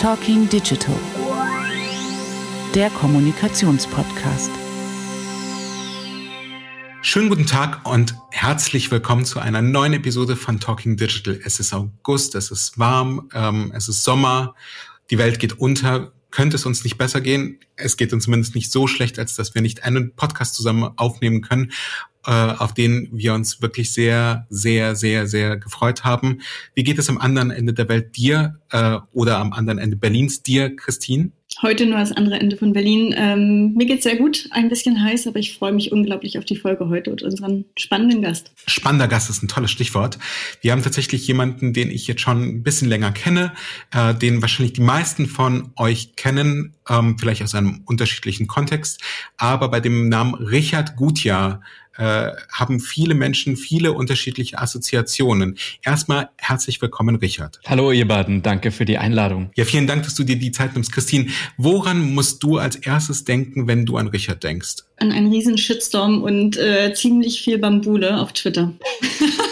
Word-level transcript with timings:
Talking 0.00 0.48
Digital, 0.48 0.94
der 2.72 2.88
Kommunikationspodcast. 2.88 4.50
Schönen 7.02 7.28
guten 7.28 7.46
Tag 7.46 7.84
und 7.84 8.14
herzlich 8.30 8.92
willkommen 8.92 9.24
zu 9.24 9.40
einer 9.40 9.60
neuen 9.60 9.94
Episode 9.94 10.36
von 10.36 10.60
Talking 10.60 10.96
Digital. 10.96 11.40
Es 11.44 11.58
ist 11.58 11.74
August, 11.74 12.36
es 12.36 12.52
ist 12.52 12.78
warm, 12.78 13.28
ähm, 13.34 13.72
es 13.74 13.88
ist 13.88 14.04
Sommer, 14.04 14.54
die 15.10 15.18
Welt 15.18 15.40
geht 15.40 15.58
unter. 15.58 16.12
Könnte 16.30 16.56
es 16.56 16.66
uns 16.66 16.84
nicht 16.84 16.98
besser 16.98 17.20
gehen? 17.20 17.58
Es 17.76 17.96
geht 17.96 18.12
uns 18.12 18.24
zumindest 18.24 18.54
nicht 18.54 18.70
so 18.70 18.86
schlecht, 18.86 19.18
als 19.18 19.34
dass 19.34 19.54
wir 19.54 19.62
nicht 19.62 19.84
einen 19.84 20.14
Podcast 20.14 20.54
zusammen 20.54 20.90
aufnehmen 20.96 21.40
können 21.40 21.72
äh, 22.28 22.30
auf 22.30 22.74
den 22.74 23.08
wir 23.10 23.32
uns 23.32 23.62
wirklich 23.62 23.90
sehr, 23.90 24.46
sehr, 24.50 24.94
sehr, 24.94 25.26
sehr 25.26 25.56
gefreut 25.56 26.04
haben. 26.04 26.42
Wie 26.74 26.84
geht 26.84 26.98
es 26.98 27.08
am 27.08 27.16
anderen 27.16 27.50
Ende 27.50 27.72
der 27.72 27.88
Welt 27.88 28.16
dir 28.16 28.60
äh, 28.70 28.98
oder 29.12 29.38
am 29.38 29.54
anderen 29.54 29.78
Ende 29.78 29.96
Berlins 29.96 30.42
dir, 30.42 30.76
Christine? 30.76 31.30
Heute 31.62 31.86
nur 31.86 31.98
das 31.98 32.12
andere 32.12 32.38
Ende 32.38 32.56
von 32.56 32.72
Berlin. 32.72 33.14
Ähm, 33.16 33.74
mir 33.74 33.86
geht's 33.86 34.04
sehr 34.04 34.16
gut, 34.16 34.48
ein 34.52 34.68
bisschen 34.68 35.02
heiß, 35.02 35.26
aber 35.26 35.38
ich 35.38 35.56
freue 35.56 35.72
mich 35.72 35.90
unglaublich 35.90 36.38
auf 36.38 36.44
die 36.44 36.56
Folge 36.56 36.88
heute 36.88 37.10
und 37.10 37.22
unseren 37.22 37.64
spannenden 37.76 38.22
Gast. 38.22 38.52
Spannender 38.66 39.08
Gast 39.08 39.28
ist 39.30 39.42
ein 39.42 39.48
tolles 39.48 39.70
Stichwort. 39.70 40.18
Wir 40.60 40.72
haben 40.72 40.82
tatsächlich 40.82 41.26
jemanden, 41.26 41.72
den 41.72 41.90
ich 41.90 42.06
jetzt 42.06 42.20
schon 42.20 42.42
ein 42.42 42.62
bisschen 42.62 42.88
länger 42.88 43.12
kenne, 43.12 43.52
äh, 43.92 44.14
den 44.14 44.40
wahrscheinlich 44.42 44.74
die 44.74 44.82
meisten 44.82 45.26
von 45.26 45.72
euch 45.76 46.14
kennen, 46.16 46.74
ähm, 46.88 47.18
vielleicht 47.18 47.42
aus 47.42 47.54
einem 47.54 47.80
unterschiedlichen 47.86 48.46
Kontext, 48.46 49.00
aber 49.36 49.68
bei 49.68 49.80
dem 49.80 50.08
Namen 50.08 50.34
Richard 50.34 50.96
Gutjahr 50.96 51.62
äh, 51.98 52.30
haben 52.50 52.80
viele 52.80 53.14
Menschen 53.14 53.56
viele 53.56 53.92
unterschiedliche 53.92 54.58
Assoziationen. 54.58 55.58
Erstmal 55.82 56.30
herzlich 56.36 56.80
willkommen, 56.80 57.16
Richard. 57.16 57.60
Hallo, 57.66 57.92
ihr 57.92 58.08
beiden. 58.08 58.42
Danke 58.42 58.70
für 58.70 58.84
die 58.84 58.98
Einladung. 58.98 59.50
Ja, 59.56 59.64
vielen 59.64 59.86
Dank, 59.86 60.04
dass 60.04 60.14
du 60.14 60.24
dir 60.24 60.36
die 60.36 60.52
Zeit 60.52 60.74
nimmst. 60.74 60.92
Christine, 60.92 61.26
woran 61.56 62.14
musst 62.14 62.42
du 62.42 62.58
als 62.58 62.76
erstes 62.76 63.24
denken, 63.24 63.66
wenn 63.66 63.84
du 63.84 63.96
an 63.96 64.08
Richard 64.08 64.42
denkst? 64.42 64.84
An 64.96 65.12
einen 65.12 65.32
riesen 65.32 65.58
Shitstorm 65.58 66.22
und 66.22 66.56
äh, 66.56 66.92
ziemlich 66.94 67.42
viel 67.42 67.58
Bambule 67.58 68.20
auf 68.20 68.32
Twitter. 68.32 68.72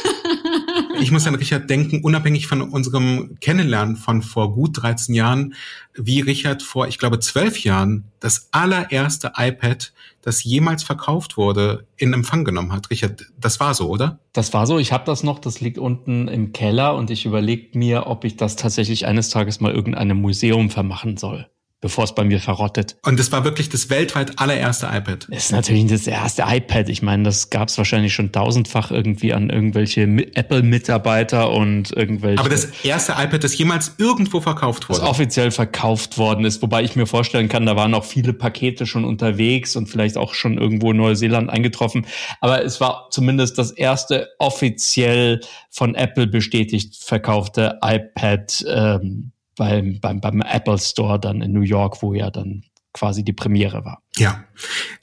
ich 1.01 1.11
muss 1.11 1.27
an 1.27 1.35
Richard 1.35 1.69
denken, 1.69 2.03
unabhängig 2.03 2.47
von 2.47 2.63
unserem 2.63 3.37
Kennenlernen 3.41 3.97
von 3.97 4.23
vor 4.23 4.53
gut 4.53 4.83
13 4.83 5.15
Jahren, 5.15 5.55
wie 5.95 6.21
Richard 6.21 6.63
vor, 6.63 6.89
ich 6.89 6.99
glaube, 6.99 7.21
zwölf 7.21 7.63
Jahren 7.63 8.05
das 8.21 8.49
allererste 8.53 9.33
iPad, 9.37 9.93
das 10.23 10.45
jemals 10.45 10.83
verkauft 10.83 11.37
wurde, 11.37 11.87
in 11.97 12.13
Empfang 12.13 12.45
genommen 12.45 12.73
hat. 12.73 12.91
Richard, 12.91 13.27
das 13.39 13.61
war 13.61 13.75
so, 13.75 13.89
oder? 13.89 14.19
Das 14.33 14.53
war 14.53 14.67
so. 14.67 14.79
Ich 14.79 14.93
habe 14.93 15.05
das 15.05 15.23
noch. 15.23 15.39
Das 15.39 15.61
liegt 15.61 15.79
unten 15.79 16.29
im 16.29 16.53
Keller 16.53 16.97
und 16.97 17.11
ich 17.11 17.27
überlege 17.27 17.79
mir, 17.79 18.07
ob 18.07 18.25
ich 18.25 18.37
das 18.37 18.57
tatsächlich 18.57 19.07
eines 19.07 19.31
Tages 19.31 19.61
mal 19.61 19.73
irgendeinem 19.73 20.21
Museum 20.21 20.71
vermachen 20.71 21.17
soll 21.17 21.47
bevor 21.87 22.03
es 22.03 22.17
bei 22.17 22.25
mir 22.25 22.41
verrottet. 22.41 22.97
Und 23.05 23.17
das 23.17 23.31
war 23.31 23.45
wirklich 23.45 23.69
das 23.69 23.91
weltweit 23.91 24.41
allererste 24.41 24.87
iPad. 24.87 25.29
Das 25.31 25.45
ist 25.45 25.53
natürlich 25.53 25.87
das 25.87 26.09
erste 26.09 26.43
iPad. 26.45 26.89
Ich 26.89 27.01
meine, 27.01 27.23
das 27.23 27.49
gab 27.49 27.69
es 27.69 27.79
wahrscheinlich 27.79 28.13
schon 28.13 28.33
tausendfach 28.33 28.91
irgendwie 28.91 29.33
an 29.33 29.51
irgendwelche 29.51 30.03
Apple-Mitarbeiter 30.03 31.53
und 31.53 31.97
irgendwelche. 31.97 32.41
Aber 32.41 32.49
das 32.49 32.65
erste 32.83 33.13
iPad, 33.13 33.45
das 33.45 33.57
jemals 33.57 33.95
irgendwo 33.99 34.41
verkauft 34.41 34.89
wurde. 34.89 34.99
Das 34.99 35.09
offiziell 35.09 35.53
verkauft 35.53 36.19
worden 36.19 36.45
ist, 36.45 36.61
wobei 36.61 36.83
ich 36.83 36.97
mir 36.97 37.07
vorstellen 37.07 37.49
kann, 37.49 37.65
da 37.67 37.77
waren 37.77 37.95
auch 37.95 38.05
viele 38.05 38.33
Pakete 38.33 38.85
schon 38.85 39.05
unterwegs 39.05 39.77
und 39.77 39.87
vielleicht 39.87 40.17
auch 40.17 40.35
schon 40.35 40.59
irgendwo 40.59 40.91
in 40.91 40.97
Neuseeland 40.97 41.51
eingetroffen. 41.51 42.05
Aber 42.41 42.65
es 42.65 42.81
war 42.81 43.07
zumindest 43.13 43.59
das 43.59 43.71
erste 43.71 44.27
offiziell 44.41 45.39
von 45.71 45.95
Apple 45.95 46.27
bestätigt 46.27 46.97
verkaufte 46.97 47.79
iPad. 47.81 48.65
Ähm, 48.75 49.31
beim, 49.57 49.99
beim, 50.01 50.21
beim 50.21 50.41
Apple 50.43 50.79
Store 50.79 51.19
dann 51.19 51.43
in 51.43 51.53
New 51.53 51.63
York, 51.63 52.03
wo 52.03 52.15
ja 52.15 52.31
dann 52.31 52.65
quasi 52.93 53.25
die 53.25 53.33
Premiere 53.33 53.85
war. 53.85 54.03
Ja, 54.17 54.45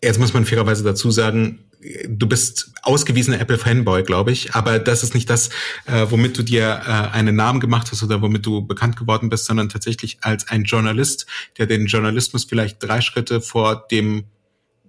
jetzt 0.01 0.19
muss 0.19 0.33
man 0.33 0.45
fairerweise 0.45 0.83
dazu 0.83 1.11
sagen, 1.11 1.59
du 2.07 2.27
bist 2.27 2.71
ausgewiesener 2.81 3.39
Apple-Fanboy, 3.39 4.03
glaube 4.03 4.31
ich, 4.31 4.55
aber 4.55 4.79
das 4.79 5.03
ist 5.03 5.13
nicht 5.13 5.29
das, 5.29 5.49
äh, 5.85 6.07
womit 6.09 6.37
du 6.37 6.43
dir 6.43 6.81
äh, 6.85 7.15
einen 7.15 7.35
Namen 7.35 7.59
gemacht 7.59 7.91
hast 7.91 8.03
oder 8.03 8.21
womit 8.21 8.45
du 8.45 8.65
bekannt 8.65 8.97
geworden 8.97 9.29
bist, 9.29 9.45
sondern 9.45 9.69
tatsächlich 9.69 10.17
als 10.21 10.47
ein 10.47 10.63
Journalist, 10.63 11.25
der 11.57 11.65
den 11.65 11.85
Journalismus 11.85 12.45
vielleicht 12.45 12.81
drei 12.81 13.01
Schritte 13.01 13.41
vor 13.41 13.85
dem 13.91 14.25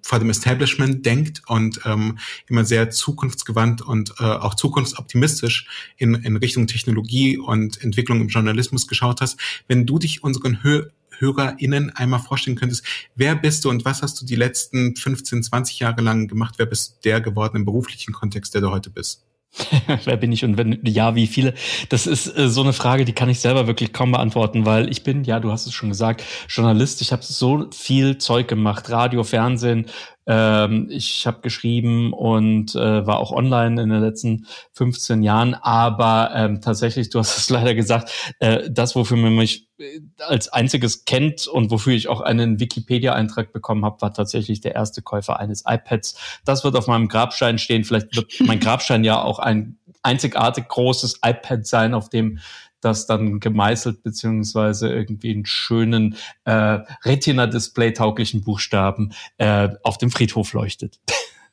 vor 0.04 0.18
dem 0.18 0.28
Establishment 0.28 1.06
denkt 1.06 1.40
und 1.46 1.80
ähm, 1.86 2.18
immer 2.46 2.66
sehr 2.66 2.90
zukunftsgewandt 2.90 3.80
und 3.80 4.12
äh, 4.20 4.24
auch 4.24 4.54
zukunftsoptimistisch 4.54 5.66
in, 5.96 6.14
in 6.14 6.36
Richtung 6.36 6.66
Technologie 6.66 7.38
und 7.38 7.82
Entwicklung 7.82 8.20
im 8.20 8.28
Journalismus 8.28 8.86
geschaut 8.86 9.22
hast. 9.22 9.40
Wenn 9.66 9.86
du 9.86 9.98
dich 9.98 10.22
unseren 10.22 10.62
Hö 10.62 10.90
HörerInnen 11.16 11.90
einmal 11.90 12.18
vorstellen 12.18 12.56
könntest, 12.56 12.84
wer 13.14 13.36
bist 13.36 13.64
du 13.64 13.70
und 13.70 13.84
was 13.84 14.02
hast 14.02 14.20
du 14.20 14.26
die 14.26 14.34
letzten 14.34 14.96
15, 14.96 15.44
20 15.44 15.78
Jahre 15.78 16.02
lang 16.02 16.26
gemacht? 16.26 16.56
Wer 16.58 16.66
bist 16.66 17.04
der 17.04 17.20
geworden 17.20 17.56
im 17.56 17.64
beruflichen 17.64 18.12
Kontext, 18.12 18.52
der 18.52 18.60
du 18.60 18.72
heute 18.72 18.90
bist? 18.90 19.23
Wer 20.04 20.16
bin 20.16 20.32
ich 20.32 20.44
und 20.44 20.56
wenn 20.56 20.80
ja, 20.84 21.14
wie 21.14 21.26
viele? 21.26 21.54
Das 21.88 22.06
ist 22.06 22.26
äh, 22.36 22.48
so 22.48 22.62
eine 22.62 22.72
Frage, 22.72 23.04
die 23.04 23.12
kann 23.12 23.28
ich 23.28 23.40
selber 23.40 23.66
wirklich 23.66 23.92
kaum 23.92 24.12
beantworten, 24.12 24.66
weil 24.66 24.90
ich 24.90 25.04
bin, 25.04 25.24
ja, 25.24 25.38
du 25.38 25.52
hast 25.52 25.66
es 25.66 25.74
schon 25.74 25.90
gesagt, 25.90 26.24
Journalist. 26.48 27.00
Ich 27.00 27.12
habe 27.12 27.22
so 27.22 27.66
viel 27.70 28.18
Zeug 28.18 28.48
gemacht, 28.48 28.90
Radio, 28.90 29.22
Fernsehen, 29.22 29.86
ähm, 30.26 30.88
ich 30.90 31.26
habe 31.26 31.40
geschrieben 31.40 32.12
und 32.12 32.74
äh, 32.74 33.06
war 33.06 33.18
auch 33.18 33.32
online 33.32 33.82
in 33.82 33.90
den 33.90 34.00
letzten 34.00 34.46
15 34.72 35.22
Jahren, 35.22 35.54
aber 35.54 36.30
ähm, 36.34 36.60
tatsächlich, 36.60 37.10
du 37.10 37.18
hast 37.20 37.36
es 37.36 37.50
leider 37.50 37.74
gesagt, 37.74 38.10
äh, 38.40 38.70
das, 38.70 38.96
wofür 38.96 39.16
man 39.16 39.36
mich 39.36 39.68
äh, 39.78 40.00
als 40.18 40.48
einziges 40.48 41.04
kennt 41.04 41.46
und 41.46 41.70
wofür 41.70 41.92
ich 41.92 42.08
auch 42.08 42.20
einen 42.20 42.60
Wikipedia-Eintrag 42.60 43.52
bekommen 43.52 43.84
habe, 43.84 44.00
war 44.00 44.14
tatsächlich 44.14 44.60
der 44.60 44.74
erste 44.74 45.02
Käufer 45.02 45.38
eines 45.38 45.64
iPads. 45.66 46.16
Das 46.44 46.64
wird 46.64 46.76
auf 46.76 46.86
meinem 46.86 47.08
Grabstein 47.08 47.58
stehen. 47.58 47.84
Vielleicht 47.84 48.16
wird 48.16 48.32
mein 48.40 48.60
Grabstein 48.60 49.04
ja 49.04 49.22
auch 49.22 49.38
ein 49.38 49.78
einzigartig 50.02 50.68
großes 50.68 51.20
iPad 51.24 51.66
sein, 51.66 51.94
auf 51.94 52.08
dem 52.08 52.38
das 52.84 53.06
dann 53.06 53.40
gemeißelt 53.40 54.02
beziehungsweise 54.02 54.88
irgendwie 54.88 55.32
einen 55.32 55.46
schönen 55.46 56.16
äh, 56.44 56.80
Retina-Display-tauglichen 57.04 58.42
Buchstaben 58.42 59.12
äh, 59.38 59.70
auf 59.82 59.98
dem 59.98 60.10
Friedhof 60.10 60.52
leuchtet. 60.52 61.00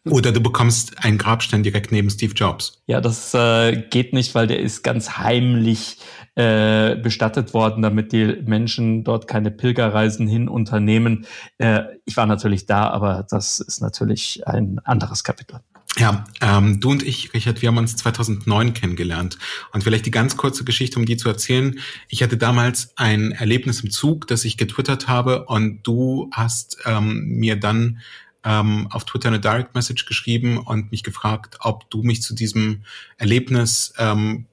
Oder 0.10 0.32
du 0.32 0.42
bekommst 0.42 1.04
einen 1.04 1.20
Grabstein 1.20 1.62
direkt 1.62 1.92
neben 1.92 2.10
Steve 2.10 2.34
Jobs. 2.34 2.82
Ja, 2.88 3.02
das 3.02 3.36
äh, 3.36 3.84
geht 3.92 4.14
nicht, 4.14 4.34
weil 4.34 4.48
der 4.48 4.60
ist 4.60 4.82
ganz 4.82 5.20
heimlich 5.20 5.98
äh, 6.34 6.96
bestattet 6.96 7.54
worden, 7.54 7.84
damit 7.84 8.12
die 8.12 8.42
Menschen 8.44 9.04
dort 9.04 9.28
keine 9.28 9.52
Pilgerreisen 9.52 10.28
hin 10.28 10.48
unternehmen. 10.48 11.28
Äh, 11.60 11.84
ich 12.06 12.18
war 12.18 12.26
natürlich 12.26 12.66
da, 12.66 12.90
aber 12.90 13.28
das 13.30 13.60
ist 13.60 13.80
natürlich 13.82 14.48
ein 14.48 14.80
anderes 14.84 15.24
Kapitel. 15.24 15.60
Ja, 16.02 16.26
ähm, 16.42 16.80
du 16.80 16.90
und 16.90 17.04
ich, 17.04 17.32
Richard, 17.36 17.62
wir 17.62 17.68
haben 17.68 17.78
uns 17.78 17.96
2009 17.96 18.74
kennengelernt. 18.74 19.38
Und 19.72 19.84
vielleicht 19.84 20.08
die 20.08 20.12
ganz 20.12 20.36
kurze 20.36 20.64
Geschichte, 20.64 20.98
um 20.98 21.06
die 21.06 21.16
zu 21.16 21.30
erzählen. 21.30 21.80
Ich 22.08 22.24
hatte 22.24 22.38
damals 22.38 22.92
ein 22.96 23.34
Erlebnis 23.34 23.82
im 23.82 23.92
Zug, 23.92 24.26
das 24.26 24.44
ich 24.44 24.58
getwittert 24.58 25.08
habe 25.08 25.46
und 25.46 25.84
du 25.84 26.28
hast 26.32 26.80
ähm, 26.88 27.28
mir 27.28 27.56
dann 27.56 28.00
ähm, 28.44 28.88
auf 28.90 29.06
Twitter 29.06 29.28
eine 29.28 29.40
Direct 29.40 29.76
Message 29.76 30.08
geschrieben 30.08 30.58
und 30.58 30.90
mich 30.90 31.04
gefragt, 31.04 31.58
ob 31.60 31.88
du 31.92 32.02
mich 32.02 32.24
zu 32.24 32.34
diesem 32.34 32.82
Erlebnis 33.20 33.94
ähm, 34.00 34.48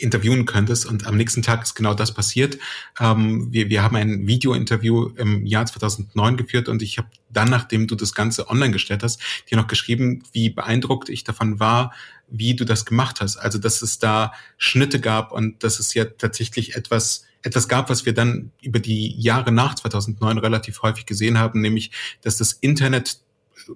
interviewen 0.00 0.46
könntest. 0.46 0.86
Und 0.86 1.06
am 1.06 1.16
nächsten 1.16 1.42
Tag 1.42 1.62
ist 1.62 1.74
genau 1.74 1.94
das 1.94 2.12
passiert. 2.12 2.58
Ähm, 2.98 3.52
wir, 3.52 3.68
wir 3.68 3.82
haben 3.82 3.96
ein 3.96 4.26
Video-Interview 4.26 5.10
im 5.16 5.46
Jahr 5.46 5.66
2009 5.66 6.36
geführt 6.36 6.68
und 6.68 6.82
ich 6.82 6.98
habe 6.98 7.08
dann, 7.28 7.50
nachdem 7.50 7.86
du 7.86 7.94
das 7.94 8.14
Ganze 8.14 8.48
online 8.48 8.72
gestellt 8.72 9.02
hast, 9.02 9.20
dir 9.50 9.56
noch 9.56 9.66
geschrieben, 9.68 10.22
wie 10.32 10.50
beeindruckt 10.50 11.08
ich 11.08 11.24
davon 11.24 11.60
war, 11.60 11.92
wie 12.28 12.54
du 12.54 12.64
das 12.64 12.84
gemacht 12.84 13.20
hast. 13.20 13.36
Also, 13.36 13.58
dass 13.58 13.82
es 13.82 13.98
da 13.98 14.32
Schnitte 14.56 15.00
gab 15.00 15.32
und 15.32 15.62
dass 15.62 15.78
es 15.78 15.94
ja 15.94 16.04
tatsächlich 16.04 16.76
etwas 16.76 17.26
etwas 17.42 17.68
gab, 17.68 17.88
was 17.88 18.04
wir 18.04 18.12
dann 18.12 18.52
über 18.60 18.80
die 18.80 19.18
Jahre 19.18 19.50
nach 19.50 19.74
2009 19.74 20.36
relativ 20.36 20.82
häufig 20.82 21.06
gesehen 21.06 21.38
haben, 21.38 21.62
nämlich, 21.62 21.90
dass 22.20 22.36
das 22.36 22.52
Internet 22.52 23.20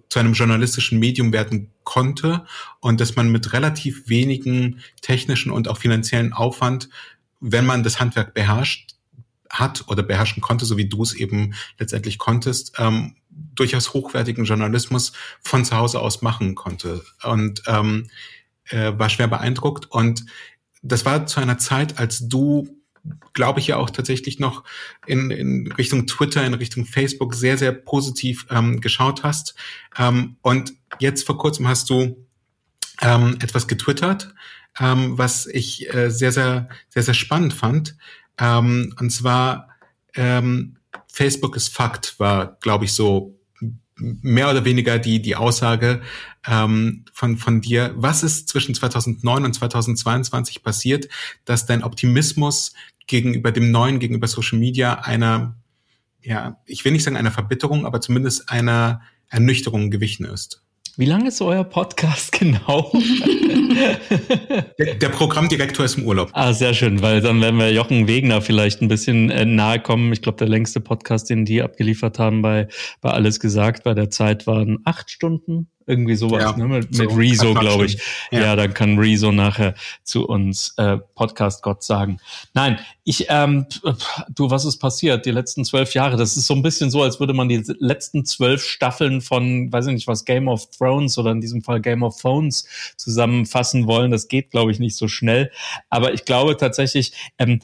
zu 0.08 0.18
einem 0.18 0.32
journalistischen 0.32 0.98
Medium 0.98 1.32
werden 1.32 1.70
konnte 1.84 2.44
und 2.80 3.00
dass 3.00 3.16
man 3.16 3.30
mit 3.30 3.52
relativ 3.52 4.08
wenigen 4.08 4.80
technischen 5.00 5.50
und 5.50 5.68
auch 5.68 5.78
finanziellen 5.78 6.32
Aufwand, 6.32 6.88
wenn 7.40 7.66
man 7.66 7.82
das 7.82 8.00
Handwerk 8.00 8.34
beherrscht 8.34 8.94
hat 9.50 9.84
oder 9.88 10.02
beherrschen 10.02 10.42
konnte, 10.42 10.64
so 10.64 10.76
wie 10.76 10.88
du 10.88 11.02
es 11.02 11.14
eben 11.14 11.54
letztendlich 11.78 12.18
konntest, 12.18 12.72
ähm, 12.78 13.16
durchaus 13.54 13.92
hochwertigen 13.92 14.44
Journalismus 14.44 15.12
von 15.40 15.64
zu 15.64 15.76
Hause 15.76 16.00
aus 16.00 16.22
machen 16.22 16.54
konnte. 16.54 17.04
Und 17.22 17.62
ähm, 17.66 18.08
äh, 18.70 18.92
war 18.96 19.10
schwer 19.10 19.28
beeindruckt. 19.28 19.90
Und 19.90 20.24
das 20.82 21.04
war 21.04 21.26
zu 21.26 21.40
einer 21.40 21.58
Zeit, 21.58 21.98
als 21.98 22.28
du 22.28 22.73
glaube 23.32 23.60
ich 23.60 23.66
ja 23.66 23.76
auch 23.76 23.90
tatsächlich 23.90 24.38
noch 24.38 24.64
in, 25.06 25.30
in 25.30 25.72
Richtung 25.72 26.06
Twitter, 26.06 26.44
in 26.44 26.54
Richtung 26.54 26.86
Facebook 26.86 27.34
sehr, 27.34 27.58
sehr 27.58 27.72
positiv 27.72 28.46
ähm, 28.50 28.80
geschaut 28.80 29.22
hast. 29.22 29.54
Ähm, 29.98 30.36
und 30.42 30.72
jetzt 30.98 31.26
vor 31.26 31.38
kurzem 31.38 31.68
hast 31.68 31.90
du 31.90 32.26
ähm, 33.02 33.36
etwas 33.40 33.68
getwittert, 33.68 34.34
ähm, 34.80 35.18
was 35.18 35.46
ich 35.46 35.92
äh, 35.92 36.10
sehr, 36.10 36.32
sehr, 36.32 36.68
sehr, 36.88 37.02
sehr 37.02 37.14
spannend 37.14 37.52
fand. 37.52 37.96
Ähm, 38.38 38.94
und 38.98 39.10
zwar 39.10 39.68
ähm, 40.14 40.76
Facebook 41.08 41.56
ist 41.56 41.68
Fakt, 41.68 42.18
war, 42.18 42.56
glaube 42.60 42.84
ich, 42.84 42.92
so 42.92 43.38
mehr 43.96 44.50
oder 44.50 44.64
weniger 44.64 44.98
die, 44.98 45.22
die 45.22 45.36
Aussage 45.36 46.02
ähm, 46.46 47.04
von, 47.12 47.36
von 47.36 47.60
dir. 47.60 47.92
Was 47.96 48.22
ist 48.22 48.48
zwischen 48.48 48.74
2009 48.74 49.44
und 49.44 49.54
2022 49.54 50.62
passiert, 50.62 51.08
dass 51.44 51.66
dein 51.66 51.84
Optimismus 51.84 52.74
gegenüber 53.06 53.52
dem 53.52 53.70
Neuen, 53.70 53.98
gegenüber 53.98 54.26
Social 54.26 54.58
Media 54.58 55.00
einer, 55.00 55.56
ja, 56.22 56.58
ich 56.66 56.84
will 56.84 56.92
nicht 56.92 57.04
sagen 57.04 57.16
einer 57.16 57.30
Verbitterung, 57.30 57.86
aber 57.86 58.00
zumindest 58.00 58.50
einer 58.50 59.02
Ernüchterung 59.28 59.90
gewichen 59.90 60.24
ist? 60.24 60.64
Wie 60.96 61.06
lange 61.06 61.28
ist 61.28 61.42
euer 61.42 61.64
Podcast 61.64 62.30
genau? 62.38 62.92
der, 64.78 64.94
der, 64.94 65.08
Programmdirektor 65.08 65.84
ist 65.84 65.98
im 65.98 66.06
Urlaub. 66.06 66.30
Ah, 66.34 66.52
sehr 66.52 66.72
schön, 66.72 67.02
weil 67.02 67.20
dann 67.20 67.40
werden 67.40 67.58
wir 67.58 67.72
Jochen 67.72 68.06
Wegner 68.06 68.40
vielleicht 68.40 68.80
ein 68.80 68.86
bisschen 68.86 69.28
äh, 69.30 69.44
nahe 69.44 69.80
kommen. 69.80 70.12
Ich 70.12 70.22
glaube, 70.22 70.38
der 70.38 70.48
längste 70.48 70.80
Podcast, 70.80 71.30
den 71.30 71.44
die 71.44 71.62
abgeliefert 71.62 72.20
haben 72.20 72.42
bei, 72.42 72.68
bei 73.00 73.10
Alles 73.10 73.40
gesagt, 73.40 73.82
bei 73.82 73.94
der 73.94 74.08
Zeit 74.10 74.46
waren 74.46 74.78
acht 74.84 75.10
Stunden. 75.10 75.68
Irgendwie 75.86 76.14
sowas, 76.14 76.42
ja, 76.42 76.56
ne? 76.56 76.66
Mit, 76.66 76.94
so 76.94 77.02
mit 77.02 77.16
Rezo, 77.16 77.52
glaube 77.52 77.86
ich. 77.86 77.98
Ja. 78.30 78.40
ja. 78.40 78.56
dann 78.56 78.72
kann 78.72 78.98
Rezo 78.98 79.32
nachher 79.32 79.74
zu 80.02 80.26
uns 80.26 80.74
äh, 80.78 80.96
Podcast 81.14 81.62
Gott 81.62 81.82
sagen. 81.82 82.18
Nein, 82.54 82.78
ich, 83.04 83.26
ähm, 83.28 83.66
du, 84.34 84.50
was 84.50 84.64
ist 84.64 84.78
passiert? 84.78 85.26
Die 85.26 85.30
letzten 85.30 85.64
zwölf 85.64 85.92
Jahre, 85.92 86.16
das 86.16 86.36
ist 86.36 86.46
so 86.46 86.54
ein 86.54 86.62
bisschen 86.62 86.90
so, 86.90 87.02
als 87.02 87.20
würde 87.20 87.34
man 87.34 87.48
die 87.48 87.62
letzten 87.78 88.24
zwölf 88.24 88.64
Staffeln 88.64 89.20
von, 89.20 89.70
weiß 89.70 89.88
ich 89.88 89.94
nicht 89.94 90.08
was, 90.08 90.24
Game 90.24 90.48
of 90.48 90.70
Thrones 90.70 91.18
oder 91.18 91.32
in 91.32 91.42
diesem 91.42 91.62
Fall 91.62 91.80
Game 91.80 92.02
of 92.02 92.18
Phones 92.18 92.66
zusammenfassen 92.96 93.86
wollen. 93.86 94.10
Das 94.10 94.28
geht, 94.28 94.50
glaube 94.50 94.70
ich, 94.70 94.78
nicht 94.78 94.96
so 94.96 95.06
schnell. 95.06 95.50
Aber 95.90 96.14
ich 96.14 96.24
glaube 96.24 96.56
tatsächlich, 96.56 97.12
ähm, 97.38 97.60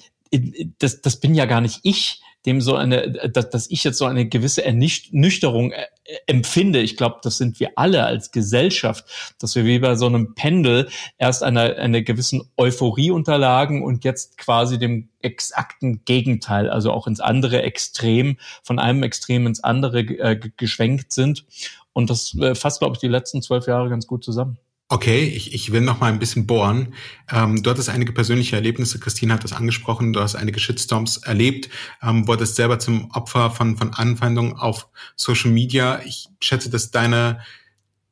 das, 0.79 1.01
das 1.01 1.19
bin 1.19 1.35
ja 1.35 1.47
gar 1.47 1.61
nicht 1.61 1.81
ich, 1.83 2.21
dem 2.47 2.61
so 2.61 2.75
eine, 2.75 3.11
dass, 3.31 3.51
dass 3.51 3.71
ich 3.71 3.85
jetzt 3.85 3.99
so 3.99 4.07
eine 4.07 4.27
gewisse 4.27 4.65
Ernüchterung 4.65 5.73
äh, 5.73 5.87
empfinde. 6.27 6.81
Ich 6.81 6.97
glaube, 6.97 7.17
das 7.23 7.37
sind 7.37 7.61
wir 7.61 7.73
alle 7.77 8.05
als 8.05 8.31
Gesellschaft, 8.31 9.05
dass 9.39 9.55
wir 9.55 9.65
wie 9.65 9.79
bei 9.79 9.95
so 9.97 10.07
einem 10.07 10.35
Pendel 10.35 10.89
erst 11.19 11.43
einer 11.43 11.77
einer 11.77 12.03
gewissen 12.03 12.51
Euphorie 12.57 13.11
unterlagen 13.11 13.83
und 13.85 14.05
jetzt 14.05 14.39
quasi 14.39 14.79
dem 14.79 15.09
exakten 15.21 16.05
Gegenteil, 16.05 16.71
also 16.71 16.93
auch 16.93 17.07
ins 17.07 17.21
andere 17.21 17.63
Extrem, 17.63 18.39
von 18.63 18.79
einem 18.79 19.03
Extrem 19.03 19.47
ins 19.47 19.63
andere 19.63 20.01
äh, 20.01 20.41
geschwenkt 20.57 21.13
sind. 21.13 21.45
Und 21.93 22.09
das 22.09 22.35
äh, 22.39 22.55
fasst, 22.55 22.81
glaube 22.81 22.95
ich, 22.95 23.01
die 23.01 23.09
letzten 23.09 23.43
zwölf 23.43 23.67
Jahre 23.67 23.91
ganz 23.91 24.07
gut 24.07 24.25
zusammen. 24.25 24.59
Okay, 24.93 25.23
ich, 25.23 25.55
ich 25.55 25.71
will 25.71 25.83
noch 25.83 26.01
mal 26.01 26.13
ein 26.13 26.19
bisschen 26.19 26.49
bohren. 26.49 26.95
Ähm, 27.31 27.63
du 27.63 27.71
hattest 27.71 27.89
einige 27.89 28.11
persönliche 28.11 28.57
Erlebnisse, 28.57 28.99
Christine 28.99 29.33
hat 29.33 29.45
das 29.45 29.53
angesprochen, 29.53 30.13
du 30.13 30.19
hast 30.19 30.35
einige 30.35 30.59
Shitstorms 30.59 31.19
erlebt, 31.19 31.71
ähm, 32.03 32.27
wurdest 32.27 32.57
selber 32.57 32.81
zum 32.81 33.09
Opfer 33.13 33.53
von, 33.53 33.77
von 33.77 33.95
Anfeindungen 33.95 34.55
auf 34.55 34.89
Social 35.15 35.53
Media. 35.53 36.01
Ich 36.05 36.29
schätze, 36.41 36.71
dass 36.71 36.91
deine, 36.91 37.39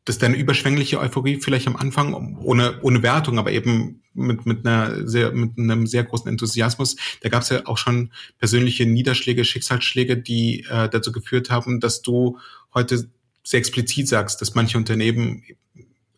dass 0.05 0.19
deine 0.19 0.37
überschwängliche 0.37 1.01
Euphorie 1.01 1.41
vielleicht 1.41 1.67
am 1.67 1.75
Anfang, 1.75 2.37
ohne, 2.39 2.81
ohne 2.81 3.03
Wertung, 3.03 3.41
aber 3.41 3.51
eben 3.51 4.05
mit, 4.15 4.47
mit, 4.47 4.65
einer 4.65 5.05
sehr, 5.05 5.33
mit 5.33 5.59
einem 5.59 5.89
sehr 5.89 6.05
großen 6.05 6.29
Enthusiasmus, 6.29 6.95
da 7.23 7.29
gab 7.29 7.43
es 7.43 7.49
ja 7.49 7.67
auch 7.67 7.77
schon 7.77 8.13
persönliche 8.39 8.87
Niederschläge, 8.87 9.45
Schicksalsschläge, 9.45 10.17
die 10.17 10.65
äh, 10.71 10.89
dazu 10.89 11.11
geführt 11.11 11.51
haben, 11.51 11.81
dass 11.81 12.03
du 12.03 12.39
heute 12.73 13.11
sehr 13.43 13.59
explizit 13.59 14.07
sagst, 14.07 14.41
dass 14.41 14.55
manche 14.55 14.79
Unternehmen 14.79 15.43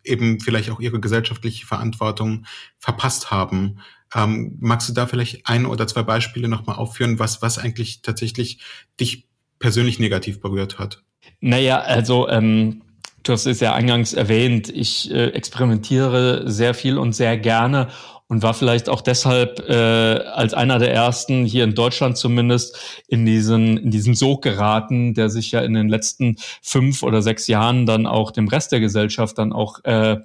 eben 0.04 0.40
vielleicht 0.40 0.70
auch 0.70 0.80
ihre 0.80 1.00
gesellschaftliche 1.00 1.66
Verantwortung 1.66 2.46
verpasst 2.78 3.30
haben. 3.30 3.80
Ähm, 4.14 4.56
magst 4.60 4.88
du 4.88 4.92
da 4.92 5.06
vielleicht 5.06 5.46
ein 5.46 5.66
oder 5.66 5.86
zwei 5.86 6.02
Beispiele 6.02 6.48
nochmal 6.48 6.76
aufführen, 6.76 7.18
was, 7.18 7.42
was 7.42 7.58
eigentlich 7.58 8.02
tatsächlich 8.02 8.60
dich 8.98 9.28
persönlich 9.58 9.98
negativ 9.98 10.40
berührt 10.40 10.78
hat? 10.78 11.02
Naja, 11.40 11.80
also 11.80 12.28
ähm, 12.28 12.82
du 13.22 13.32
hast 13.32 13.46
es 13.46 13.60
ja 13.60 13.74
eingangs 13.74 14.12
erwähnt, 14.12 14.68
ich 14.68 15.10
äh, 15.10 15.28
experimentiere 15.28 16.50
sehr 16.50 16.74
viel 16.74 16.98
und 16.98 17.12
sehr 17.12 17.36
gerne 17.36 17.88
und 18.30 18.44
war 18.44 18.54
vielleicht 18.54 18.88
auch 18.88 19.00
deshalb 19.00 19.58
äh, 19.68 19.74
als 19.74 20.54
einer 20.54 20.78
der 20.78 20.94
ersten 20.94 21.44
hier 21.44 21.64
in 21.64 21.74
Deutschland 21.74 22.16
zumindest 22.16 23.02
in 23.08 23.26
diesen 23.26 23.76
in 23.76 23.90
diesen 23.90 24.14
Sog 24.14 24.42
geraten, 24.42 25.14
der 25.14 25.30
sich 25.30 25.50
ja 25.50 25.60
in 25.62 25.74
den 25.74 25.88
letzten 25.88 26.36
fünf 26.62 27.02
oder 27.02 27.22
sechs 27.22 27.48
Jahren 27.48 27.86
dann 27.86 28.06
auch 28.06 28.30
dem 28.30 28.46
Rest 28.46 28.70
der 28.70 28.78
Gesellschaft 28.78 29.36
dann 29.36 29.52
auch 29.52 29.82
äh, 29.82 30.18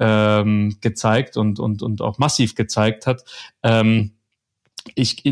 ähm, 0.00 0.78
gezeigt 0.80 1.36
und 1.36 1.60
und 1.60 1.80
und 1.82 2.02
auch 2.02 2.18
massiv 2.18 2.56
gezeigt 2.56 3.06
hat. 3.06 3.22
Ähm, 3.62 4.10
ich, 4.96 5.22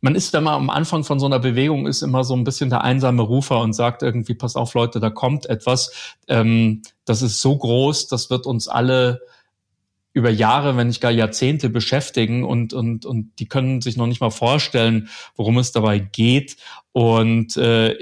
man 0.00 0.14
ist, 0.14 0.32
wenn 0.32 0.44
man 0.44 0.54
am 0.54 0.70
Anfang 0.70 1.04
von 1.04 1.20
so 1.20 1.26
einer 1.26 1.38
Bewegung 1.38 1.86
ist, 1.86 2.00
immer 2.00 2.24
so 2.24 2.34
ein 2.34 2.42
bisschen 2.42 2.70
der 2.70 2.82
einsame 2.82 3.22
Rufer 3.22 3.60
und 3.60 3.74
sagt 3.74 4.02
irgendwie, 4.02 4.34
pass 4.34 4.56
auf 4.56 4.72
Leute, 4.72 4.98
da 4.98 5.10
kommt 5.10 5.46
etwas, 5.46 6.16
ähm, 6.26 6.82
das 7.04 7.20
ist 7.20 7.40
so 7.42 7.56
groß, 7.56 8.08
das 8.08 8.30
wird 8.30 8.46
uns 8.46 8.66
alle 8.66 9.20
über 10.18 10.30
Jahre, 10.30 10.76
wenn 10.76 10.88
nicht 10.88 11.00
gar 11.00 11.10
Jahrzehnte 11.10 11.70
beschäftigen 11.70 12.44
und, 12.44 12.72
und, 12.72 13.06
und 13.06 13.38
die 13.38 13.46
können 13.46 13.80
sich 13.80 13.96
noch 13.96 14.06
nicht 14.06 14.20
mal 14.20 14.30
vorstellen, 14.30 15.08
worum 15.36 15.58
es 15.58 15.72
dabei 15.72 15.98
geht. 15.98 16.56
Und 16.92 17.56
äh, 17.56 17.92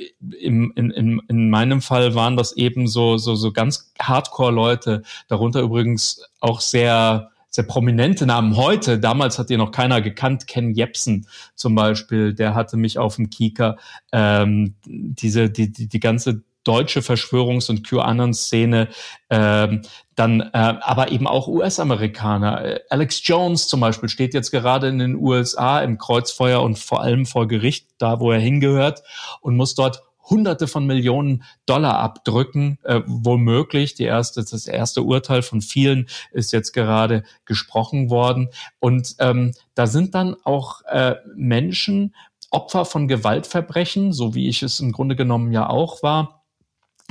in, 0.40 0.70
in, 0.72 1.20
in 1.28 1.50
meinem 1.50 1.82
Fall 1.82 2.14
waren 2.14 2.36
das 2.36 2.56
eben 2.56 2.88
so, 2.88 3.18
so, 3.18 3.34
so 3.34 3.52
ganz 3.52 3.92
Hardcore-Leute, 4.00 5.02
darunter 5.28 5.60
übrigens 5.60 6.22
auch 6.40 6.60
sehr 6.60 7.30
sehr 7.56 7.64
prominente 7.64 8.26
Namen 8.26 8.54
heute. 8.54 8.98
Damals 8.98 9.38
hat 9.38 9.48
ihr 9.48 9.56
noch 9.56 9.70
keiner 9.70 10.02
gekannt. 10.02 10.46
Ken 10.46 10.74
Jepsen 10.74 11.26
zum 11.54 11.74
Beispiel, 11.74 12.34
der 12.34 12.54
hatte 12.54 12.76
mich 12.76 12.98
auf 12.98 13.16
dem 13.16 13.30
Kieker. 13.30 13.78
Ähm, 14.12 14.74
diese, 14.84 15.48
die, 15.48 15.72
die, 15.72 15.88
die 15.88 16.00
ganze 16.00 16.42
deutsche 16.66 17.00
Verschwörungs- 17.00 17.70
und 17.70 17.86
QAnon-Szene, 17.86 18.88
ähm, 19.30 19.82
dann 20.14 20.40
äh, 20.40 20.48
aber 20.52 21.12
eben 21.12 21.26
auch 21.26 21.46
US-Amerikaner. 21.46 22.64
Äh, 22.64 22.80
Alex 22.90 23.20
Jones 23.24 23.68
zum 23.68 23.80
Beispiel 23.80 24.08
steht 24.08 24.34
jetzt 24.34 24.50
gerade 24.50 24.88
in 24.88 24.98
den 24.98 25.16
USA 25.16 25.80
im 25.80 25.98
Kreuzfeuer 25.98 26.62
und 26.62 26.78
vor 26.78 27.02
allem 27.02 27.26
vor 27.26 27.46
Gericht, 27.46 27.86
da 27.98 28.20
wo 28.20 28.32
er 28.32 28.40
hingehört, 28.40 29.02
und 29.40 29.56
muss 29.56 29.74
dort 29.74 30.02
Hunderte 30.28 30.66
von 30.66 30.86
Millionen 30.86 31.44
Dollar 31.66 31.98
abdrücken, 31.98 32.78
äh, 32.82 33.00
womöglich. 33.06 33.94
Die 33.94 34.04
erste, 34.04 34.44
das 34.44 34.66
erste 34.66 35.02
Urteil 35.02 35.42
von 35.42 35.60
vielen 35.60 36.08
ist 36.32 36.52
jetzt 36.52 36.72
gerade 36.72 37.22
gesprochen 37.44 38.10
worden. 38.10 38.48
Und 38.80 39.14
ähm, 39.20 39.52
da 39.74 39.86
sind 39.86 40.14
dann 40.14 40.34
auch 40.42 40.82
äh, 40.86 41.14
Menschen 41.36 42.14
Opfer 42.50 42.84
von 42.84 43.08
Gewaltverbrechen, 43.08 44.12
so 44.12 44.34
wie 44.34 44.48
ich 44.48 44.62
es 44.62 44.80
im 44.80 44.92
Grunde 44.92 45.16
genommen 45.16 45.52
ja 45.52 45.68
auch 45.68 46.02
war, 46.02 46.35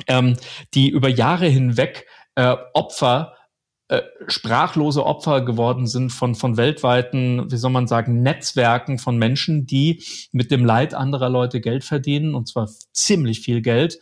ähm, 0.07 0.37
die 0.73 0.89
über 0.89 1.09
Jahre 1.09 1.47
hinweg 1.47 2.07
äh, 2.35 2.55
Opfer 2.73 3.33
äh, 3.87 4.01
sprachlose 4.27 5.05
Opfer 5.05 5.41
geworden 5.41 5.85
sind 5.85 6.09
von, 6.09 6.33
von 6.33 6.57
weltweiten, 6.57 7.51
wie 7.51 7.57
soll 7.57 7.69
man 7.69 7.87
sagen, 7.87 8.23
Netzwerken 8.23 8.97
von 8.97 9.17
Menschen, 9.17 9.67
die 9.67 10.03
mit 10.31 10.49
dem 10.49 10.65
Leid 10.65 10.95
anderer 10.95 11.29
Leute 11.29 11.61
Geld 11.61 11.83
verdienen, 11.83 12.33
und 12.33 12.47
zwar 12.47 12.67
ziemlich 12.93 13.41
viel 13.41 13.61
Geld. 13.61 13.99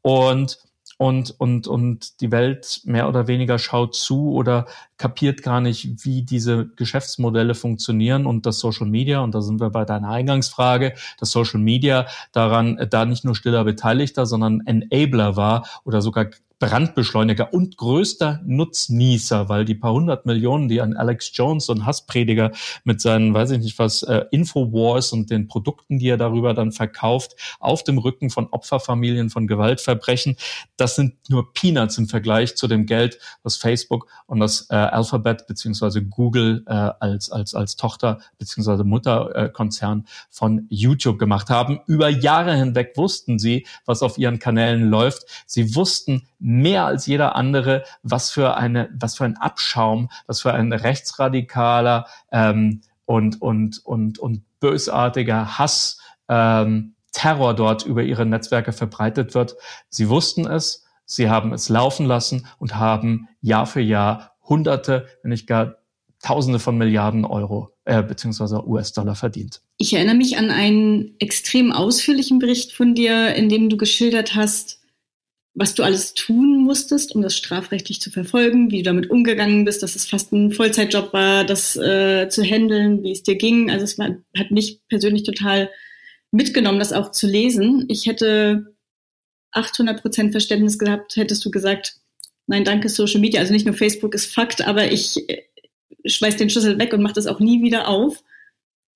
Und 0.00 0.58
und, 0.98 1.34
und, 1.38 1.68
und 1.68 2.20
die 2.20 2.32
Welt 2.32 2.80
mehr 2.84 3.08
oder 3.08 3.26
weniger 3.26 3.58
schaut 3.58 3.94
zu 3.94 4.32
oder 4.32 4.66
kapiert 4.96 5.42
gar 5.42 5.60
nicht, 5.60 6.04
wie 6.04 6.22
diese 6.22 6.68
Geschäftsmodelle 6.76 7.54
funktionieren 7.54 8.24
und 8.24 8.46
das 8.46 8.58
Social 8.58 8.86
Media, 8.86 9.20
und 9.20 9.34
da 9.34 9.42
sind 9.42 9.60
wir 9.60 9.70
bei 9.70 9.84
deiner 9.84 10.08
Eingangsfrage, 10.08 10.94
dass 11.18 11.30
Social 11.30 11.60
Media 11.60 12.06
daran 12.32 12.78
da 12.90 13.04
nicht 13.04 13.24
nur 13.24 13.34
stiller 13.34 13.64
Beteiligter, 13.64 14.24
sondern 14.24 14.62
Enabler 14.64 15.36
war 15.36 15.66
oder 15.84 16.00
sogar 16.00 16.26
Brandbeschleuniger 16.58 17.52
und 17.52 17.76
größter 17.76 18.40
Nutznießer, 18.46 19.48
weil 19.50 19.66
die 19.66 19.74
paar 19.74 19.92
hundert 19.92 20.24
Millionen, 20.24 20.68
die 20.68 20.80
an 20.80 20.96
Alex 20.96 21.30
Jones, 21.34 21.68
ein 21.68 21.84
Hassprediger 21.84 22.50
mit 22.84 23.00
seinen, 23.00 23.34
weiß 23.34 23.50
ich 23.50 23.58
nicht 23.58 23.78
was, 23.78 24.02
äh, 24.02 24.24
Infowars 24.30 25.12
und 25.12 25.30
den 25.30 25.48
Produkten, 25.48 25.98
die 25.98 26.08
er 26.08 26.16
darüber 26.16 26.54
dann 26.54 26.72
verkauft, 26.72 27.36
auf 27.60 27.84
dem 27.84 27.98
Rücken 27.98 28.30
von 28.30 28.48
Opferfamilien 28.50 29.28
von 29.28 29.46
Gewaltverbrechen, 29.46 30.36
das 30.78 30.96
sind 30.96 31.14
nur 31.28 31.52
Peanuts 31.52 31.98
im 31.98 32.08
Vergleich 32.08 32.56
zu 32.56 32.68
dem 32.68 32.86
Geld, 32.86 33.18
was 33.42 33.56
Facebook 33.56 34.06
und 34.26 34.40
das 34.40 34.70
äh, 34.70 34.74
Alphabet 34.74 35.46
beziehungsweise 35.46 36.02
Google 36.02 36.64
äh, 36.66 36.72
als, 36.72 37.30
als, 37.30 37.54
als 37.54 37.76
Tochter 37.76 38.18
beziehungsweise 38.38 38.84
Mutterkonzern 38.84 40.00
äh, 40.00 40.10
von 40.30 40.66
YouTube 40.70 41.18
gemacht 41.18 41.50
haben. 41.50 41.80
Über 41.86 42.08
Jahre 42.08 42.54
hinweg 42.56 42.92
wussten 42.96 43.38
sie, 43.38 43.66
was 43.84 44.02
auf 44.02 44.16
ihren 44.16 44.38
Kanälen 44.38 44.88
läuft. 44.88 45.44
Sie 45.46 45.74
wussten, 45.74 46.22
mehr 46.38 46.84
als 46.84 47.06
jeder 47.06 47.36
andere, 47.36 47.84
was 48.02 48.30
für 48.30 48.56
eine, 48.56 48.88
was 48.98 49.16
für 49.16 49.24
ein 49.24 49.36
Abschaum, 49.36 50.10
was 50.26 50.40
für 50.40 50.52
ein 50.52 50.72
rechtsradikaler 50.72 52.06
ähm, 52.32 52.82
und 53.04 53.40
und 53.40 53.84
und 53.84 54.18
und 54.18 54.42
bösartiger 54.60 55.58
Hass, 55.58 56.00
ähm, 56.28 56.94
Terror 57.12 57.54
dort 57.54 57.86
über 57.86 58.02
ihre 58.02 58.26
Netzwerke 58.26 58.72
verbreitet 58.72 59.34
wird. 59.34 59.56
Sie 59.88 60.08
wussten 60.08 60.46
es, 60.46 60.84
sie 61.06 61.30
haben 61.30 61.52
es 61.52 61.68
laufen 61.68 62.06
lassen 62.06 62.46
und 62.58 62.76
haben 62.76 63.28
Jahr 63.40 63.66
für 63.66 63.80
Jahr 63.80 64.32
Hunderte, 64.42 65.06
wenn 65.22 65.30
nicht 65.30 65.46
gar 65.46 65.76
Tausende 66.22 66.58
von 66.58 66.78
Milliarden 66.78 67.24
Euro 67.24 67.70
äh, 67.84 68.02
beziehungsweise 68.02 68.66
US-Dollar 68.66 69.14
verdient. 69.14 69.60
Ich 69.76 69.92
erinnere 69.92 70.16
mich 70.16 70.38
an 70.38 70.50
einen 70.50 71.14
extrem 71.18 71.72
ausführlichen 71.72 72.38
Bericht 72.38 72.72
von 72.72 72.94
dir, 72.94 73.34
in 73.34 73.48
dem 73.48 73.68
du 73.68 73.76
geschildert 73.76 74.34
hast, 74.34 74.80
was 75.58 75.74
du 75.74 75.82
alles 75.82 76.12
tun 76.12 76.62
musstest, 76.62 77.14
um 77.14 77.22
das 77.22 77.34
strafrechtlich 77.34 77.98
zu 77.98 78.10
verfolgen, 78.10 78.70
wie 78.70 78.78
du 78.78 78.82
damit 78.84 79.08
umgegangen 79.08 79.64
bist, 79.64 79.82
dass 79.82 79.96
es 79.96 80.06
fast 80.06 80.30
ein 80.32 80.52
Vollzeitjob 80.52 81.14
war, 81.14 81.44
das 81.44 81.76
äh, 81.76 82.28
zu 82.28 82.44
handeln, 82.44 83.02
wie 83.02 83.12
es 83.12 83.22
dir 83.22 83.36
ging. 83.36 83.70
Also 83.70 83.84
es 83.84 83.98
war, 83.98 84.16
hat 84.36 84.50
mich 84.50 84.82
persönlich 84.88 85.22
total 85.22 85.70
mitgenommen, 86.30 86.78
das 86.78 86.92
auch 86.92 87.10
zu 87.10 87.26
lesen. 87.26 87.86
Ich 87.88 88.04
hätte 88.04 88.76
800 89.52 90.02
Prozent 90.02 90.32
Verständnis 90.32 90.78
gehabt, 90.78 91.16
hättest 91.16 91.42
du 91.42 91.50
gesagt, 91.50 91.96
nein, 92.46 92.64
danke 92.64 92.90
Social 92.90 93.22
Media. 93.22 93.40
Also 93.40 93.54
nicht 93.54 93.64
nur 93.64 93.74
Facebook 93.74 94.14
ist 94.14 94.34
Fakt, 94.34 94.66
aber 94.66 94.92
ich 94.92 95.26
äh, 95.30 95.44
schmeiß 96.04 96.36
den 96.36 96.50
Schlüssel 96.50 96.78
weg 96.78 96.92
und 96.92 97.00
mach 97.00 97.12
das 97.12 97.26
auch 97.26 97.40
nie 97.40 97.62
wieder 97.62 97.88
auf. 97.88 98.22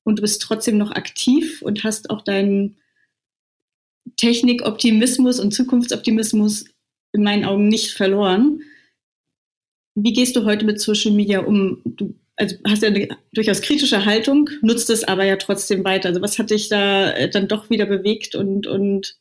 Und 0.05 0.19
du 0.19 0.23
bist 0.23 0.43
trotzdem 0.43 0.77
noch 0.77 0.91
aktiv 0.91 1.63
und 1.63 1.85
hast 1.85 2.11
auch 2.11 2.21
deinen 2.21 2.77
Technikoptimismus 4.17 5.41
und 5.41 5.53
Zukunftsoptimismus 5.53 6.65
in 7.13 7.23
meinen 7.23 7.45
Augen 7.45 7.69
nicht 7.69 7.93
verloren. 7.93 8.63
Wie 9.95 10.13
gehst 10.13 10.37
du 10.37 10.45
heute 10.45 10.65
mit 10.65 10.81
Social 10.81 11.13
Media 11.13 11.41
um? 11.41 11.81
Du 11.85 12.15
also 12.37 12.57
hast 12.67 12.83
ja 12.83 12.89
eine 12.89 13.09
durchaus 13.33 13.61
kritische 13.61 14.07
Haltung, 14.07 14.49
nutzt 14.63 14.89
es 14.89 15.05
aber 15.05 15.25
ja 15.25 15.37
trotzdem 15.37 15.85
weiter. 15.85 16.09
Also 16.09 16.23
was 16.23 16.39
hat 16.39 16.51
dich 16.51 16.69
da 16.69 17.13
äh, 17.13 17.29
dann 17.29 17.49
doch 17.49 17.69
wieder 17.69 17.87
bewegt 17.87 18.35
und, 18.35 18.67
und 18.67 19.19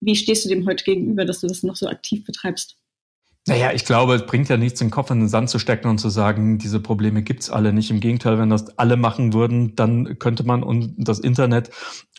wie 0.00 0.16
stehst 0.16 0.44
du 0.44 0.48
dem 0.48 0.66
heute 0.66 0.84
gegenüber, 0.84 1.26
dass 1.26 1.40
du 1.40 1.46
das 1.46 1.62
noch 1.62 1.76
so 1.76 1.86
aktiv 1.86 2.24
betreibst? 2.24 2.76
Naja, 3.48 3.72
ich 3.72 3.86
glaube, 3.86 4.14
es 4.14 4.26
bringt 4.26 4.50
ja 4.50 4.58
nichts, 4.58 4.80
den 4.80 4.90
Kopf 4.90 5.10
in 5.10 5.20
den 5.20 5.28
Sand 5.28 5.48
zu 5.48 5.58
stecken 5.58 5.88
und 5.88 5.98
zu 5.98 6.10
sagen, 6.10 6.58
diese 6.58 6.78
Probleme 6.78 7.22
gibt's 7.22 7.48
alle 7.48 7.72
nicht. 7.72 7.90
Im 7.90 8.00
Gegenteil, 8.00 8.38
wenn 8.38 8.50
das 8.50 8.78
alle 8.78 8.96
machen 8.96 9.32
würden, 9.32 9.74
dann 9.76 10.18
könnte 10.18 10.44
man 10.44 10.62
und 10.62 10.94
das 10.98 11.18
Internet 11.18 11.70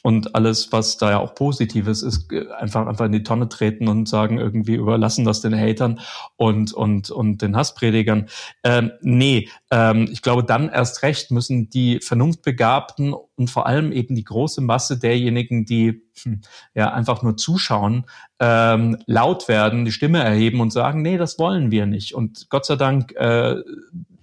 und 0.04 0.34
alles, 0.36 0.72
was 0.72 0.98
da 0.98 1.12
ja 1.12 1.20
auch 1.20 1.36
Positives 1.36 2.02
ist, 2.02 2.34
einfach 2.58 2.88
einfach 2.88 3.06
in 3.06 3.12
die 3.12 3.24
Tonne 3.24 3.50
treten 3.50 3.88
und 3.88 4.10
sagen, 4.10 4.40
irgendwie 4.40 4.74
überlassen 4.74 5.26
das 5.26 5.42
den 5.42 5.56
Hatern 5.56 6.00
und 6.38 6.74
und 6.74 7.12
und 7.12 7.42
den 7.44 7.56
Hasspredigern. 7.56 8.28
Ähm, 8.64 8.92
nee, 9.02 9.48
ähm, 9.70 10.10
ich 10.12 10.24
glaube, 10.24 10.44
dann 10.44 10.70
erst 10.70 11.04
recht 11.04 11.30
müssen 11.30 11.70
die 11.70 12.00
Vernunftbegabten 12.02 13.14
und 13.42 13.50
vor 13.50 13.66
allem 13.66 13.92
eben 13.92 14.14
die 14.14 14.24
große 14.24 14.62
Masse 14.62 15.00
derjenigen, 15.00 15.66
die 15.66 16.04
hm, 16.22 16.42
ja 16.76 16.94
einfach 16.94 17.24
nur 17.24 17.38
zuschauen, 17.38 18.06
ähm, 18.40 18.98
laut 19.08 19.48
werden, 19.48 19.84
die 19.84 19.92
Stimme 19.92 20.20
erheben 20.20 20.62
und 20.62 20.72
sagen, 20.72 21.02
nee, 21.02 21.18
das 21.18 21.40
wollen 21.40 21.72
wir 21.72 21.88
nicht. 21.88 22.14
Und 22.14 22.50
Gott 22.50 22.68
sei 22.68 22.76
Dank 22.76 23.14
äh, 23.14 23.56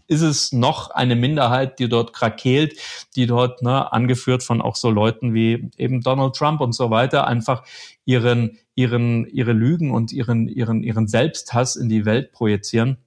ist 0.06 0.22
es 0.22 0.52
noch 0.52 0.90
eine 0.90 1.16
Minderheit, 1.16 1.80
die 1.80 1.88
dort 1.88 2.12
krakeelt, 2.12 2.78
die 3.16 3.26
dort, 3.26 3.60
ne, 3.60 3.92
angeführt 3.92 4.44
von 4.44 4.62
auch 4.62 4.76
so 4.76 4.88
Leuten 4.88 5.34
wie 5.34 5.68
eben 5.76 6.00
Donald 6.00 6.36
Trump 6.36 6.60
und 6.60 6.72
so 6.72 6.90
weiter, 6.90 7.26
einfach 7.26 7.64
ihren, 8.04 8.58
ihren, 8.76 9.26
ihre 9.26 9.52
Lügen 9.52 9.90
und 9.90 10.12
ihren, 10.12 10.46
ihren, 10.46 10.84
ihren 10.84 11.08
Selbsthass 11.08 11.74
in 11.74 11.88
die 11.88 12.04
Welt 12.04 12.30
projizieren. 12.30 12.98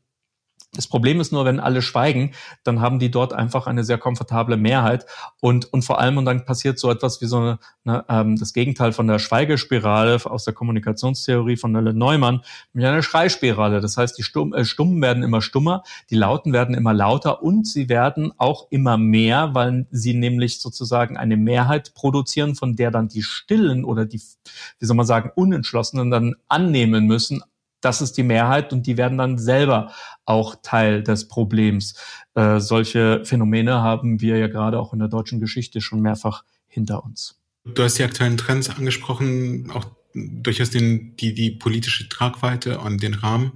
Das 0.74 0.88
Problem 0.88 1.20
ist 1.20 1.34
nur, 1.34 1.44
wenn 1.44 1.60
alle 1.60 1.82
schweigen, 1.82 2.32
dann 2.64 2.80
haben 2.80 2.98
die 2.98 3.12
dort 3.12 3.34
einfach 3.34 3.68
eine 3.68 3.84
sehr 3.84 3.98
komfortable 3.98 4.56
Mehrheit 4.56 5.06
und, 5.42 5.72
und 5.74 5.84
vor 5.84 6.00
allem, 6.00 6.18
und 6.18 6.24
dann 6.24 6.46
passiert 6.46 6.80
so 6.80 6.90
etwas 6.90 7.20
wie 7.22 7.26
so 7.26 7.40
eine, 7.40 7.60
ne, 7.84 8.06
ähm, 8.08 8.38
das 8.38 8.54
Gegenteil 8.54 8.94
von 8.94 9.06
der 9.06 9.20
Schweigespirale 9.20 10.18
aus 10.24 10.46
der 10.46 10.54
Kommunikationstheorie 10.54 11.58
von 11.58 11.74
Nelle 11.74 11.94
Neumann, 11.94 12.42
mit 12.72 12.86
einer 12.86 13.04
Schreispirale. 13.04 13.82
Das 13.82 13.98
heißt, 13.98 14.18
die 14.18 14.24
Stumm, 14.24 14.54
äh, 14.54 14.64
Stummen 14.64 15.02
werden 15.02 15.24
immer 15.24 15.42
stummer, 15.42 15.84
die 16.10 16.16
Lauten 16.16 16.54
werden 16.54 16.74
immer 16.74 16.94
lauter 16.94 17.44
und 17.44 17.68
sie 17.68 17.90
werden 17.90 18.32
auch 18.38 18.68
immer 18.70 18.98
mehr, 18.98 19.54
weil 19.54 19.88
sie 19.92 20.14
nämlich 20.14 20.62
sozusagen 20.62 21.18
eine 21.18 21.36
Mehrheit 21.36 21.94
produzieren, 21.96 22.56
von 22.56 22.78
der 22.78 22.92
dann 22.92 23.10
die 23.10 23.24
Stillen 23.24 23.84
oder 23.84 24.06
die, 24.06 24.22
wie 24.80 24.86
soll 24.86 24.96
man 24.96 25.06
sagen, 25.06 25.32
Unentschlossenen 25.36 26.12
dann 26.12 26.36
annehmen 26.48 27.08
müssen, 27.08 27.44
das 27.82 28.02
ist 28.02 28.18
die 28.18 28.24
Mehrheit 28.24 28.72
und 28.74 28.88
die 28.88 28.98
werden 28.98 29.18
dann 29.18 29.38
selber 29.38 29.92
auch 30.26 30.56
Teil 30.62 31.04
des 31.04 31.28
Problems. 31.28 31.96
Äh, 32.36 32.60
solche 32.60 33.26
Phänomene 33.26 33.82
haben 33.82 34.22
wir 34.22 34.38
ja 34.38 34.48
gerade 34.48 34.80
auch 34.80 34.94
in 34.94 35.00
der 35.00 35.08
deutschen 35.08 35.40
Geschichte 35.40 35.82
schon 35.82 36.02
mehrfach 36.02 36.44
hinter 36.68 37.04
uns. 37.04 37.40
Du 37.66 37.84
hast 37.84 37.98
die 38.00 38.04
aktuellen 38.04 38.38
Trends 38.38 38.70
angesprochen, 38.70 39.70
auch 39.72 39.86
durchaus 40.14 40.70
den, 40.70 41.16
die, 41.18 41.34
die 41.34 41.52
politische 41.52 42.10
Tragweite 42.10 42.80
und 42.80 43.02
den 43.04 43.14
Rahmen. 43.14 43.54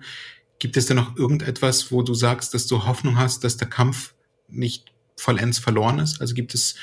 Gibt 0.59 0.77
es 0.77 0.85
denn 0.85 0.95
noch 0.95 1.17
irgendetwas, 1.17 1.91
wo 1.91 2.01
du 2.01 2.13
sagst, 2.13 2.53
dass 2.53 2.67
du 2.67 2.85
Hoffnung 2.85 3.17
hast, 3.17 3.43
dass 3.43 3.57
der 3.57 3.67
Kampf 3.67 4.13
nicht 4.47 4.93
vollends 5.17 5.59
verloren 5.59 5.99
ist? 5.99 6.21
Also 6.21 6.33
gibt 6.33 6.53
es, 6.53 6.75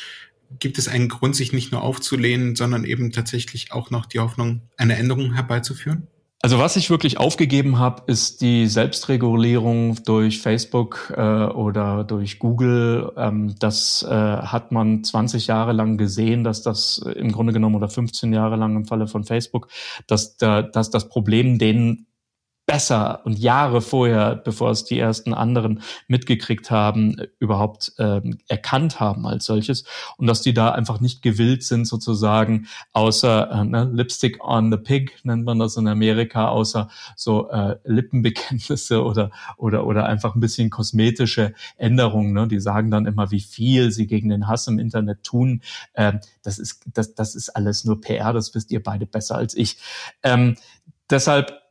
gibt 0.58 0.78
es 0.78 0.88
einen 0.88 1.08
Grund, 1.08 1.36
sich 1.36 1.52
nicht 1.52 1.72
nur 1.72 1.82
aufzulehnen, 1.82 2.54
sondern 2.56 2.84
eben 2.84 3.12
tatsächlich 3.12 3.72
auch 3.72 3.90
noch 3.90 4.06
die 4.06 4.18
Hoffnung, 4.18 4.62
eine 4.76 4.96
Änderung 4.96 5.34
herbeizuführen? 5.34 6.08
Also 6.44 6.58
was 6.58 6.74
ich 6.74 6.90
wirklich 6.90 7.18
aufgegeben 7.18 7.78
habe, 7.78 8.02
ist 8.06 8.40
die 8.40 8.66
Selbstregulierung 8.66 10.02
durch 10.04 10.42
Facebook 10.42 11.14
äh, 11.16 11.20
oder 11.20 12.02
durch 12.02 12.40
Google. 12.40 13.12
Ähm, 13.16 13.54
das 13.60 14.02
äh, 14.02 14.12
hat 14.12 14.72
man 14.72 15.04
20 15.04 15.46
Jahre 15.46 15.72
lang 15.72 15.98
gesehen, 15.98 16.42
dass 16.42 16.60
das 16.62 16.98
im 16.98 17.30
Grunde 17.30 17.52
genommen 17.52 17.76
oder 17.76 17.88
15 17.88 18.32
Jahre 18.32 18.56
lang 18.56 18.74
im 18.74 18.86
Falle 18.86 19.06
von 19.06 19.22
Facebook, 19.22 19.68
dass, 20.08 20.36
da, 20.36 20.62
dass 20.62 20.90
das 20.90 21.08
Problem 21.08 21.60
denen 21.60 22.08
besser 22.66 23.20
und 23.24 23.38
Jahre 23.38 23.80
vorher, 23.80 24.36
bevor 24.36 24.70
es 24.70 24.84
die 24.84 24.98
ersten 24.98 25.34
anderen 25.34 25.82
mitgekriegt 26.06 26.70
haben, 26.70 27.16
überhaupt 27.40 27.92
ähm, 27.98 28.38
erkannt 28.46 29.00
haben 29.00 29.26
als 29.26 29.46
solches 29.46 29.84
und 30.16 30.28
dass 30.28 30.42
die 30.42 30.54
da 30.54 30.70
einfach 30.70 31.00
nicht 31.00 31.22
gewillt 31.22 31.64
sind, 31.64 31.86
sozusagen 31.86 32.68
außer 32.92 33.50
äh, 33.50 33.64
ne, 33.64 33.90
Lipstick 33.92 34.42
on 34.44 34.70
the 34.70 34.76
Pig 34.76 35.12
nennt 35.24 35.44
man 35.44 35.58
das 35.58 35.76
in 35.76 35.88
Amerika, 35.88 36.48
außer 36.48 36.88
so 37.16 37.50
äh, 37.50 37.76
Lippenbekenntnisse 37.84 39.02
oder 39.02 39.32
oder 39.56 39.84
oder 39.84 40.06
einfach 40.06 40.36
ein 40.36 40.40
bisschen 40.40 40.70
kosmetische 40.70 41.54
Änderungen. 41.76 42.32
Ne? 42.32 42.46
Die 42.46 42.60
sagen 42.60 42.90
dann 42.90 43.06
immer, 43.06 43.32
wie 43.32 43.40
viel 43.40 43.90
sie 43.90 44.06
gegen 44.06 44.28
den 44.28 44.46
Hass 44.46 44.68
im 44.68 44.78
Internet 44.78 45.24
tun. 45.24 45.62
Ähm, 45.94 46.20
das 46.44 46.60
ist 46.60 46.84
das 46.94 47.14
das 47.14 47.34
ist 47.34 47.50
alles 47.50 47.84
nur 47.84 48.00
PR. 48.00 48.32
Das 48.32 48.54
wisst 48.54 48.70
ihr 48.70 48.82
beide 48.82 49.06
besser 49.06 49.34
als 49.34 49.56
ich. 49.56 49.78
Ähm, 50.22 50.56
deshalb 51.10 51.61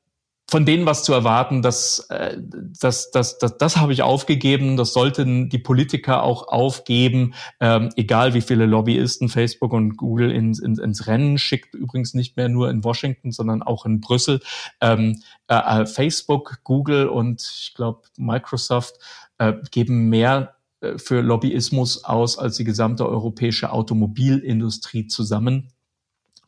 von 0.51 0.65
denen 0.65 0.85
was 0.85 1.05
zu 1.05 1.13
erwarten, 1.13 1.61
das, 1.61 2.07
äh, 2.09 2.37
das, 2.37 3.09
das, 3.11 3.37
das, 3.37 3.57
das 3.57 3.77
habe 3.77 3.93
ich 3.93 4.01
aufgegeben. 4.01 4.75
Das 4.75 4.91
sollten 4.91 5.47
die 5.47 5.59
Politiker 5.59 6.23
auch 6.23 6.49
aufgeben, 6.49 7.35
ähm, 7.61 7.89
egal 7.95 8.33
wie 8.33 8.41
viele 8.41 8.65
Lobbyisten 8.65 9.29
Facebook 9.29 9.71
und 9.71 9.95
Google 9.95 10.29
ins, 10.29 10.59
ins, 10.59 10.77
ins 10.77 11.07
Rennen 11.07 11.37
schickt. 11.37 11.73
Übrigens 11.73 12.13
nicht 12.13 12.35
mehr 12.35 12.49
nur 12.49 12.69
in 12.69 12.83
Washington, 12.83 13.31
sondern 13.31 13.63
auch 13.63 13.85
in 13.85 14.01
Brüssel. 14.01 14.41
Ähm, 14.81 15.21
äh, 15.47 15.83
äh 15.83 15.85
Facebook, 15.85 16.59
Google 16.65 17.07
und 17.07 17.41
ich 17.41 17.73
glaube 17.73 18.01
Microsoft 18.17 18.95
äh, 19.37 19.53
geben 19.71 20.09
mehr 20.09 20.55
äh, 20.81 20.97
für 20.97 21.21
Lobbyismus 21.21 22.03
aus 22.03 22.37
als 22.37 22.57
die 22.57 22.65
gesamte 22.65 23.07
europäische 23.07 23.71
Automobilindustrie 23.71 25.07
zusammen. 25.07 25.71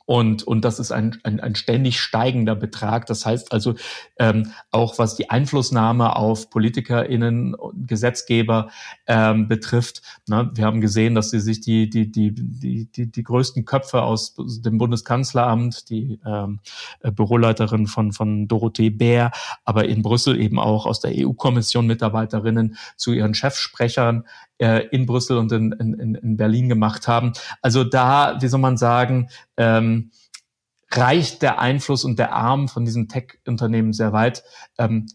Und, 0.06 0.44
und 0.44 0.66
das 0.66 0.80
ist 0.80 0.92
ein, 0.92 1.18
ein, 1.24 1.40
ein 1.40 1.56
ständig 1.56 2.00
steigender 2.00 2.56
Betrag. 2.56 3.06
Das 3.06 3.26
heißt 3.26 3.54
also, 3.54 3.76
ähm, 4.20 4.52
auch 4.72 5.00
was 5.00 5.16
die 5.16 5.30
Einflussnahme 5.30 6.16
auf 6.16 6.50
PolitikerInnen, 6.50 7.56
Gesetzgeber 7.88 8.70
ähm, 9.08 9.48
betrifft. 9.48 10.02
Ne, 10.28 10.52
wir 10.54 10.66
haben 10.66 10.82
gesehen, 10.82 11.16
dass 11.16 11.30
sie 11.30 11.40
sich 11.40 11.62
die, 11.62 11.90
die, 11.90 12.12
die, 12.12 12.34
die, 12.34 12.86
die, 12.86 13.12
die 13.12 13.24
größten 13.24 13.64
Köpfe 13.64 14.02
aus 14.02 14.36
dem 14.38 14.78
Bundeskanzleramt, 14.78 15.90
die 15.90 16.20
ähm, 16.26 16.60
äh, 17.00 17.12
Büroleiterin 17.12 17.88
von, 17.88 18.12
von 18.12 18.48
Dorothee 18.50 18.90
Bär, 18.90 19.32
aber 19.64 19.86
in 19.86 20.02
Brüssel 20.02 20.40
eben 20.40 20.60
auch 20.60 20.86
aus 20.86 21.00
der 21.00 21.12
EU-Kommission 21.16 21.88
Mitarbeiterinnen 21.88 22.76
zu 22.98 23.14
ihren 23.14 23.34
Chefsprechern 23.34 24.26
äh, 24.58 24.88
in 24.88 25.06
Brüssel 25.06 25.38
und 25.38 25.52
in, 25.52 25.72
in, 25.74 26.16
in 26.16 26.38
Berlin 26.38 26.70
gemacht 26.70 27.08
haben. 27.08 27.34
Also 27.62 27.84
da, 27.84 28.38
wie 28.42 28.48
soll 28.48 28.60
man 28.60 28.78
sagen, 28.78 29.30
ähm, 29.58 30.12
reicht 30.92 31.42
der 31.42 31.60
Einfluss 31.60 32.06
und 32.06 32.20
der 32.20 32.34
Arm 32.34 32.68
von 32.68 32.86
diesem 32.86 33.08
Tech-Unternehmen 33.08 33.94
sehr 33.94 34.14
weit. 34.14 34.44
Ähm, 34.78 35.08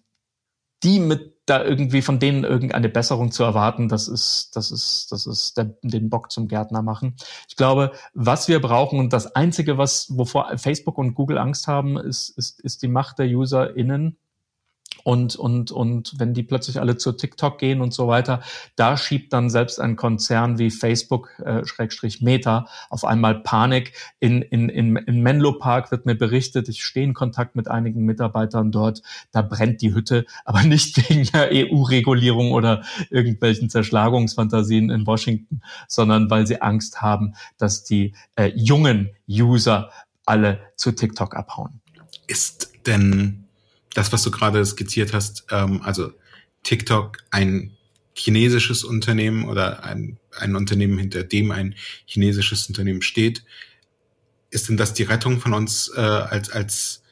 die 0.82 1.00
mit 1.00 1.38
da 1.48 1.64
irgendwie 1.64 2.02
von 2.02 2.18
denen 2.18 2.44
irgendeine 2.44 2.88
Besserung 2.88 3.32
zu 3.32 3.42
erwarten, 3.42 3.88
das 3.88 4.08
ist, 4.08 4.54
das 4.54 4.70
ist, 4.70 5.10
das 5.10 5.26
ist 5.26 5.56
der, 5.56 5.76
den 5.82 6.10
Bock 6.10 6.30
zum 6.30 6.48
Gärtner 6.48 6.82
machen. 6.82 7.16
Ich 7.48 7.56
glaube, 7.56 7.92
was 8.14 8.48
wir 8.48 8.60
brauchen 8.60 8.98
und 8.98 9.12
das 9.12 9.34
einzige, 9.34 9.78
was, 9.78 10.16
wovor 10.16 10.56
Facebook 10.58 10.98
und 10.98 11.14
Google 11.14 11.38
Angst 11.38 11.66
haben, 11.66 11.96
ist, 11.96 12.30
ist, 12.36 12.60
ist 12.60 12.82
die 12.82 12.88
Macht 12.88 13.18
der 13.18 13.26
UserInnen 13.28 14.18
und, 15.04 15.36
und, 15.36 15.70
und 15.70 16.14
wenn 16.18 16.34
die 16.34 16.42
plötzlich 16.42 16.80
alle 16.80 16.96
zu 16.96 17.12
TikTok 17.12 17.58
gehen 17.58 17.80
und 17.80 17.92
so 17.94 18.08
weiter, 18.08 18.42
da 18.76 18.96
schiebt 18.96 19.32
dann 19.32 19.50
selbst 19.50 19.80
ein 19.80 19.96
Konzern 19.96 20.58
wie 20.58 20.70
Facebook, 20.70 21.38
äh, 21.40 21.64
Schrägstrich 21.64 22.20
Meta, 22.20 22.66
auf 22.90 23.04
einmal 23.04 23.40
Panik. 23.40 23.92
In, 24.20 24.42
in, 24.42 24.68
in, 24.68 24.96
in 24.96 25.22
Menlo 25.22 25.52
Park 25.52 25.90
wird 25.90 26.06
mir 26.06 26.14
berichtet, 26.14 26.68
ich 26.68 26.84
stehe 26.84 27.04
in 27.04 27.14
Kontakt 27.14 27.56
mit 27.56 27.68
einigen 27.68 28.04
Mitarbeitern 28.04 28.72
dort, 28.72 29.02
da 29.32 29.42
brennt 29.42 29.82
die 29.82 29.94
Hütte, 29.94 30.26
aber 30.44 30.62
nicht 30.62 31.08
wegen 31.08 31.24
der 31.24 31.50
EU-Regulierung 31.52 32.52
oder 32.52 32.82
irgendwelchen 33.10 33.70
Zerschlagungsfantasien 33.70 34.90
in 34.90 35.06
Washington, 35.06 35.62
sondern 35.88 36.30
weil 36.30 36.46
sie 36.46 36.60
Angst 36.62 37.00
haben, 37.00 37.34
dass 37.56 37.84
die 37.84 38.14
äh, 38.36 38.52
jungen 38.54 39.10
User 39.28 39.90
alle 40.26 40.60
zu 40.76 40.92
TikTok 40.92 41.36
abhauen. 41.36 41.80
Ist 42.26 42.72
denn 42.86 43.47
das, 43.94 44.12
was 44.12 44.22
du 44.22 44.30
gerade 44.30 44.64
skizziert 44.64 45.12
hast, 45.12 45.46
ähm, 45.50 45.82
also 45.82 46.12
TikTok 46.62 47.18
ein 47.30 47.76
chinesisches 48.14 48.84
Unternehmen 48.84 49.48
oder 49.48 49.84
ein, 49.84 50.18
ein 50.36 50.56
Unternehmen, 50.56 50.98
hinter 50.98 51.22
dem 51.22 51.50
ein 51.50 51.74
chinesisches 52.04 52.66
Unternehmen 52.68 53.02
steht, 53.02 53.44
ist 54.50 54.68
denn 54.68 54.76
das 54.76 54.94
die 54.94 55.04
Rettung 55.04 55.40
von 55.40 55.54
uns 55.54 55.90
äh, 55.94 56.00
als, 56.00 56.50
als, 56.50 57.02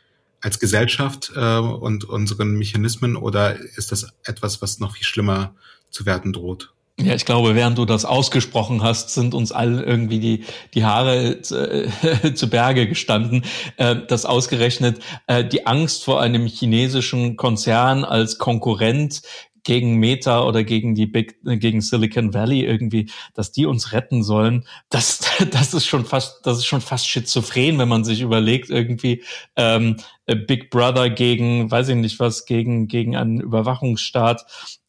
als 0.40 0.58
Gesellschaft 0.58 1.32
äh, 1.34 1.58
und 1.58 2.04
unseren 2.04 2.56
Mechanismen 2.56 3.16
oder 3.16 3.56
ist 3.76 3.92
das 3.92 4.12
etwas, 4.24 4.62
was 4.62 4.80
noch 4.80 4.96
viel 4.96 5.06
schlimmer 5.06 5.54
zu 5.90 6.06
werden 6.06 6.32
droht? 6.32 6.72
Ja, 6.98 7.14
ich 7.14 7.26
glaube, 7.26 7.54
während 7.54 7.76
du 7.76 7.84
das 7.84 8.06
ausgesprochen 8.06 8.82
hast, 8.82 9.10
sind 9.10 9.34
uns 9.34 9.52
allen 9.52 9.84
irgendwie 9.84 10.18
die, 10.18 10.44
die 10.72 10.84
Haare 10.84 11.42
zu, 11.42 11.56
äh, 11.56 12.32
zu 12.34 12.48
Berge 12.48 12.88
gestanden, 12.88 13.44
äh, 13.76 13.96
dass 14.08 14.24
ausgerechnet 14.24 15.00
äh, 15.26 15.44
die 15.44 15.66
Angst 15.66 16.04
vor 16.04 16.22
einem 16.22 16.46
chinesischen 16.46 17.36
Konzern 17.36 18.02
als 18.02 18.38
Konkurrent 18.38 19.20
gegen 19.62 19.96
Meta 19.96 20.44
oder 20.44 20.64
gegen 20.64 20.94
die 20.94 21.06
Big, 21.06 21.38
gegen 21.44 21.82
Silicon 21.82 22.32
Valley 22.32 22.64
irgendwie, 22.64 23.10
dass 23.34 23.52
die 23.52 23.66
uns 23.66 23.92
retten 23.92 24.22
sollen, 24.22 24.64
das, 24.88 25.20
das 25.50 25.74
ist 25.74 25.86
schon 25.86 26.06
fast, 26.06 26.46
das 26.46 26.58
ist 26.58 26.66
schon 26.66 26.80
fast 26.80 27.06
schizophren, 27.06 27.78
wenn 27.78 27.88
man 27.88 28.04
sich 28.04 28.22
überlegt, 28.22 28.70
irgendwie 28.70 29.22
ähm, 29.56 29.96
Big 30.46 30.70
Brother 30.70 31.10
gegen, 31.10 31.70
weiß 31.70 31.88
ich 31.88 31.96
nicht 31.96 32.20
was, 32.20 32.46
gegen, 32.46 32.88
gegen 32.88 33.16
einen 33.16 33.40
Überwachungsstaat 33.40 34.46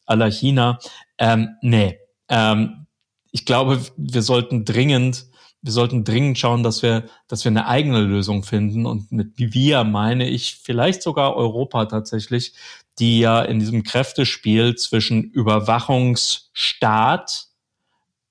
aller 0.08 0.30
China. 0.30 0.78
Ähm, 1.18 1.56
nee, 1.62 1.98
ähm, 2.28 2.86
ich 3.30 3.44
glaube, 3.44 3.80
wir 3.96 4.22
sollten 4.22 4.64
dringend, 4.64 5.26
wir 5.60 5.72
sollten 5.72 6.04
dringend 6.04 6.38
schauen, 6.38 6.62
dass 6.62 6.82
wir, 6.82 7.04
dass 7.26 7.44
wir 7.44 7.50
eine 7.50 7.66
eigene 7.66 8.00
Lösung 8.00 8.42
finden. 8.42 8.86
Und 8.86 9.12
mit 9.12 9.32
wir 9.36 9.84
meine 9.84 10.26
ich 10.28 10.60
vielleicht 10.62 11.02
sogar 11.02 11.36
Europa 11.36 11.84
tatsächlich, 11.86 12.54
die 12.98 13.20
ja 13.20 13.42
in 13.42 13.60
diesem 13.60 13.82
Kräftespiel 13.82 14.76
zwischen 14.76 15.24
Überwachungsstaat 15.24 17.48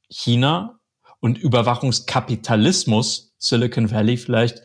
China 0.09 0.79
und 1.19 1.37
Überwachungskapitalismus 1.37 3.35
Silicon 3.37 3.91
Valley 3.91 4.17
vielleicht 4.17 4.61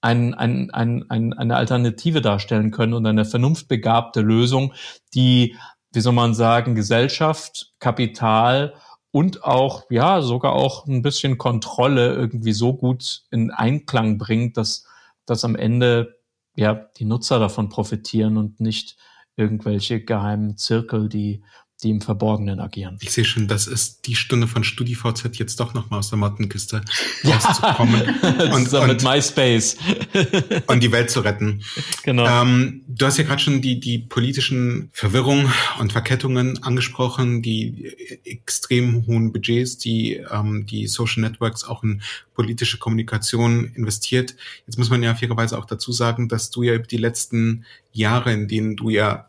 ein, 0.00 0.34
ein, 0.34 0.70
ein, 0.70 1.08
ein, 1.10 1.32
eine 1.32 1.56
Alternative 1.56 2.20
darstellen 2.20 2.70
können 2.70 2.94
und 2.94 3.06
eine 3.06 3.24
vernunftbegabte 3.24 4.20
Lösung, 4.20 4.72
die 5.14 5.56
wie 5.92 6.00
soll 6.00 6.12
man 6.12 6.34
sagen, 6.34 6.74
Gesellschaft, 6.74 7.74
Kapital 7.78 8.74
und 9.10 9.44
auch, 9.44 9.84
ja, 9.90 10.20
sogar 10.20 10.52
auch 10.52 10.86
ein 10.86 11.02
bisschen 11.02 11.38
Kontrolle 11.38 12.14
irgendwie 12.14 12.52
so 12.52 12.74
gut 12.74 13.22
in 13.30 13.50
Einklang 13.50 14.18
bringt, 14.18 14.56
dass, 14.56 14.86
dass 15.24 15.44
am 15.44 15.56
Ende, 15.56 16.18
ja, 16.54 16.74
die 16.98 17.04
Nutzer 17.04 17.38
davon 17.38 17.68
profitieren 17.68 18.36
und 18.36 18.60
nicht 18.60 18.96
irgendwelche 19.36 20.02
geheimen 20.02 20.56
Zirkel, 20.56 21.08
die 21.08 21.42
die 21.86 21.90
im 21.92 22.00
Verborgenen 22.00 22.58
agieren. 22.58 22.98
Ich 23.00 23.12
sehe 23.12 23.24
schon, 23.24 23.46
das 23.46 23.66
ist 23.66 24.06
die 24.06 24.16
Stunde 24.16 24.48
von 24.48 24.64
StudiVZ 24.64 25.38
jetzt 25.38 25.60
doch 25.60 25.72
nochmal 25.72 26.00
aus 26.00 26.10
der 26.10 26.18
Mottenkiste 26.18 26.82
rauszukommen. 27.24 28.02
Ja, 28.22 28.54
und, 28.54 28.72
und 28.72 28.86
mit 28.88 29.02
MySpace. 29.04 29.76
und 30.66 30.82
die 30.82 30.90
Welt 30.90 31.10
zu 31.10 31.20
retten. 31.20 31.62
Genau. 32.02 32.26
Ähm, 32.26 32.82
du 32.88 33.06
hast 33.06 33.18
ja 33.18 33.24
gerade 33.24 33.40
schon 33.40 33.62
die, 33.62 33.78
die 33.78 33.98
politischen 33.98 34.90
Verwirrungen 34.92 35.52
und 35.78 35.92
Verkettungen 35.92 36.62
angesprochen, 36.62 37.40
die 37.40 37.94
extrem 38.24 39.06
hohen 39.06 39.32
Budgets, 39.32 39.78
die 39.78 40.14
ähm, 40.30 40.66
die 40.66 40.88
Social 40.88 41.22
Networks 41.22 41.62
auch 41.64 41.84
in 41.84 42.02
politische 42.34 42.78
Kommunikation 42.78 43.72
investiert. 43.74 44.34
Jetzt 44.66 44.76
muss 44.76 44.90
man 44.90 45.02
ja 45.02 45.14
fairerweise 45.14 45.56
auch 45.56 45.66
dazu 45.66 45.92
sagen, 45.92 46.28
dass 46.28 46.50
du 46.50 46.64
ja 46.64 46.74
über 46.74 46.86
die 46.86 46.96
letzten 46.96 47.64
Jahre, 47.92 48.32
in 48.32 48.48
denen 48.48 48.74
du 48.74 48.90
ja 48.90 49.28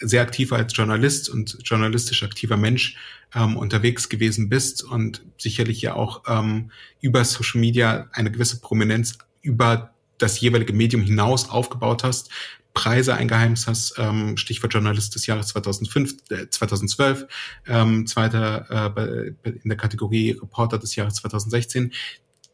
sehr 0.00 0.22
aktiv 0.22 0.52
als 0.52 0.74
Journalist 0.76 1.28
und 1.28 1.58
journalistisch 1.64 2.22
aktiver 2.22 2.56
Mensch 2.56 2.96
ähm, 3.34 3.56
unterwegs 3.56 4.08
gewesen 4.08 4.48
bist 4.48 4.82
und 4.82 5.22
sicherlich 5.38 5.82
ja 5.82 5.94
auch 5.94 6.22
ähm, 6.26 6.70
über 7.00 7.24
Social 7.24 7.60
Media 7.60 8.08
eine 8.12 8.30
gewisse 8.30 8.60
Prominenz 8.60 9.18
über 9.42 9.94
das 10.18 10.40
jeweilige 10.40 10.72
Medium 10.72 11.02
hinaus 11.02 11.48
aufgebaut 11.48 12.04
hast, 12.04 12.30
Preise 12.74 13.14
eingeheimst 13.14 13.66
hast, 13.66 13.94
ähm, 13.98 14.36
Stichwort 14.36 14.72
Journalist 14.72 15.14
des 15.14 15.26
Jahres 15.26 15.48
2005, 15.48 16.16
äh, 16.30 16.48
2012, 16.48 17.26
ähm, 17.66 18.06
zweiter 18.06 18.94
äh, 18.96 19.32
in 19.44 19.68
der 19.68 19.76
Kategorie 19.76 20.32
Reporter 20.32 20.78
des 20.78 20.94
Jahres 20.94 21.14
2016. 21.14 21.92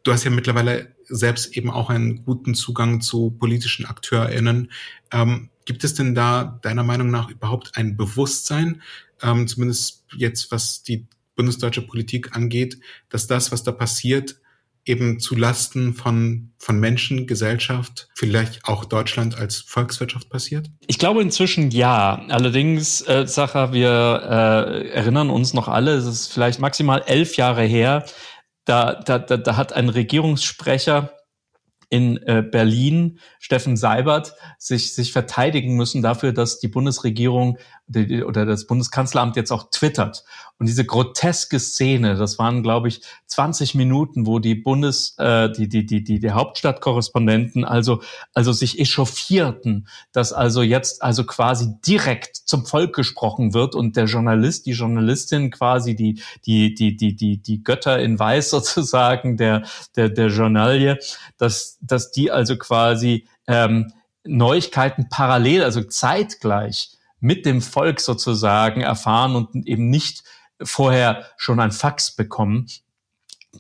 Du 0.03 0.13
hast 0.13 0.25
ja 0.25 0.31
mittlerweile 0.31 0.95
selbst 1.05 1.57
eben 1.57 1.71
auch 1.71 1.91
einen 1.91 2.25
guten 2.25 2.55
Zugang 2.55 3.01
zu 3.01 3.31
politischen 3.31 3.87
AkteurInnen. 3.87 4.71
Ähm, 5.13 5.51
Gibt 5.67 5.85
es 5.85 5.95
denn 5.95 6.15
da 6.15 6.59
deiner 6.63 6.85
Meinung 6.85 7.11
nach 7.11 7.29
überhaupt 7.29 7.77
ein 7.77 7.97
Bewusstsein, 7.97 8.81
ähm, 9.23 9.47
zumindest 9.47 10.05
jetzt 10.17 10.51
was 10.51 10.83
die 10.83 11.07
bundesdeutsche 11.35 11.83
Politik 11.83 12.35
angeht, 12.35 12.79
dass 13.11 13.27
das, 13.27 13.53
was 13.53 13.63
da 13.63 13.73
passiert, 13.73 14.41
eben 14.87 15.19
zu 15.19 15.35
Lasten 15.35 15.95
von, 15.95 16.53
von 16.59 16.79
Menschen, 16.79 17.27
Gesellschaft, 17.27 18.09
vielleicht 18.15 18.65
auch 18.65 18.85
Deutschland 18.85 19.37
als 19.37 19.59
Volkswirtschaft 19.59 20.31
passiert? 20.31 20.71
Ich 20.87 20.99
glaube 20.99 21.23
inzwischen 21.23 21.71
ja. 21.71 22.25
Allerdings, 22.29 23.03
äh, 23.03 23.27
Sacha, 23.27 23.73
wir 23.73 23.91
äh, 23.91 24.89
erinnern 24.91 25.29
uns 25.29 25.53
noch 25.53 25.69
alle, 25.69 25.95
es 25.95 26.07
ist 26.07 26.33
vielleicht 26.33 26.61
maximal 26.61 27.03
elf 27.07 27.37
Jahre 27.37 27.65
her, 27.65 28.07
da, 28.65 28.95
da, 28.95 29.19
da, 29.19 29.37
da 29.37 29.57
hat 29.57 29.73
ein 29.73 29.89
Regierungssprecher 29.89 31.16
in 31.89 32.17
äh, 32.19 32.43
Berlin, 32.43 33.19
Steffen 33.39 33.77
Seibert, 33.77 34.35
sich, 34.59 34.95
sich 34.95 35.13
verteidigen 35.13 35.77
müssen 35.77 36.03
dafür, 36.03 36.33
dass 36.33 36.59
die 36.59 36.69
Bundesregierung 36.69 37.59
oder 37.89 38.45
das 38.47 38.67
Bundeskanzleramt 38.67 39.37
jetzt 39.37 39.53
auch 39.53 39.71
twittert. 39.71 40.25
Und 40.59 40.67
diese 40.67 40.85
groteske 40.85 41.61
Szene, 41.61 42.17
das 42.17 42.39
waren, 42.39 42.63
glaube 42.63 42.89
ich, 42.89 43.03
20 43.27 43.75
Minuten, 43.75 44.27
wo 44.27 44.39
die 44.39 44.55
Bundes, 44.55 45.15
äh, 45.19 45.53
die, 45.53 45.69
die, 45.69 45.85
die, 45.85 46.03
die, 46.03 46.19
die 46.19 46.31
Hauptstadtkorrespondenten 46.31 47.65
also, 47.65 48.03
also 48.33 48.53
sich 48.53 48.81
echauffierten, 48.81 49.87
dass 50.13 50.33
also 50.33 50.63
jetzt 50.63 51.03
also 51.03 51.25
quasi 51.25 51.75
direkt 51.87 52.37
zum 52.37 52.65
Volk 52.65 52.95
gesprochen 52.95 53.53
wird 53.53 53.75
und 53.75 53.97
der 53.97 54.07
Journalist, 54.07 54.67
die 54.67 54.73
Journalistin 54.73 55.51
quasi 55.51 55.95
die, 55.95 56.23
die, 56.47 56.75
die, 56.75 56.97
die, 56.97 57.15
die, 57.15 57.43
die 57.43 57.63
Götter 57.63 57.99
in 58.01 58.19
Weiß 58.19 58.51
sozusagen 58.57 59.37
der, 59.37 59.63
der, 59.95 60.09
der 60.09 60.29
Journalie, 60.29 60.99
dass, 61.37 61.79
dass 61.83 62.11
die 62.11 62.31
also 62.31 62.57
quasi 62.57 63.29
ähm, 63.47 63.93
Neuigkeiten 64.25 65.09
parallel, 65.09 65.63
also 65.63 65.83
zeitgleich 65.83 66.96
mit 67.21 67.47
dem 67.47 67.63
Volk 67.63 68.01
sozusagen 68.01 68.83
erfahren 68.83 69.37
und 69.37 69.67
eben 69.67 69.91
nicht 69.91 70.25
vorher 70.63 71.25
schon 71.37 71.61
ein 71.61 71.73
Fax 71.73 72.15
bekommen. 72.15 72.67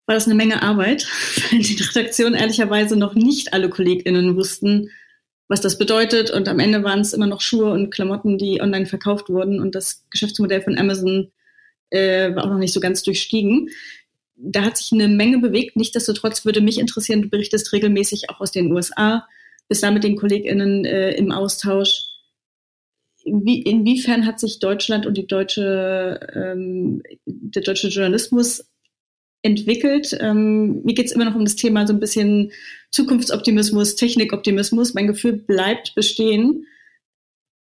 war 0.06 0.14
das 0.14 0.26
eine 0.26 0.34
Menge 0.34 0.62
Arbeit, 0.62 1.06
weil 1.50 1.60
die 1.60 1.80
Redaktion 1.82 2.34
ehrlicherweise 2.34 2.96
noch 2.96 3.14
nicht 3.14 3.52
alle 3.52 3.68
KollegInnen 3.68 4.36
wussten, 4.36 4.90
was 5.48 5.60
das 5.60 5.78
bedeutet. 5.78 6.30
Und 6.30 6.48
am 6.48 6.58
Ende 6.58 6.82
waren 6.82 7.00
es 7.00 7.12
immer 7.12 7.26
noch 7.26 7.42
Schuhe 7.42 7.70
und 7.70 7.90
Klamotten, 7.90 8.38
die 8.38 8.60
online 8.60 8.86
verkauft 8.86 9.28
wurden. 9.28 9.60
Und 9.60 9.74
das 9.74 10.04
Geschäftsmodell 10.10 10.62
von 10.62 10.78
Amazon 10.78 11.30
äh, 11.90 12.34
war 12.34 12.44
auch 12.44 12.50
noch 12.50 12.58
nicht 12.58 12.72
so 12.72 12.80
ganz 12.80 13.02
durchstiegen. 13.02 13.70
Da 14.36 14.62
hat 14.62 14.76
sich 14.76 14.92
eine 14.92 15.08
Menge 15.08 15.38
bewegt. 15.38 15.76
Nichtsdestotrotz 15.76 16.44
würde 16.44 16.60
mich 16.60 16.78
interessieren, 16.78 17.22
du 17.22 17.28
berichtest 17.28 17.72
regelmäßig 17.72 18.30
auch 18.30 18.40
aus 18.40 18.52
den 18.52 18.72
USA, 18.72 19.26
bist 19.68 19.82
da 19.82 19.90
mit 19.90 20.04
den 20.04 20.16
KollegInnen 20.16 20.84
äh, 20.84 21.12
im 21.12 21.32
Austausch. 21.32 22.04
Wie, 23.24 23.62
inwiefern 23.62 24.26
hat 24.26 24.40
sich 24.40 24.58
Deutschland 24.58 25.06
und 25.06 25.16
die 25.16 25.26
deutsche, 25.26 26.20
ähm, 26.34 27.02
der 27.26 27.62
deutsche 27.62 27.88
Journalismus 27.88 28.64
entwickelt. 29.42 30.16
Ähm, 30.20 30.82
mir 30.82 30.94
geht 30.94 31.06
es 31.06 31.12
immer 31.12 31.24
noch 31.24 31.34
um 31.34 31.44
das 31.44 31.56
Thema 31.56 31.86
so 31.86 31.92
ein 31.92 32.00
bisschen 32.00 32.52
Zukunftsoptimismus, 32.90 33.96
Technikoptimismus. 33.96 34.94
Mein 34.94 35.06
Gefühl 35.06 35.32
bleibt 35.34 35.94
bestehen, 35.94 36.66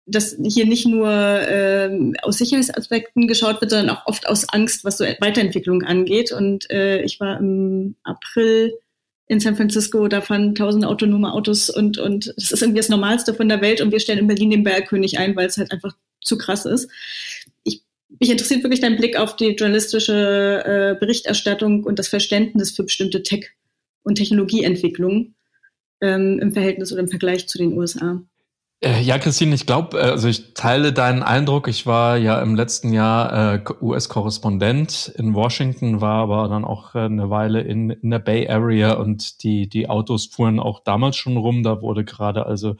dass 0.07 0.37
hier 0.41 0.65
nicht 0.65 0.87
nur 0.87 1.09
ähm, 1.09 2.15
aus 2.21 2.37
Sicherheitsaspekten 2.37 3.27
geschaut 3.27 3.61
wird, 3.61 3.71
sondern 3.71 3.95
auch 3.95 4.07
oft 4.07 4.27
aus 4.27 4.49
Angst, 4.49 4.83
was 4.83 4.97
so 4.97 5.05
Weiterentwicklung 5.05 5.83
angeht. 5.83 6.31
Und 6.31 6.69
äh, 6.71 7.01
ich 7.03 7.19
war 7.19 7.39
im 7.39 7.95
April 8.03 8.73
in 9.27 9.39
San 9.41 9.57
Francisco, 9.57 10.07
da 10.07 10.21
fahren 10.21 10.55
tausende 10.55 10.87
autonome 10.87 11.33
Autos 11.33 11.69
und, 11.69 11.97
und 11.97 12.33
das 12.37 12.51
ist 12.51 12.61
irgendwie 12.61 12.79
das 12.79 12.89
Normalste 12.89 13.33
von 13.33 13.49
der 13.49 13.61
Welt 13.61 13.81
und 13.81 13.91
wir 13.91 13.99
stellen 13.99 14.19
in 14.19 14.27
Berlin 14.27 14.51
den 14.51 14.63
Bergkönig 14.63 15.19
ein, 15.19 15.35
weil 15.35 15.47
es 15.47 15.57
halt 15.57 15.71
einfach 15.71 15.93
zu 16.21 16.37
krass 16.37 16.65
ist 16.65 16.89
mich 18.19 18.29
interessiert 18.29 18.63
wirklich 18.63 18.79
dein 18.79 18.97
Blick 18.97 19.17
auf 19.17 19.35
die 19.35 19.49
journalistische 19.49 20.63
äh, 20.65 20.99
Berichterstattung 20.99 21.83
und 21.83 21.99
das 21.99 22.07
Verständnis 22.07 22.71
für 22.71 22.83
bestimmte 22.83 23.23
Tech- 23.23 23.51
und 24.03 24.15
Technologieentwicklungen 24.15 25.35
ähm, 26.01 26.39
im 26.39 26.53
Verhältnis 26.53 26.91
oder 26.91 27.01
im 27.01 27.09
Vergleich 27.09 27.47
zu 27.47 27.57
den 27.57 27.77
USA. 27.77 28.21
Äh, 28.79 29.01
ja, 29.01 29.17
Christine, 29.17 29.55
ich 29.55 29.65
glaube, 29.65 29.97
äh, 29.97 30.11
also 30.11 30.27
ich 30.27 30.53
teile 30.53 30.93
deinen 30.93 31.23
Eindruck. 31.23 31.67
Ich 31.67 31.87
war 31.87 32.15
ja 32.17 32.39
im 32.39 32.53
letzten 32.53 32.93
Jahr 32.93 33.55
äh, 33.55 33.63
US-Korrespondent 33.81 35.13
in 35.17 35.33
Washington, 35.33 35.99
war 35.99 36.21
aber 36.21 36.47
dann 36.47 36.63
auch 36.63 36.93
äh, 36.93 36.99
eine 36.99 37.31
Weile 37.31 37.61
in, 37.61 37.89
in 37.89 38.11
der 38.11 38.19
Bay 38.19 38.47
Area 38.47 38.93
und 38.93 39.41
die, 39.41 39.67
die 39.67 39.89
Autos 39.89 40.27
fuhren 40.27 40.59
auch 40.59 40.81
damals 40.83 41.15
schon 41.15 41.37
rum. 41.37 41.63
Da 41.63 41.81
wurde 41.81 42.05
gerade 42.05 42.45
also 42.45 42.75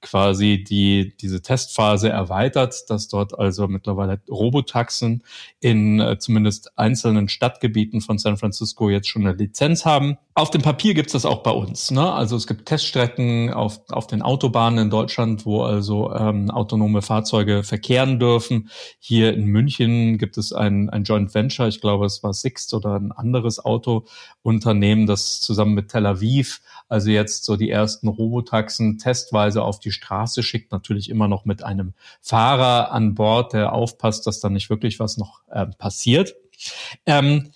quasi 0.00 0.64
die, 0.64 1.14
diese 1.18 1.42
Testphase 1.42 2.08
erweitert, 2.08 2.88
dass 2.88 3.08
dort 3.08 3.38
also 3.38 3.68
mittlerweile 3.68 4.20
Robotaxen 4.30 5.22
in 5.60 6.00
äh, 6.00 6.18
zumindest 6.18 6.78
einzelnen 6.78 7.28
Stadtgebieten 7.28 8.00
von 8.00 8.16
San 8.16 8.38
Francisco 8.38 8.88
jetzt 8.88 9.08
schon 9.08 9.26
eine 9.26 9.36
Lizenz 9.36 9.84
haben. 9.84 10.16
Auf 10.34 10.50
dem 10.50 10.62
Papier 10.62 10.94
gibt 10.94 11.08
es 11.08 11.12
das 11.12 11.26
auch 11.26 11.42
bei 11.42 11.50
uns. 11.50 11.90
Ne? 11.90 12.10
Also 12.10 12.36
es 12.36 12.46
gibt 12.46 12.64
Teststrecken 12.64 13.52
auf, 13.52 13.82
auf 13.90 14.06
den 14.06 14.22
Autobahnen 14.22 14.78
in 14.78 14.88
Deutschland, 14.90 15.41
wo 15.46 15.62
also 15.62 16.12
ähm, 16.12 16.50
autonome 16.50 17.02
Fahrzeuge 17.02 17.62
verkehren 17.62 18.18
dürfen. 18.18 18.70
Hier 18.98 19.34
in 19.34 19.46
München 19.46 20.18
gibt 20.18 20.38
es 20.38 20.52
ein, 20.52 20.90
ein 20.90 21.04
Joint 21.04 21.34
Venture, 21.34 21.68
ich 21.68 21.80
glaube 21.80 22.06
es 22.06 22.22
war 22.22 22.32
Sixt 22.32 22.74
oder 22.74 22.96
ein 22.96 23.12
anderes 23.12 23.64
Autounternehmen, 23.64 25.06
das 25.06 25.40
zusammen 25.40 25.74
mit 25.74 25.88
Tel 25.88 26.06
Aviv 26.06 26.60
also 26.92 27.08
jetzt 27.08 27.44
so 27.44 27.56
die 27.56 27.70
ersten 27.70 28.06
Robotaxen 28.06 28.98
testweise 28.98 29.62
auf 29.62 29.80
die 29.80 29.92
Straße 29.92 30.42
schickt, 30.42 30.72
natürlich 30.72 31.08
immer 31.08 31.26
noch 31.26 31.46
mit 31.46 31.62
einem 31.62 31.94
Fahrer 32.20 32.92
an 32.92 33.14
Bord, 33.14 33.54
der 33.54 33.72
aufpasst, 33.72 34.26
dass 34.26 34.40
da 34.40 34.50
nicht 34.50 34.68
wirklich 34.68 35.00
was 35.00 35.16
noch 35.16 35.40
äh, 35.50 35.64
passiert. 35.64 36.36
Ähm, 37.06 37.52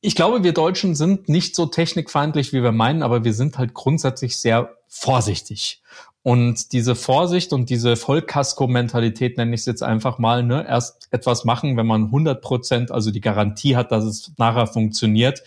ich 0.00 0.16
glaube, 0.16 0.42
wir 0.42 0.52
Deutschen 0.52 0.96
sind 0.96 1.28
nicht 1.28 1.54
so 1.54 1.66
technikfeindlich, 1.66 2.52
wie 2.52 2.64
wir 2.64 2.72
meinen, 2.72 3.04
aber 3.04 3.22
wir 3.22 3.34
sind 3.34 3.56
halt 3.56 3.72
grundsätzlich 3.72 4.36
sehr 4.36 4.76
vorsichtig. 4.88 5.80
Und 6.22 6.72
diese 6.72 6.94
Vorsicht 6.94 7.52
und 7.52 7.68
diese 7.68 7.96
Vollkasko-Mentalität 7.96 9.36
nenne 9.36 9.54
ich 9.54 9.62
es 9.62 9.66
jetzt 9.66 9.82
einfach 9.82 10.18
mal, 10.18 10.44
ne, 10.44 10.64
erst 10.68 11.08
etwas 11.10 11.44
machen, 11.44 11.76
wenn 11.76 11.86
man 11.86 12.04
100 12.04 12.40
Prozent, 12.40 12.90
also 12.92 13.10
die 13.10 13.20
Garantie 13.20 13.76
hat, 13.76 13.90
dass 13.90 14.04
es 14.04 14.32
nachher 14.38 14.68
funktioniert, 14.68 15.42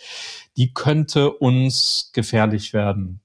die 0.56 0.74
könnte 0.74 1.30
uns 1.30 2.10
gefährlich 2.12 2.74
werden. 2.74 3.20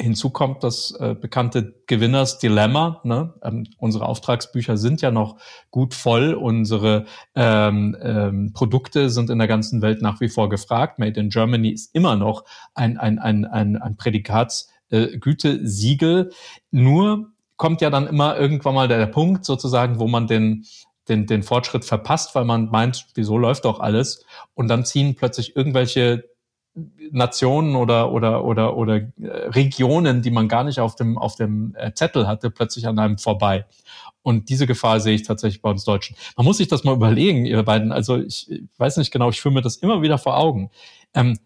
Hinzu 0.00 0.30
kommt 0.30 0.64
das 0.64 0.92
äh, 0.98 1.14
bekannte 1.14 1.74
Gewinners 1.86 2.38
Dilemma. 2.38 3.02
Ne? 3.04 3.34
Ähm, 3.42 3.66
unsere 3.76 4.06
Auftragsbücher 4.06 4.78
sind 4.78 5.02
ja 5.02 5.10
noch 5.10 5.36
gut 5.70 5.92
voll. 5.92 6.32
Unsere 6.32 7.04
ähm, 7.34 7.94
ähm, 8.00 8.52
Produkte 8.54 9.10
sind 9.10 9.28
in 9.28 9.38
der 9.38 9.48
ganzen 9.48 9.82
Welt 9.82 10.00
nach 10.00 10.20
wie 10.20 10.30
vor 10.30 10.48
gefragt. 10.48 10.98
Made 10.98 11.20
in 11.20 11.28
Germany 11.28 11.68
ist 11.68 11.94
immer 11.94 12.16
noch 12.16 12.44
ein, 12.74 12.96
ein, 12.96 13.18
ein, 13.18 13.44
ein, 13.44 13.76
ein 13.76 13.96
Prädikatsgütesiegel. 13.98 14.81
Äh, 14.92 15.18
Nur 16.70 17.32
kommt 17.56 17.80
ja 17.80 17.90
dann 17.90 18.06
immer 18.06 18.38
irgendwann 18.38 18.74
mal 18.74 18.88
der, 18.88 19.06
Punkt 19.06 19.44
sozusagen, 19.44 19.98
wo 19.98 20.06
man 20.06 20.26
den 20.26 20.64
den, 21.08 21.26
den 21.26 21.42
Fortschritt 21.42 21.84
verpasst, 21.84 22.34
weil 22.34 22.44
man 22.44 22.70
meint, 22.70 23.06
wieso 23.14 23.36
läuft 23.36 23.64
doch 23.64 23.80
alles? 23.80 24.24
Und 24.54 24.68
dann 24.68 24.84
ziehen 24.84 25.16
plötzlich 25.16 25.56
irgendwelche 25.56 26.24
Nationen 27.10 27.76
oder 27.76 28.12
oder 28.12 28.44
oder 28.44 28.76
oder 28.76 28.96
äh, 28.96 29.10
Regionen, 29.48 30.22
die 30.22 30.30
man 30.30 30.48
gar 30.48 30.64
nicht 30.64 30.80
auf 30.80 30.94
dem 30.94 31.18
auf 31.18 31.34
dem 31.36 31.74
äh, 31.76 31.92
Zettel 31.92 32.26
hatte, 32.26 32.50
plötzlich 32.50 32.86
an 32.86 32.98
einem 32.98 33.18
vorbei. 33.18 33.66
Und 34.22 34.48
diese 34.48 34.66
Gefahr 34.66 35.00
sehe 35.00 35.14
ich 35.14 35.24
tatsächlich 35.24 35.60
bei 35.60 35.70
uns 35.70 35.84
Deutschen. 35.84 36.16
Man 36.36 36.46
muss 36.46 36.58
sich 36.58 36.68
das 36.68 36.84
mal 36.84 36.94
überlegen, 36.94 37.44
ihr 37.44 37.62
beiden. 37.62 37.92
Also 37.92 38.16
ich 38.16 38.62
weiß 38.78 38.96
nicht 38.96 39.10
genau, 39.10 39.28
ich 39.30 39.40
führe 39.40 39.54
mir 39.54 39.62
das 39.62 39.76
immer 39.76 40.00
wieder 40.00 40.16
vor 40.16 40.38
Augen. 40.38 40.70
Ähm, 41.12 41.38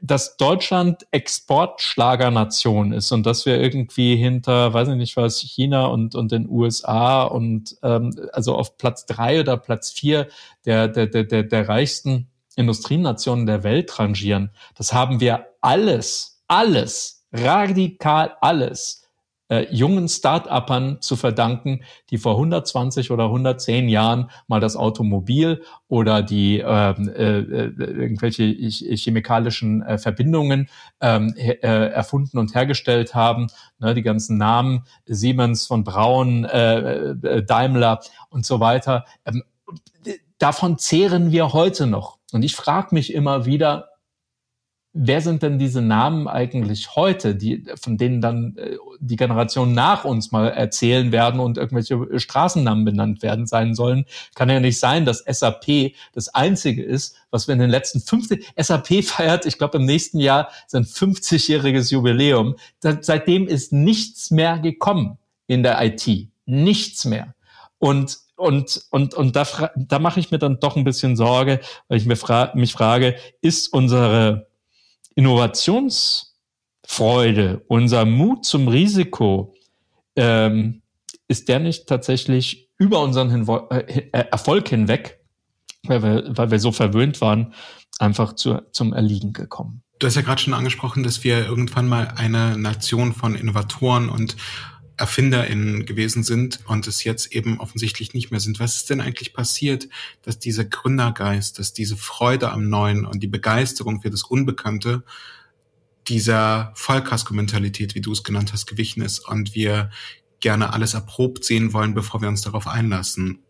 dass 0.00 0.36
Deutschland 0.36 1.06
Exportschlagernation 1.10 2.92
ist 2.92 3.12
und 3.12 3.24
dass 3.26 3.46
wir 3.46 3.60
irgendwie 3.60 4.16
hinter, 4.16 4.72
weiß 4.72 4.88
ich 4.88 4.96
nicht 4.96 5.16
was, 5.16 5.38
China 5.38 5.86
und, 5.86 6.14
und 6.14 6.32
den 6.32 6.48
USA 6.48 7.24
und 7.24 7.76
ähm, 7.82 8.14
also 8.32 8.54
auf 8.54 8.76
Platz 8.78 9.06
drei 9.06 9.40
oder 9.40 9.56
Platz 9.56 9.90
vier 9.90 10.28
der, 10.64 10.88
der, 10.88 11.06
der, 11.06 11.24
der, 11.24 11.42
der 11.42 11.68
reichsten 11.68 12.28
Industrienationen 12.56 13.46
der 13.46 13.62
Welt 13.62 13.98
rangieren. 13.98 14.50
Das 14.76 14.92
haben 14.92 15.20
wir 15.20 15.46
alles, 15.60 16.42
alles, 16.48 17.26
radikal 17.32 18.36
alles 18.40 19.03
äh, 19.48 19.66
jungen 19.70 20.08
Start-upern 20.08 21.00
zu 21.00 21.16
verdanken, 21.16 21.82
die 22.10 22.18
vor 22.18 22.32
120 22.32 23.10
oder 23.10 23.24
110 23.24 23.88
Jahren 23.88 24.30
mal 24.46 24.60
das 24.60 24.76
Automobil 24.76 25.62
oder 25.88 26.22
die 26.22 26.58
ähm, 26.58 27.08
äh, 27.08 27.38
äh, 27.38 27.72
irgendwelche 27.76 28.44
chemikalischen 28.44 29.82
äh, 29.82 29.98
Verbindungen 29.98 30.68
ähm, 31.00 31.34
äh, 31.36 31.56
erfunden 31.58 32.38
und 32.38 32.54
hergestellt 32.54 33.14
haben. 33.14 33.48
Ne, 33.78 33.94
die 33.94 34.02
ganzen 34.02 34.38
Namen 34.38 34.84
Siemens 35.06 35.66
von 35.66 35.84
Braun, 35.84 36.44
äh, 36.44 37.10
äh 37.10 37.42
Daimler 37.44 38.00
und 38.30 38.46
so 38.46 38.60
weiter. 38.60 39.04
Ähm, 39.24 39.42
davon 40.38 40.78
zehren 40.78 41.32
wir 41.32 41.52
heute 41.52 41.86
noch. 41.86 42.18
Und 42.32 42.42
ich 42.42 42.56
frage 42.56 42.94
mich 42.94 43.14
immer 43.14 43.46
wieder, 43.46 43.93
wer 44.94 45.20
sind 45.20 45.42
denn 45.42 45.58
diese 45.58 45.82
Namen 45.82 46.28
eigentlich 46.28 46.94
heute, 46.94 47.34
die, 47.34 47.64
von 47.80 47.98
denen 47.98 48.20
dann 48.20 48.56
äh, 48.56 48.76
die 49.00 49.16
Generationen 49.16 49.74
nach 49.74 50.04
uns 50.04 50.30
mal 50.30 50.48
erzählen 50.48 51.10
werden 51.10 51.40
und 51.40 51.58
irgendwelche 51.58 52.18
Straßennamen 52.18 52.84
benannt 52.84 53.22
werden 53.22 53.46
sein 53.46 53.74
sollen? 53.74 54.06
Kann 54.34 54.48
ja 54.48 54.60
nicht 54.60 54.78
sein, 54.78 55.04
dass 55.04 55.18
SAP 55.18 55.94
das 56.12 56.28
einzige 56.28 56.82
ist, 56.82 57.16
was 57.30 57.48
wir 57.48 57.54
in 57.54 57.58
den 57.58 57.70
letzten 57.70 58.00
50, 58.00 58.52
SAP 58.56 59.04
feiert, 59.04 59.46
ich 59.46 59.58
glaube 59.58 59.78
im 59.78 59.84
nächsten 59.84 60.20
Jahr 60.20 60.48
sein 60.68 60.84
50-jähriges 60.84 61.92
Jubiläum. 61.92 62.54
Seitdem 62.80 63.48
ist 63.48 63.72
nichts 63.72 64.30
mehr 64.30 64.60
gekommen 64.60 65.18
in 65.48 65.64
der 65.64 65.84
IT. 65.84 66.28
Nichts 66.46 67.04
mehr. 67.04 67.34
Und 67.78 68.22
und, 68.36 68.82
und, 68.90 69.14
und 69.14 69.36
da, 69.36 69.46
da 69.76 70.00
mache 70.00 70.18
ich 70.18 70.32
mir 70.32 70.38
dann 70.38 70.58
doch 70.58 70.74
ein 70.74 70.82
bisschen 70.82 71.14
Sorge, 71.14 71.60
weil 71.86 71.98
ich 71.98 72.04
mir 72.04 72.16
fra 72.16 72.50
mich 72.56 72.72
frage, 72.72 73.14
ist 73.40 73.72
unsere 73.72 74.48
Innovationsfreude, 75.14 77.64
unser 77.68 78.04
Mut 78.04 78.44
zum 78.44 78.68
Risiko, 78.68 79.54
ähm, 80.16 80.82
ist 81.28 81.48
der 81.48 81.58
nicht 81.58 81.86
tatsächlich 81.86 82.70
über 82.78 83.00
unseren 83.00 83.30
Hinwo 83.30 83.68
äh, 83.70 84.08
Erfolg 84.12 84.68
hinweg, 84.68 85.20
weil 85.84 86.02
wir, 86.02 86.24
weil 86.36 86.50
wir 86.50 86.58
so 86.58 86.72
verwöhnt 86.72 87.20
waren, 87.20 87.54
einfach 87.98 88.34
zu, 88.34 88.60
zum 88.72 88.92
Erliegen 88.92 89.32
gekommen? 89.32 89.82
Du 89.98 90.06
hast 90.06 90.16
ja 90.16 90.22
gerade 90.22 90.42
schon 90.42 90.54
angesprochen, 90.54 91.02
dass 91.02 91.24
wir 91.24 91.46
irgendwann 91.46 91.88
mal 91.88 92.12
eine 92.16 92.58
Nation 92.58 93.12
von 93.12 93.36
Innovatoren 93.36 94.08
und 94.08 94.36
ErfinderInnen 94.96 95.86
gewesen 95.86 96.22
sind 96.22 96.60
und 96.66 96.86
es 96.86 97.04
jetzt 97.04 97.32
eben 97.32 97.58
offensichtlich 97.58 98.14
nicht 98.14 98.30
mehr 98.30 98.40
sind. 98.40 98.60
Was 98.60 98.76
ist 98.76 98.90
denn 98.90 99.00
eigentlich 99.00 99.32
passiert, 99.32 99.88
dass 100.22 100.38
dieser 100.38 100.64
Gründergeist, 100.64 101.58
dass 101.58 101.72
diese 101.72 101.96
Freude 101.96 102.50
am 102.52 102.68
Neuen 102.68 103.04
und 103.04 103.20
die 103.20 103.28
Begeisterung 103.28 104.02
für 104.02 104.10
das 104.10 104.22
Unbekannte 104.22 105.02
dieser 106.08 106.72
Vollkasko-Mentalität, 106.74 107.94
wie 107.94 108.00
du 108.00 108.12
es 108.12 108.22
genannt 108.22 108.52
hast, 108.52 108.66
gewichen 108.66 109.02
ist 109.02 109.20
und 109.20 109.54
wir 109.54 109.90
gerne 110.40 110.72
alles 110.72 110.94
erprobt 110.94 111.44
sehen 111.44 111.72
wollen, 111.72 111.94
bevor 111.94 112.20
wir 112.20 112.28
uns 112.28 112.42
darauf 112.42 112.66
einlassen. 112.66 113.40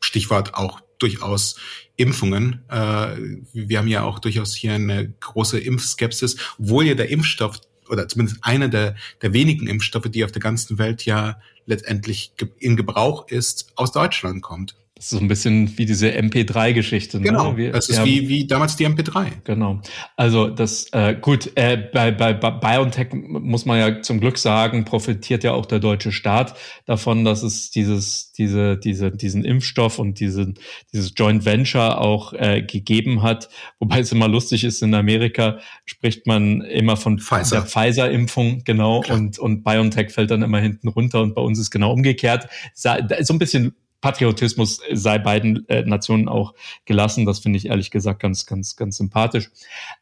Stichwort 0.00 0.54
auch 0.54 0.80
durchaus 0.98 1.56
Impfungen. 1.96 2.64
Äh, 2.68 3.16
wir 3.52 3.78
haben 3.78 3.88
ja 3.88 4.02
auch 4.02 4.18
durchaus 4.18 4.54
hier 4.54 4.72
eine 4.72 5.10
große 5.20 5.58
Impfskepsis, 5.58 6.36
obwohl 6.58 6.86
ja 6.86 6.94
der 6.94 7.10
Impfstoff 7.10 7.60
oder 7.88 8.08
zumindest 8.08 8.38
einer 8.42 8.68
der, 8.68 8.96
der 9.22 9.32
wenigen 9.32 9.66
Impfstoffe, 9.66 10.08
die 10.08 10.24
auf 10.24 10.32
der 10.32 10.42
ganzen 10.42 10.78
Welt 10.78 11.04
ja 11.04 11.40
letztendlich 11.66 12.32
in 12.58 12.76
Gebrauch 12.76 13.28
ist, 13.28 13.72
aus 13.76 13.92
Deutschland 13.92 14.42
kommt. 14.42 14.76
Das 14.96 15.06
ist 15.06 15.10
so 15.10 15.18
ein 15.18 15.26
bisschen 15.26 15.76
wie 15.76 15.86
diese 15.86 16.08
MP3-Geschichte. 16.08 17.18
Ne? 17.18 17.24
Genau, 17.24 17.56
Wir, 17.56 17.72
das 17.72 17.88
ist 17.88 17.98
ja, 17.98 18.04
wie, 18.04 18.28
wie 18.28 18.46
damals 18.46 18.76
die 18.76 18.86
MP3. 18.86 19.26
Genau. 19.42 19.80
Also 20.14 20.48
das, 20.48 20.86
äh, 20.92 21.16
gut, 21.20 21.50
äh, 21.56 21.76
bei, 21.92 22.12
bei, 22.12 22.32
bei 22.32 22.52
BioNTech 22.52 23.08
muss 23.12 23.66
man 23.66 23.80
ja 23.80 24.02
zum 24.02 24.20
Glück 24.20 24.38
sagen, 24.38 24.84
profitiert 24.84 25.42
ja 25.42 25.52
auch 25.52 25.66
der 25.66 25.80
deutsche 25.80 26.12
Staat 26.12 26.54
davon, 26.86 27.24
dass 27.24 27.42
es 27.42 27.72
dieses, 27.72 28.30
diese, 28.34 28.76
diese, 28.76 29.10
diesen 29.10 29.44
Impfstoff 29.44 29.98
und 29.98 30.20
diesen, 30.20 30.60
dieses 30.92 31.12
Joint 31.16 31.44
Venture 31.44 32.00
auch 32.00 32.32
äh, 32.32 32.62
gegeben 32.62 33.22
hat. 33.22 33.48
Wobei 33.80 33.98
es 33.98 34.12
immer 34.12 34.28
lustig 34.28 34.62
ist, 34.62 34.80
in 34.80 34.94
Amerika 34.94 35.58
spricht 35.86 36.28
man 36.28 36.60
immer 36.60 36.96
von 36.96 37.18
Pfizer. 37.18 37.56
der 37.56 37.66
Pfizer-Impfung, 37.66 38.62
genau, 38.64 39.02
und, 39.08 39.40
und 39.40 39.64
BioNTech 39.64 40.12
fällt 40.12 40.30
dann 40.30 40.42
immer 40.42 40.60
hinten 40.60 40.86
runter 40.86 41.20
und 41.20 41.34
bei 41.34 41.42
uns 41.42 41.58
ist 41.58 41.72
genau 41.72 41.92
umgekehrt. 41.92 42.46
So 42.74 42.90
ein 42.90 43.38
bisschen 43.40 43.74
Patriotismus 44.04 44.82
sei 44.92 45.16
beiden 45.16 45.66
äh, 45.70 45.82
Nationen 45.82 46.28
auch 46.28 46.52
gelassen. 46.84 47.24
Das 47.24 47.38
finde 47.38 47.56
ich 47.56 47.68
ehrlich 47.68 47.90
gesagt 47.90 48.20
ganz, 48.20 48.44
ganz, 48.44 48.76
ganz 48.76 48.98
sympathisch. 48.98 49.50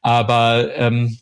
Aber 0.01 0.75
ähm, 0.75 1.19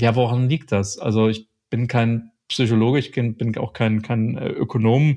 ja, 0.00 0.16
woran 0.16 0.48
liegt 0.48 0.72
das? 0.72 0.98
Also 0.98 1.28
ich 1.28 1.46
bin 1.70 1.86
kein 1.86 2.32
Psychologe, 2.48 2.98
ich 2.98 3.12
bin 3.12 3.56
auch 3.56 3.72
kein, 3.72 4.02
kein 4.02 4.36
äh, 4.36 4.48
Ökonom. 4.48 5.14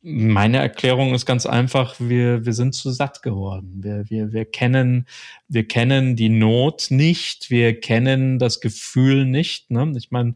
Meine 0.00 0.56
Erklärung 0.56 1.12
ist 1.12 1.26
ganz 1.26 1.44
einfach, 1.44 1.96
wir, 1.98 2.46
wir 2.46 2.54
sind 2.54 2.74
zu 2.74 2.92
satt 2.92 3.22
geworden. 3.22 3.80
Wir, 3.82 4.08
wir, 4.08 4.32
wir, 4.32 4.46
kennen, 4.46 5.06
wir 5.48 5.68
kennen 5.68 6.16
die 6.16 6.30
Not 6.30 6.86
nicht, 6.88 7.50
wir 7.50 7.78
kennen 7.78 8.38
das 8.38 8.62
Gefühl 8.62 9.26
nicht. 9.26 9.70
Ne? 9.70 9.92
Ich 9.98 10.10
meine, 10.10 10.34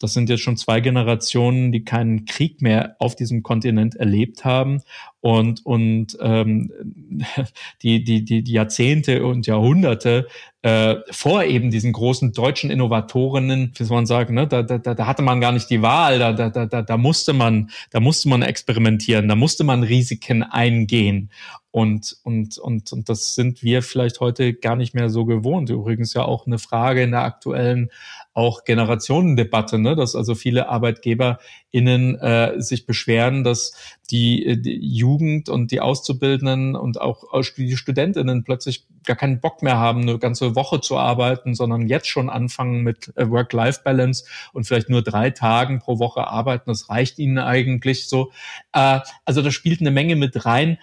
das 0.00 0.14
sind 0.14 0.30
jetzt 0.30 0.40
schon 0.40 0.56
zwei 0.56 0.80
Generationen, 0.80 1.70
die 1.70 1.84
keinen 1.84 2.24
Krieg 2.24 2.62
mehr 2.62 2.96
auf 2.98 3.14
diesem 3.14 3.42
Kontinent 3.42 3.96
erlebt 3.96 4.46
haben 4.46 4.82
und 5.20 5.64
und 5.66 6.16
ähm, 6.20 6.72
die 7.82 8.02
die 8.04 8.24
die 8.24 8.42
die 8.42 8.52
Jahrzehnte 8.52 9.24
und 9.24 9.46
Jahrhunderte 9.46 10.26
äh, 10.62 10.96
vor 11.10 11.44
eben 11.44 11.70
diesen 11.70 11.92
großen 11.92 12.32
deutschen 12.32 12.70
Innovatorinnen, 12.70 13.72
wie 13.76 13.84
soll 13.84 13.96
man 13.96 14.06
sagen, 14.06 14.34
ne, 14.34 14.46
da, 14.46 14.62
da, 14.62 14.78
da 14.78 15.06
hatte 15.06 15.22
man 15.22 15.40
gar 15.40 15.52
nicht 15.52 15.70
die 15.70 15.80
Wahl, 15.80 16.18
da, 16.18 16.32
da, 16.32 16.50
da, 16.50 16.82
da 16.82 16.96
musste 16.98 17.32
man, 17.32 17.70
da 17.90 18.00
musste 18.00 18.28
man 18.28 18.42
experimentieren, 18.42 19.26
da 19.26 19.36
musste 19.36 19.64
man 19.64 19.82
Risiken 19.82 20.42
eingehen. 20.42 21.30
Und, 21.70 22.16
und, 22.24 22.58
und, 22.58 22.92
und 22.92 23.08
das 23.08 23.34
sind 23.36 23.62
wir 23.62 23.82
vielleicht 23.82 24.20
heute 24.20 24.54
gar 24.54 24.76
nicht 24.76 24.92
mehr 24.92 25.08
so 25.08 25.24
gewohnt. 25.24 25.70
Übrigens 25.70 26.14
ja 26.14 26.24
auch 26.24 26.46
eine 26.46 26.58
Frage 26.58 27.02
in 27.02 27.12
der 27.12 27.22
aktuellen 27.22 27.90
auch 28.32 28.64
Generationendebatte, 28.64 29.78
ne? 29.78 29.96
dass 29.96 30.14
also 30.14 30.34
viele 30.34 30.68
ArbeitgeberInnen 30.68 32.18
äh, 32.20 32.60
sich 32.60 32.86
beschweren, 32.86 33.42
dass 33.42 33.72
die, 34.10 34.46
äh, 34.46 34.56
die 34.56 34.78
Jugend 34.78 35.48
und 35.48 35.70
die 35.72 35.80
Auszubildenden 35.80 36.76
und 36.76 37.00
auch 37.00 37.24
die 37.56 37.76
StudentInnen 37.76 38.44
plötzlich 38.44 38.86
gar 39.04 39.16
keinen 39.16 39.40
Bock 39.40 39.62
mehr 39.62 39.78
haben, 39.78 40.02
eine 40.02 40.18
ganze 40.18 40.54
Woche 40.54 40.80
zu 40.80 40.96
arbeiten, 40.96 41.54
sondern 41.54 41.88
jetzt 41.88 42.08
schon 42.08 42.30
anfangen 42.30 42.82
mit 42.82 43.12
äh, 43.16 43.28
Work-Life-Balance 43.28 44.24
und 44.52 44.64
vielleicht 44.64 44.88
nur 44.88 45.02
drei 45.02 45.30
Tagen 45.30 45.80
pro 45.80 45.98
Woche 45.98 46.26
arbeiten. 46.28 46.70
Das 46.70 46.88
reicht 46.88 47.18
ihnen 47.18 47.38
eigentlich 47.38 48.08
so. 48.08 48.30
Äh, 48.72 49.00
also 49.24 49.42
da 49.42 49.50
spielt 49.50 49.80
eine 49.80 49.90
Menge 49.90 50.14
mit 50.14 50.46
rein 50.46 50.78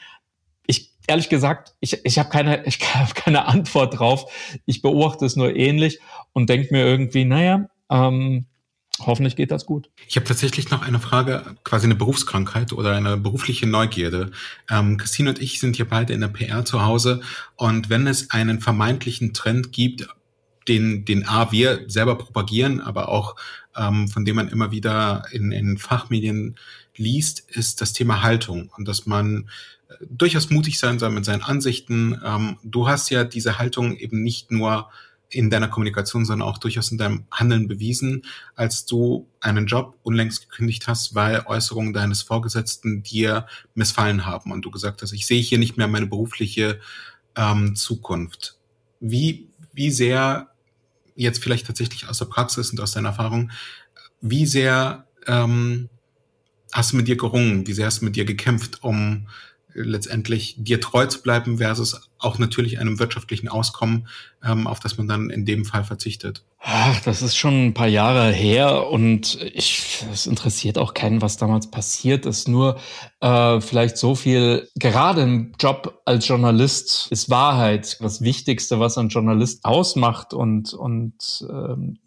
ehrlich 1.07 1.29
gesagt, 1.29 1.73
ich, 1.79 2.05
ich 2.05 2.19
habe 2.19 2.29
keine, 2.29 2.65
ich 2.65 2.79
hab 2.93 3.15
keine 3.15 3.45
Antwort 3.45 3.97
drauf. 3.99 4.31
Ich 4.65 4.81
beobachte 4.81 5.25
es 5.25 5.35
nur 5.35 5.55
ähnlich 5.55 5.99
und 6.33 6.49
denke 6.49 6.73
mir 6.73 6.85
irgendwie, 6.85 7.25
naja, 7.25 7.67
ähm, 7.89 8.45
hoffentlich 8.99 9.35
geht 9.35 9.51
das 9.51 9.65
gut. 9.65 9.89
Ich 10.07 10.15
habe 10.15 10.25
tatsächlich 10.25 10.69
noch 10.69 10.85
eine 10.85 10.99
Frage, 10.99 11.55
quasi 11.63 11.85
eine 11.85 11.95
Berufskrankheit 11.95 12.73
oder 12.73 12.95
eine 12.95 13.17
berufliche 13.17 13.67
Neugierde. 13.67 14.31
Ähm, 14.69 14.97
Christine 14.97 15.29
und 15.29 15.41
ich 15.41 15.59
sind 15.59 15.75
hier 15.75 15.87
beide 15.87 16.13
in 16.13 16.21
der 16.21 16.27
PR 16.27 16.65
zu 16.65 16.83
Hause 16.83 17.21
und 17.55 17.89
wenn 17.89 18.07
es 18.07 18.31
einen 18.31 18.59
vermeintlichen 18.59 19.33
Trend 19.33 19.71
gibt, 19.71 20.07
den, 20.67 21.05
den 21.05 21.25
A, 21.25 21.51
wir 21.51 21.85
selber 21.87 22.17
propagieren, 22.17 22.81
aber 22.81 23.07
auch 23.07 23.35
ähm, 23.77 24.07
von 24.07 24.25
dem 24.25 24.35
man 24.35 24.49
immer 24.49 24.71
wieder 24.71 25.23
in, 25.31 25.51
in 25.51 25.77
Fachmedien 25.77 26.55
liest, 26.95 27.39
ist 27.49 27.79
das 27.79 27.93
Thema 27.93 28.21
Haltung 28.23 28.69
und 28.75 28.87
dass 28.87 29.05
man 29.05 29.49
durchaus 30.01 30.49
mutig 30.49 30.79
sein 30.79 30.99
soll 30.99 31.11
mit 31.11 31.25
seinen 31.25 31.43
Ansichten. 31.43 32.19
Ähm, 32.23 32.57
du 32.63 32.87
hast 32.87 33.09
ja 33.09 33.23
diese 33.23 33.57
Haltung 33.57 33.95
eben 33.95 34.23
nicht 34.23 34.51
nur 34.51 34.89
in 35.29 35.49
deiner 35.49 35.67
Kommunikation, 35.67 36.25
sondern 36.25 36.47
auch 36.47 36.57
durchaus 36.57 36.91
in 36.91 36.97
deinem 36.97 37.25
Handeln 37.31 37.67
bewiesen, 37.67 38.23
als 38.55 38.85
du 38.85 39.27
einen 39.41 39.67
Job 39.67 39.97
unlängst 40.03 40.49
gekündigt 40.49 40.87
hast, 40.87 41.15
weil 41.15 41.43
Äußerungen 41.45 41.93
deines 41.93 42.21
Vorgesetzten 42.21 43.03
dir 43.03 43.45
missfallen 43.75 44.25
haben 44.25 44.51
und 44.51 44.61
du 44.63 44.71
gesagt 44.71 45.01
hast, 45.01 45.11
ich 45.11 45.25
sehe 45.25 45.41
hier 45.41 45.57
nicht 45.57 45.77
mehr 45.77 45.87
meine 45.87 46.07
berufliche 46.07 46.79
ähm, 47.35 47.75
Zukunft. 47.75 48.57
Wie, 48.99 49.49
wie 49.73 49.91
sehr, 49.91 50.49
jetzt 51.15 51.43
vielleicht 51.43 51.67
tatsächlich 51.67 52.07
aus 52.07 52.19
der 52.19 52.25
Praxis 52.25 52.71
und 52.71 52.79
aus 52.79 52.93
deiner 52.93 53.09
Erfahrung, 53.09 53.51
wie 54.21 54.45
sehr 54.45 55.07
ähm, 55.25 55.89
hast 56.71 56.93
du 56.93 56.97
mit 56.97 57.07
dir 57.07 57.17
gerungen, 57.17 57.67
wie 57.67 57.73
sehr 57.73 57.87
hast 57.87 58.01
du 58.01 58.05
mit 58.05 58.15
dir 58.15 58.25
gekämpft, 58.25 58.83
um 58.83 59.27
letztendlich 59.77 60.55
dir 60.57 60.81
treu 60.81 61.05
zu 61.05 61.21
bleiben 61.21 61.57
versus 61.59 62.09
auch 62.19 62.39
natürlich 62.39 62.79
einem 62.79 62.99
wirtschaftlichen 62.99 63.47
Auskommen, 63.47 64.07
ähm, 64.43 64.67
auf 64.67 64.79
das 64.79 64.97
man 64.97 65.07
dann 65.07 65.29
in 65.29 65.45
dem 65.45 65.65
Fall 65.65 65.83
verzichtet. 65.83 66.43
Ach, 66.59 66.99
das 67.01 67.21
ist 67.21 67.37
schon 67.37 67.67
ein 67.67 67.73
paar 67.73 67.87
Jahre 67.87 68.31
her 68.31 68.89
und 68.89 69.39
ich, 69.53 70.03
es 70.11 70.25
interessiert 70.25 70.77
auch 70.77 70.93
keinen, 70.93 71.21
was 71.21 71.37
damals 71.37 71.69
passiert 71.69 72.25
ist. 72.25 72.47
Nur 72.47 72.79
äh, 73.21 73.61
vielleicht 73.61 73.97
so 73.97 74.15
viel, 74.15 74.67
gerade 74.75 75.21
im 75.21 75.53
Job 75.59 76.01
als 76.05 76.27
Journalist 76.27 77.07
ist 77.11 77.29
Wahrheit 77.29 77.97
das 78.01 78.21
Wichtigste, 78.21 78.79
was 78.79 78.97
ein 78.97 79.09
Journalist 79.09 79.63
ausmacht 79.63 80.33
und, 80.33 80.73
und 80.73 81.45
ähm, 81.49 81.99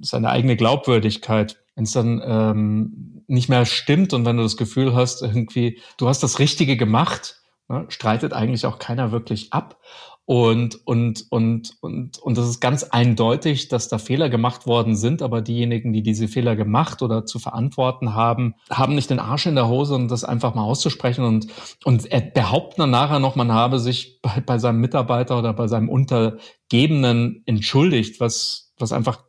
seine 0.00 0.30
eigene 0.30 0.56
Glaubwürdigkeit. 0.56 1.58
Wenn 1.78 1.84
es 1.84 1.92
dann 1.92 2.20
ähm, 2.26 3.22
nicht 3.28 3.48
mehr 3.48 3.64
stimmt 3.64 4.12
und 4.12 4.24
wenn 4.24 4.36
du 4.36 4.42
das 4.42 4.56
Gefühl 4.56 4.96
hast, 4.96 5.22
irgendwie, 5.22 5.78
du 5.96 6.08
hast 6.08 6.24
das 6.24 6.40
Richtige 6.40 6.76
gemacht, 6.76 7.40
ne, 7.68 7.84
streitet 7.86 8.32
eigentlich 8.32 8.66
auch 8.66 8.80
keiner 8.80 9.12
wirklich 9.12 9.52
ab. 9.52 9.80
Und, 10.24 10.84
und, 10.88 11.26
und, 11.30 11.76
und, 11.80 12.18
und 12.18 12.36
das 12.36 12.48
ist 12.48 12.58
ganz 12.58 12.82
eindeutig, 12.82 13.68
dass 13.68 13.86
da 13.88 13.98
Fehler 13.98 14.28
gemacht 14.28 14.66
worden 14.66 14.96
sind, 14.96 15.22
aber 15.22 15.40
diejenigen, 15.40 15.92
die 15.92 16.02
diese 16.02 16.26
Fehler 16.26 16.56
gemacht 16.56 17.00
oder 17.00 17.24
zu 17.26 17.38
verantworten 17.38 18.12
haben, 18.12 18.56
haben 18.70 18.96
nicht 18.96 19.10
den 19.10 19.20
Arsch 19.20 19.46
in 19.46 19.54
der 19.54 19.68
Hose, 19.68 19.94
um 19.94 20.08
das 20.08 20.24
einfach 20.24 20.56
mal 20.56 20.64
auszusprechen 20.64 21.24
und, 21.24 21.46
und 21.84 22.08
behaupten 22.34 22.80
dann 22.80 22.90
nachher 22.90 23.20
noch, 23.20 23.36
man 23.36 23.52
habe 23.52 23.78
sich 23.78 24.20
bei, 24.20 24.40
bei 24.44 24.58
seinem 24.58 24.80
Mitarbeiter 24.80 25.38
oder 25.38 25.52
bei 25.52 25.68
seinem 25.68 25.90
Untergebenen 25.90 27.44
entschuldigt, 27.46 28.18
was, 28.18 28.72
was 28.80 28.90
einfach 28.90 29.22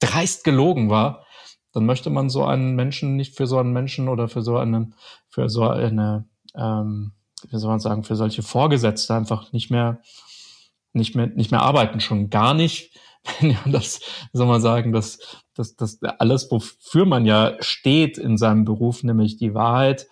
dreist 0.00 0.42
gelogen 0.42 0.90
war 0.90 1.22
dann 1.72 1.86
möchte 1.86 2.10
man 2.10 2.30
so 2.30 2.44
einen 2.44 2.74
Menschen 2.74 3.16
nicht 3.16 3.36
für 3.36 3.46
so 3.46 3.58
einen 3.58 3.72
Menschen 3.72 4.08
oder 4.08 4.28
für 4.28 4.42
so 4.42 4.56
einen, 4.56 4.94
für 5.28 5.48
so 5.48 5.68
eine, 5.68 6.26
ähm, 6.54 7.12
wie 7.48 7.58
soll 7.58 7.70
man 7.70 7.80
sagen, 7.80 8.04
für 8.04 8.16
solche 8.16 8.42
Vorgesetzte 8.42 9.14
einfach 9.14 9.52
nicht 9.52 9.70
mehr, 9.70 10.00
nicht 10.92 11.14
mehr, 11.14 11.26
nicht 11.26 11.50
mehr 11.50 11.62
arbeiten, 11.62 12.00
schon 12.00 12.30
gar 12.30 12.54
nicht, 12.54 12.96
wenn 13.40 13.50
ja 13.50 13.58
das, 13.66 14.00
soll 14.32 14.46
man 14.46 14.60
sagen, 14.60 14.92
das, 14.92 15.18
das, 15.54 15.76
das 15.76 16.02
alles, 16.02 16.50
wofür 16.50 17.06
man 17.06 17.24
ja 17.24 17.56
steht 17.60 18.18
in 18.18 18.36
seinem 18.36 18.64
Beruf, 18.64 19.02
nämlich 19.02 19.36
die 19.36 19.54
Wahrheit, 19.54 20.06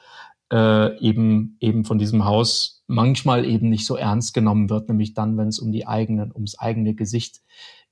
äh, 0.52 0.98
eben, 0.98 1.56
eben 1.60 1.84
von 1.84 1.98
diesem 1.98 2.24
Haus 2.24 2.82
manchmal 2.86 3.44
eben 3.44 3.68
nicht 3.68 3.86
so 3.86 3.96
ernst 3.96 4.34
genommen 4.34 4.68
wird, 4.68 4.88
nämlich 4.88 5.14
dann, 5.14 5.36
wenn 5.38 5.48
es 5.48 5.60
um 5.60 5.70
die 5.70 5.86
eigenen, 5.86 6.32
ums 6.32 6.58
eigene 6.58 6.94
Gesicht 6.94 7.40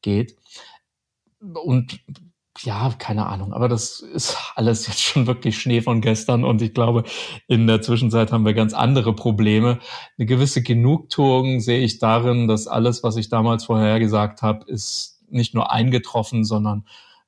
geht. 0.03 0.37
Und 1.41 2.01
ja, 2.63 2.93
keine 2.99 3.27
Ahnung, 3.27 3.53
aber 3.53 3.69
das 3.69 4.01
ist 4.01 4.37
alles 4.55 4.87
jetzt 4.87 5.03
schon 5.03 5.27
wirklich 5.27 5.59
Schnee 5.59 5.81
von 5.81 6.01
gestern 6.01 6.45
und 6.45 6.63
ich 6.63 6.75
glaube, 6.75 7.05
in 7.47 7.67
der 7.67 7.83
Zwischenzeit 7.83 8.33
haben 8.33 8.45
wir 8.45 8.55
ganz 8.55 8.75
andere 8.75 9.15
Probleme. 9.15 9.79
Eine 10.19 10.27
gewisse 10.27 10.63
Genugtuung 10.63 11.61
sehe 11.61 11.81
ich 11.81 11.99
darin, 11.99 12.49
dass 12.49 12.67
alles, 12.67 13.03
was 13.03 13.17
ich 13.17 13.29
damals 13.29 13.65
vorhergesagt 13.65 14.43
habe, 14.43 14.65
ist 14.71 15.23
nicht 15.31 15.55
nur 15.55 15.71
eingetroffen, 15.71 16.45
sondern 16.45 16.85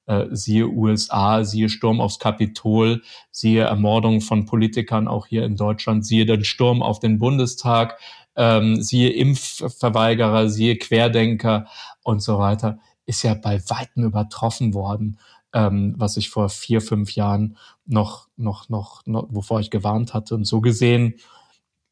äh, 0.06 0.26
siehe 0.30 0.68
USA, 0.68 1.44
siehe 1.44 1.68
Sturm 1.68 2.00
aufs 2.00 2.18
Kapitol, 2.18 3.02
siehe 3.30 3.62
Ermordung 3.62 4.20
von 4.20 4.46
Politikern 4.46 5.06
auch 5.06 5.26
hier 5.26 5.44
in 5.44 5.56
Deutschland, 5.56 6.04
siehe 6.04 6.26
den 6.26 6.44
Sturm 6.44 6.82
auf 6.82 6.98
den 6.98 7.18
Bundestag, 7.18 7.98
ähm, 8.36 8.82
siehe 8.82 9.10
Impfverweigerer, 9.10 10.48
siehe 10.48 10.76
Querdenker 10.76 11.66
und 12.02 12.22
so 12.22 12.38
weiter 12.38 12.78
ist 13.06 13.22
ja 13.22 13.34
bei 13.34 13.60
weitem 13.68 14.04
übertroffen 14.04 14.74
worden, 14.74 15.18
ähm, 15.52 15.94
was 15.96 16.16
ich 16.16 16.30
vor 16.30 16.48
vier, 16.48 16.80
fünf 16.80 17.14
Jahren 17.14 17.56
noch, 17.86 18.28
noch, 18.36 18.68
noch, 18.68 19.04
noch, 19.06 19.26
wovor 19.30 19.60
ich 19.60 19.70
gewarnt 19.70 20.14
hatte. 20.14 20.34
Und 20.34 20.44
so 20.44 20.60
gesehen, 20.60 21.14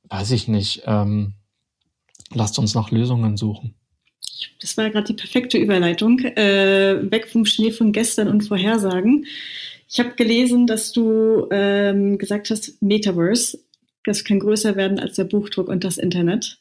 weiß 0.04 0.30
ich 0.30 0.48
nicht, 0.48 0.82
ähm, 0.86 1.34
lasst 2.32 2.58
uns 2.58 2.74
nach 2.74 2.90
Lösungen 2.90 3.36
suchen. 3.36 3.74
Das 4.60 4.76
war 4.76 4.90
gerade 4.90 5.06
die 5.06 5.14
perfekte 5.14 5.58
Überleitung. 5.58 6.20
Äh, 6.20 7.10
weg 7.10 7.28
vom 7.28 7.44
Schnee 7.44 7.72
von 7.72 7.92
gestern 7.92 8.28
und 8.28 8.42
Vorhersagen. 8.42 9.26
Ich 9.88 9.98
habe 10.00 10.14
gelesen, 10.14 10.66
dass 10.66 10.92
du 10.92 11.48
ähm, 11.50 12.18
gesagt 12.18 12.50
hast, 12.50 12.80
Metaverse, 12.82 13.58
das 14.04 14.24
kann 14.24 14.38
größer 14.38 14.76
werden 14.76 14.98
als 14.98 15.16
der 15.16 15.24
Buchdruck 15.24 15.68
und 15.68 15.84
das 15.84 15.98
Internet. 15.98 16.58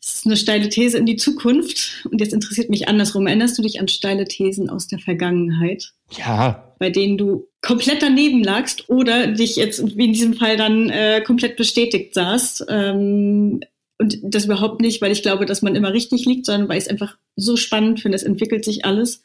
Das 0.00 0.16
ist 0.16 0.26
eine 0.26 0.36
steile 0.36 0.68
These 0.68 0.96
in 0.96 1.06
die 1.06 1.16
Zukunft. 1.16 2.06
Und 2.10 2.20
jetzt 2.20 2.32
interessiert 2.32 2.70
mich 2.70 2.88
andersrum. 2.88 3.26
Erinnerst 3.26 3.58
du 3.58 3.62
dich 3.62 3.80
an 3.80 3.88
steile 3.88 4.26
Thesen 4.26 4.70
aus 4.70 4.86
der 4.86 4.98
Vergangenheit? 4.98 5.92
Ja. 6.16 6.74
Bei 6.78 6.90
denen 6.90 7.18
du 7.18 7.48
komplett 7.62 8.02
daneben 8.02 8.42
lagst 8.42 8.88
oder 8.88 9.26
dich 9.26 9.56
jetzt 9.56 9.96
wie 9.96 10.06
in 10.06 10.12
diesem 10.12 10.34
Fall 10.34 10.56
dann 10.56 10.88
äh, 10.90 11.20
komplett 11.22 11.56
bestätigt 11.56 12.14
sahst. 12.14 12.64
Ähm, 12.68 13.60
und 14.00 14.18
das 14.22 14.44
überhaupt 14.44 14.80
nicht, 14.80 15.02
weil 15.02 15.10
ich 15.10 15.22
glaube, 15.22 15.44
dass 15.44 15.62
man 15.62 15.74
immer 15.74 15.92
richtig 15.92 16.24
liegt, 16.24 16.46
sondern 16.46 16.68
weil 16.68 16.78
ich 16.78 16.84
es 16.84 16.90
einfach 16.90 17.16
so 17.34 17.56
spannend 17.56 18.00
finde. 18.00 18.14
Es 18.14 18.22
entwickelt 18.22 18.64
sich 18.64 18.84
alles 18.84 19.22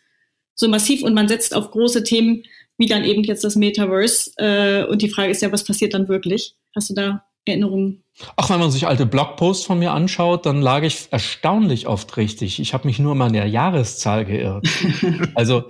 so 0.55 0.67
massiv 0.67 1.03
und 1.03 1.13
man 1.13 1.27
setzt 1.27 1.55
auf 1.55 1.71
große 1.71 2.03
Themen 2.03 2.43
wie 2.77 2.87
dann 2.87 3.03
eben 3.03 3.23
jetzt 3.23 3.43
das 3.43 3.55
Metaverse. 3.55 4.31
Äh, 4.37 4.85
und 4.85 5.01
die 5.01 5.09
Frage 5.09 5.31
ist 5.31 5.41
ja, 5.41 5.51
was 5.51 5.63
passiert 5.63 5.93
dann 5.93 6.07
wirklich? 6.07 6.55
Hast 6.75 6.89
du 6.89 6.95
da 6.95 7.23
Erinnerungen? 7.45 8.03
Ach, 8.35 8.49
wenn 8.51 8.59
man 8.59 8.69
sich 8.69 8.85
alte 8.85 9.07
Blogposts 9.07 9.65
von 9.65 9.79
mir 9.79 9.91
anschaut, 9.91 10.45
dann 10.45 10.61
lag 10.61 10.83
ich 10.83 11.07
erstaunlich 11.09 11.87
oft 11.87 12.15
richtig. 12.15 12.59
Ich 12.59 12.73
habe 12.75 12.87
mich 12.87 12.99
nur 12.99 13.15
mal 13.15 13.27
in 13.27 13.33
der 13.33 13.47
Jahreszahl 13.47 14.23
geirrt. 14.23 14.67
also 15.35 15.63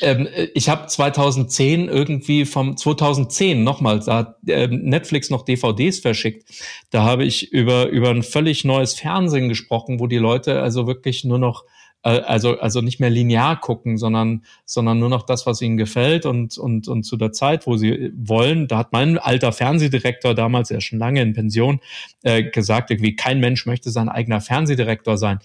ähm, 0.00 0.26
ich 0.54 0.68
habe 0.68 0.88
2010 0.88 1.88
irgendwie 1.88 2.44
vom 2.44 2.76
2010 2.76 3.62
nochmal, 3.62 4.00
da 4.00 4.16
hat 4.16 4.36
äh, 4.48 4.66
Netflix 4.66 5.30
noch 5.30 5.44
DVDs 5.44 6.00
verschickt. 6.00 6.50
Da 6.90 7.04
habe 7.04 7.24
ich 7.24 7.52
über 7.52 7.86
über 7.86 8.10
ein 8.10 8.24
völlig 8.24 8.64
neues 8.64 8.94
Fernsehen 8.94 9.48
gesprochen, 9.48 10.00
wo 10.00 10.08
die 10.08 10.18
Leute 10.18 10.60
also 10.60 10.88
wirklich 10.88 11.22
nur 11.22 11.38
noch 11.38 11.64
also, 12.02 12.58
also 12.58 12.80
nicht 12.80 13.00
mehr 13.00 13.10
linear 13.10 13.60
gucken, 13.60 13.98
sondern, 13.98 14.44
sondern 14.64 14.98
nur 14.98 15.08
noch 15.08 15.24
das, 15.24 15.46
was 15.46 15.60
ihnen 15.60 15.76
gefällt 15.76 16.26
und, 16.26 16.56
und, 16.56 16.88
und 16.88 17.02
zu 17.02 17.16
der 17.16 17.32
Zeit, 17.32 17.66
wo 17.66 17.76
sie 17.76 18.12
wollen. 18.16 18.68
Da 18.68 18.78
hat 18.78 18.92
mein 18.92 19.18
alter 19.18 19.52
Fernsehdirektor 19.52 20.34
damals, 20.34 20.70
er 20.70 20.78
ist 20.78 20.84
schon 20.84 20.98
lange 20.98 21.20
in 21.20 21.34
Pension, 21.34 21.80
äh, 22.22 22.44
gesagt, 22.44 22.90
irgendwie 22.90 23.16
kein 23.16 23.40
Mensch 23.40 23.66
möchte 23.66 23.90
sein 23.90 24.08
eigener 24.08 24.40
Fernsehdirektor 24.40 25.18
sein. 25.18 25.40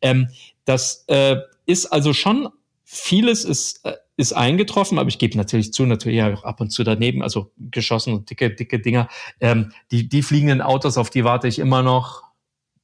Ähm, 0.00 0.28
das 0.64 1.04
äh, 1.08 1.36
ist 1.66 1.86
also 1.86 2.12
schon, 2.12 2.48
vieles 2.84 3.44
ist, 3.44 3.84
äh, 3.84 3.92
ist 4.16 4.32
eingetroffen, 4.32 4.98
aber 4.98 5.08
ich 5.08 5.18
gebe 5.18 5.36
natürlich 5.36 5.72
zu, 5.72 5.86
natürlich 5.86 6.22
auch 6.22 6.42
ab 6.42 6.60
und 6.60 6.70
zu 6.70 6.82
daneben, 6.82 7.22
also 7.22 7.52
geschossen 7.58 8.14
und 8.14 8.30
dicke, 8.30 8.50
dicke 8.50 8.80
Dinger. 8.80 9.08
Ähm, 9.40 9.72
die, 9.92 10.08
die 10.08 10.22
fliegenden 10.22 10.60
Autos, 10.60 10.98
auf 10.98 11.10
die 11.10 11.24
warte 11.24 11.46
ich 11.48 11.58
immer 11.58 11.82
noch. 11.82 12.24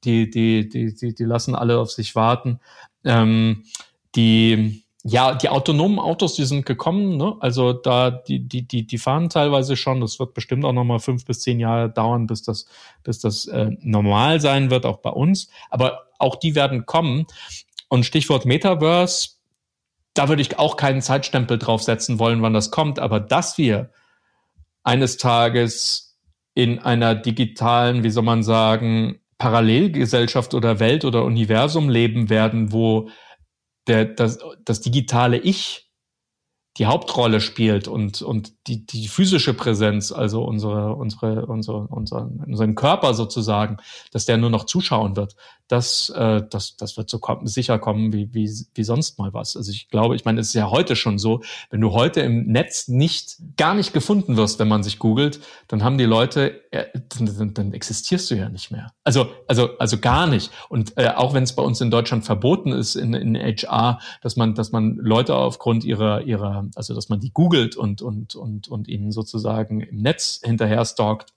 Die, 0.03 0.29
die, 0.29 0.69
die, 0.69 0.93
die, 0.93 1.15
die 1.15 1.23
lassen 1.23 1.55
alle 1.55 1.79
auf 1.79 1.91
sich 1.91 2.15
warten. 2.15 2.59
Ähm, 3.05 3.63
die 4.15 4.85
ja, 5.07 5.35
die 5.35 5.49
autonomen 5.49 5.99
Autos, 5.99 6.33
die 6.33 6.45
sind 6.45 6.65
gekommen, 6.65 7.15
ne? 7.17 7.35
Also 7.39 7.73
da, 7.73 8.09
die, 8.09 8.39
die, 8.39 8.67
die, 8.67 8.87
die 8.87 8.97
fahren 8.97 9.29
teilweise 9.29 9.77
schon. 9.77 10.01
Das 10.01 10.17
wird 10.19 10.33
bestimmt 10.33 10.65
auch 10.65 10.73
nochmal 10.73 10.97
fünf 10.97 11.25
bis 11.25 11.41
zehn 11.41 11.59
Jahre 11.59 11.91
dauern, 11.91 12.25
bis 12.25 12.41
das, 12.41 12.65
bis 13.03 13.19
das 13.19 13.45
äh, 13.45 13.69
normal 13.81 14.41
sein 14.41 14.71
wird, 14.71 14.83
auch 14.83 14.97
bei 14.97 15.11
uns. 15.11 15.47
Aber 15.69 16.07
auch 16.17 16.37
die 16.37 16.55
werden 16.55 16.87
kommen. 16.87 17.27
Und 17.87 18.07
Stichwort 18.07 18.47
Metaverse, 18.47 19.29
da 20.15 20.27
würde 20.27 20.41
ich 20.41 20.57
auch 20.57 20.75
keinen 20.75 21.03
Zeitstempel 21.03 21.59
draufsetzen 21.59 22.17
wollen, 22.17 22.41
wann 22.41 22.55
das 22.55 22.71
kommt. 22.71 22.97
Aber 22.97 23.19
dass 23.19 23.59
wir 23.59 23.91
eines 24.83 25.17
Tages 25.17 26.17
in 26.55 26.79
einer 26.79 27.13
digitalen, 27.13 28.01
wie 28.01 28.09
soll 28.09 28.23
man 28.23 28.41
sagen, 28.41 29.19
Parallelgesellschaft 29.37 30.53
oder 30.53 30.79
Welt 30.79 31.05
oder 31.05 31.23
Universum 31.23 31.89
leben 31.89 32.29
werden, 32.29 32.71
wo 32.71 33.09
der, 33.87 34.05
das, 34.05 34.39
das 34.63 34.81
digitale 34.81 35.37
Ich 35.37 35.85
die 36.77 36.87
Hauptrolle 36.87 37.39
spielt 37.39 37.87
und, 37.87 38.21
und 38.21 38.51
die, 38.67 38.85
die 38.85 39.07
physische 39.07 39.53
Präsenz, 39.53 40.11
also 40.11 40.43
unsere, 40.43 40.93
unsere, 40.95 41.45
unsere, 41.45 41.87
unseren, 41.87 42.43
unseren 42.45 42.75
Körper 42.75 43.13
sozusagen, 43.13 43.77
dass 44.11 44.25
der 44.25 44.37
nur 44.37 44.49
noch 44.49 44.65
zuschauen 44.65 45.15
wird, 45.15 45.37
das, 45.69 46.09
äh, 46.09 46.41
das, 46.49 46.75
das 46.75 46.97
wird 46.97 47.09
so 47.09 47.19
kommen, 47.19 47.47
sicher 47.47 47.79
kommen 47.79 48.11
wie, 48.11 48.33
wie, 48.33 48.51
wie 48.73 48.83
sonst 48.83 49.17
mal 49.17 49.33
was. 49.33 49.55
Also 49.55 49.71
ich 49.71 49.87
glaube, 49.87 50.17
ich 50.17 50.25
meine, 50.25 50.41
es 50.41 50.47
ist 50.47 50.53
ja 50.53 50.69
heute 50.69 50.97
schon 50.97 51.17
so, 51.17 51.41
wenn 51.69 51.79
du 51.79 51.93
heute 51.93 52.19
im 52.19 52.45
Netz 52.47 52.89
nicht, 52.89 53.37
gar 53.55 53.73
nicht 53.73 53.93
gefunden 53.93 54.35
wirst, 54.35 54.59
wenn 54.59 54.67
man 54.67 54.83
sich 54.83 54.99
googelt, 54.99 55.39
dann 55.69 55.81
haben 55.81 55.97
die 55.97 56.05
Leute, 56.05 56.61
äh, 56.71 56.85
dann, 57.19 57.53
dann, 57.53 57.73
existierst 57.73 58.29
du 58.31 58.35
ja 58.35 58.49
nicht 58.49 58.71
mehr. 58.71 58.91
Also, 59.03 59.27
also, 59.47 59.77
also 59.77 59.97
gar 59.99 60.27
nicht. 60.27 60.51
Und 60.69 60.97
äh, 60.97 61.09
auch 61.09 61.33
wenn 61.33 61.43
es 61.43 61.53
bei 61.53 61.63
uns 61.63 61.81
in 61.81 61.91
Deutschland 61.91 62.25
verboten 62.25 62.71
ist, 62.71 62.95
in, 62.95 63.13
in 63.13 63.35
HR, 63.35 63.99
dass 64.21 64.35
man, 64.35 64.55
dass 64.55 64.71
man 64.71 64.95
Leute 64.95 65.35
aufgrund 65.35 65.83
ihrer, 65.83 66.21
ihrer, 66.21 66.67
also 66.75 66.93
dass 66.93 67.09
man 67.09 67.19
die 67.19 67.31
googelt 67.31 67.75
und, 67.75 68.01
und, 68.01 68.35
und, 68.35 68.67
und 68.67 68.87
ihnen 68.87 69.11
sozusagen 69.11 69.81
im 69.81 70.01
Netz 70.01 70.41
hinterher 70.43 70.83
stalkt. 70.85 71.33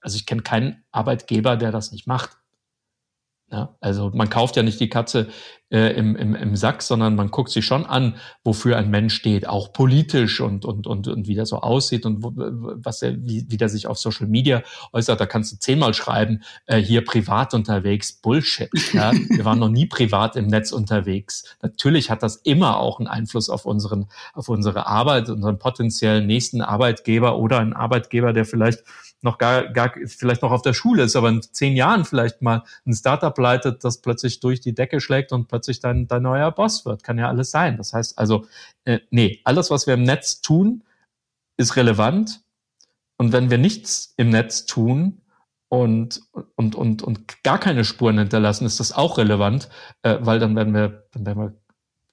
Also 0.00 0.16
ich 0.16 0.26
kenne 0.26 0.42
keinen 0.42 0.84
Arbeitgeber, 0.92 1.56
der 1.56 1.72
das 1.72 1.92
nicht 1.92 2.06
macht. 2.06 2.39
Ja, 3.52 3.76
also 3.80 4.12
man 4.14 4.30
kauft 4.30 4.54
ja 4.56 4.62
nicht 4.62 4.78
die 4.78 4.88
Katze 4.88 5.26
äh, 5.70 5.92
im, 5.96 6.14
im, 6.14 6.36
im 6.36 6.54
Sack, 6.54 6.82
sondern 6.82 7.16
man 7.16 7.32
guckt 7.32 7.50
sich 7.50 7.64
schon 7.64 7.84
an, 7.84 8.14
wofür 8.44 8.76
ein 8.76 8.90
Mensch 8.90 9.14
steht, 9.14 9.48
auch 9.48 9.72
politisch 9.72 10.40
und, 10.40 10.64
und, 10.64 10.86
und, 10.86 11.08
und 11.08 11.26
wie 11.26 11.34
der 11.34 11.46
so 11.46 11.56
aussieht 11.56 12.06
und 12.06 12.22
wo, 12.22 12.32
was 12.34 13.02
er, 13.02 13.16
wie, 13.24 13.46
wie 13.48 13.56
der 13.56 13.68
sich 13.68 13.88
auf 13.88 13.98
Social 13.98 14.28
Media 14.28 14.62
äußert. 14.92 15.20
Da 15.20 15.26
kannst 15.26 15.52
du 15.52 15.58
zehnmal 15.58 15.94
schreiben, 15.94 16.42
äh, 16.66 16.78
hier 16.78 17.04
privat 17.04 17.52
unterwegs, 17.52 18.12
Bullshit. 18.12 18.70
Ja? 18.92 19.12
Wir 19.28 19.44
waren 19.44 19.58
noch 19.58 19.68
nie 19.68 19.86
privat 19.86 20.36
im 20.36 20.46
Netz 20.46 20.70
unterwegs. 20.70 21.44
Natürlich 21.60 22.08
hat 22.08 22.22
das 22.22 22.36
immer 22.36 22.78
auch 22.78 23.00
einen 23.00 23.08
Einfluss 23.08 23.50
auf 23.50 23.64
unseren, 23.64 24.06
auf 24.32 24.48
unsere 24.48 24.86
Arbeit, 24.86 25.28
unseren 25.28 25.58
potenziellen 25.58 26.26
nächsten 26.26 26.62
Arbeitgeber 26.62 27.36
oder 27.36 27.58
einen 27.58 27.72
Arbeitgeber, 27.72 28.32
der 28.32 28.44
vielleicht 28.44 28.84
noch 29.22 29.38
gar, 29.38 29.68
gar 29.68 29.92
vielleicht 30.06 30.42
noch 30.42 30.50
auf 30.50 30.62
der 30.62 30.72
Schule 30.72 31.02
ist, 31.02 31.16
aber 31.16 31.28
in 31.28 31.42
zehn 31.42 31.76
Jahren 31.76 32.04
vielleicht 32.04 32.42
mal 32.42 32.64
ein 32.86 32.94
Startup 32.94 33.36
leitet, 33.36 33.84
das 33.84 34.00
plötzlich 34.00 34.40
durch 34.40 34.60
die 34.60 34.74
Decke 34.74 35.00
schlägt 35.00 35.32
und 35.32 35.48
plötzlich 35.48 35.80
dein, 35.80 36.08
dein 36.08 36.22
neuer 36.22 36.50
Boss 36.50 36.86
wird. 36.86 37.02
Kann 37.02 37.18
ja 37.18 37.28
alles 37.28 37.50
sein. 37.50 37.76
Das 37.76 37.92
heißt 37.92 38.18
also, 38.18 38.46
äh, 38.84 39.00
nee, 39.10 39.40
alles, 39.44 39.70
was 39.70 39.86
wir 39.86 39.94
im 39.94 40.04
Netz 40.04 40.40
tun, 40.40 40.82
ist 41.56 41.76
relevant. 41.76 42.42
Und 43.18 43.32
wenn 43.32 43.50
wir 43.50 43.58
nichts 43.58 44.14
im 44.16 44.30
Netz 44.30 44.64
tun 44.64 45.20
und, 45.68 46.22
und, 46.56 46.74
und, 46.74 47.02
und 47.02 47.42
gar 47.42 47.58
keine 47.58 47.84
Spuren 47.84 48.18
hinterlassen, 48.18 48.64
ist 48.64 48.80
das 48.80 48.92
auch 48.92 49.18
relevant, 49.18 49.68
äh, 50.02 50.16
weil 50.20 50.38
dann 50.38 50.56
werden 50.56 50.72
wir, 50.72 51.06
dann 51.12 51.26
werden 51.26 51.38
wir 51.38 51.59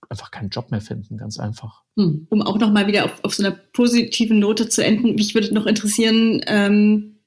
einfach 0.09 0.31
keinen 0.31 0.49
Job 0.49 0.71
mehr 0.71 0.81
finden, 0.81 1.17
ganz 1.17 1.39
einfach. 1.39 1.83
Hm. 1.97 2.27
Um 2.29 2.41
auch 2.41 2.57
nochmal 2.57 2.87
wieder 2.87 3.05
auf, 3.05 3.23
auf 3.23 3.33
so 3.33 3.43
einer 3.43 3.55
positiven 3.73 4.39
Note 4.39 4.69
zu 4.69 4.83
enden, 4.83 5.15
mich 5.15 5.35
würde 5.35 5.53
noch 5.53 5.65
interessieren, 5.65 6.41
ähm, 6.47 7.17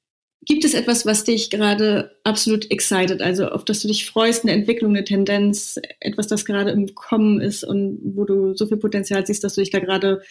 gibt 0.47 0.65
es 0.65 0.75
etwas, 0.75 1.05
was 1.05 1.25
dich 1.25 1.51
gerade 1.51 2.17
absolut 2.25 2.71
excited, 2.71 3.21
also 3.21 3.49
auf 3.49 3.65
das 3.65 3.81
du 3.81 3.89
dich 3.89 4.07
freust, 4.07 4.45
eine 4.45 4.53
Entwicklung, 4.53 4.93
eine 4.93 5.05
Tendenz, 5.05 5.79
etwas, 6.01 6.29
das 6.29 6.45
gerade 6.45 6.71
im 6.71 6.95
Kommen 6.95 7.41
ist 7.41 7.63
und 7.63 7.99
wo 8.03 8.25
du 8.25 8.55
so 8.55 8.67
viel 8.67 8.79
Potenzial 8.79 9.27
siehst, 9.27 9.45
dass 9.45 9.55
du 9.55 9.61
dich 9.61 9.71
da 9.71 9.81
gerade 9.81 10.23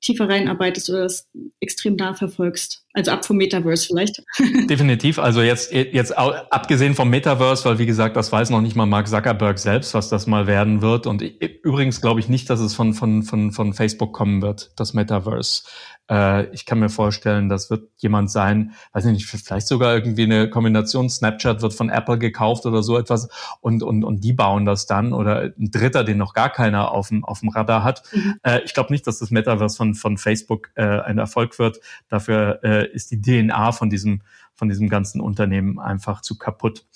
tiefer 0.00 0.28
reinarbeitest 0.28 0.88
oder 0.90 1.02
das 1.02 1.28
extrem 1.60 1.96
nah 1.96 2.14
verfolgst. 2.14 2.86
Also 2.92 3.12
ab 3.12 3.24
vom 3.24 3.36
Metaverse 3.36 3.86
vielleicht. 3.86 4.22
Definitiv. 4.68 5.18
Also 5.20 5.42
jetzt, 5.42 5.72
jetzt 5.72 6.16
abgesehen 6.16 6.94
vom 6.94 7.08
Metaverse, 7.08 7.64
weil 7.64 7.78
wie 7.78 7.86
gesagt, 7.86 8.16
das 8.16 8.32
weiß 8.32 8.50
noch 8.50 8.60
nicht 8.60 8.74
mal 8.74 8.86
Mark 8.86 9.06
Zuckerberg 9.06 9.58
selbst, 9.58 9.94
was 9.94 10.08
das 10.08 10.26
mal 10.26 10.48
werden 10.48 10.82
wird. 10.82 11.06
Und 11.06 11.22
übrigens 11.22 12.00
glaube 12.00 12.18
ich 12.18 12.28
nicht, 12.28 12.50
dass 12.50 12.58
es 12.58 12.74
von, 12.74 12.92
von, 12.92 13.22
von, 13.22 13.52
von 13.52 13.74
Facebook 13.74 14.12
kommen 14.12 14.42
wird, 14.42 14.72
das 14.76 14.92
Metaverse. 14.92 15.62
Äh, 16.10 16.46
ich 16.52 16.66
kann 16.66 16.80
mir 16.80 16.88
vorstellen, 16.88 17.48
das 17.48 17.70
wird 17.70 17.88
jemand 17.98 18.30
sein, 18.30 18.72
weiß 18.92 19.04
nicht, 19.04 19.26
vielleicht 19.26 19.68
sogar 19.68 19.94
irgendwie 19.94 20.24
eine 20.24 20.50
Kombination. 20.50 21.08
Snapchat 21.08 21.62
wird 21.62 21.72
von 21.72 21.88
Apple 21.88 22.18
gekauft 22.18 22.66
oder 22.66 22.82
so 22.82 22.98
etwas 22.98 23.28
und, 23.60 23.82
und, 23.82 24.02
und 24.02 24.24
die 24.24 24.32
bauen 24.32 24.64
das 24.64 24.86
dann 24.86 25.12
oder 25.12 25.52
ein 25.56 25.70
Dritter, 25.70 26.02
den 26.02 26.18
noch 26.18 26.34
gar 26.34 26.50
keiner 26.50 26.90
auf 26.90 27.08
dem, 27.08 27.24
auf 27.24 27.40
dem 27.40 27.50
Radar 27.50 27.84
hat. 27.84 28.02
Mhm. 28.12 28.40
Äh, 28.42 28.60
ich 28.64 28.74
glaube 28.74 28.92
nicht, 28.92 29.06
dass 29.06 29.20
das 29.20 29.30
Metaverse 29.30 29.76
von, 29.76 29.94
von 29.94 30.18
Facebook 30.18 30.70
äh, 30.74 30.82
ein 30.82 31.18
Erfolg 31.18 31.58
wird. 31.58 31.78
Dafür 32.08 32.58
äh, 32.64 32.79
ist 32.82 33.10
die 33.10 33.20
DNA 33.20 33.72
von 33.72 33.90
diesem, 33.90 34.22
von 34.54 34.68
diesem 34.68 34.88
ganzen 34.88 35.20
Unternehmen 35.20 35.78
einfach 35.78 36.20
zu 36.20 36.38
kaputt. 36.38 36.86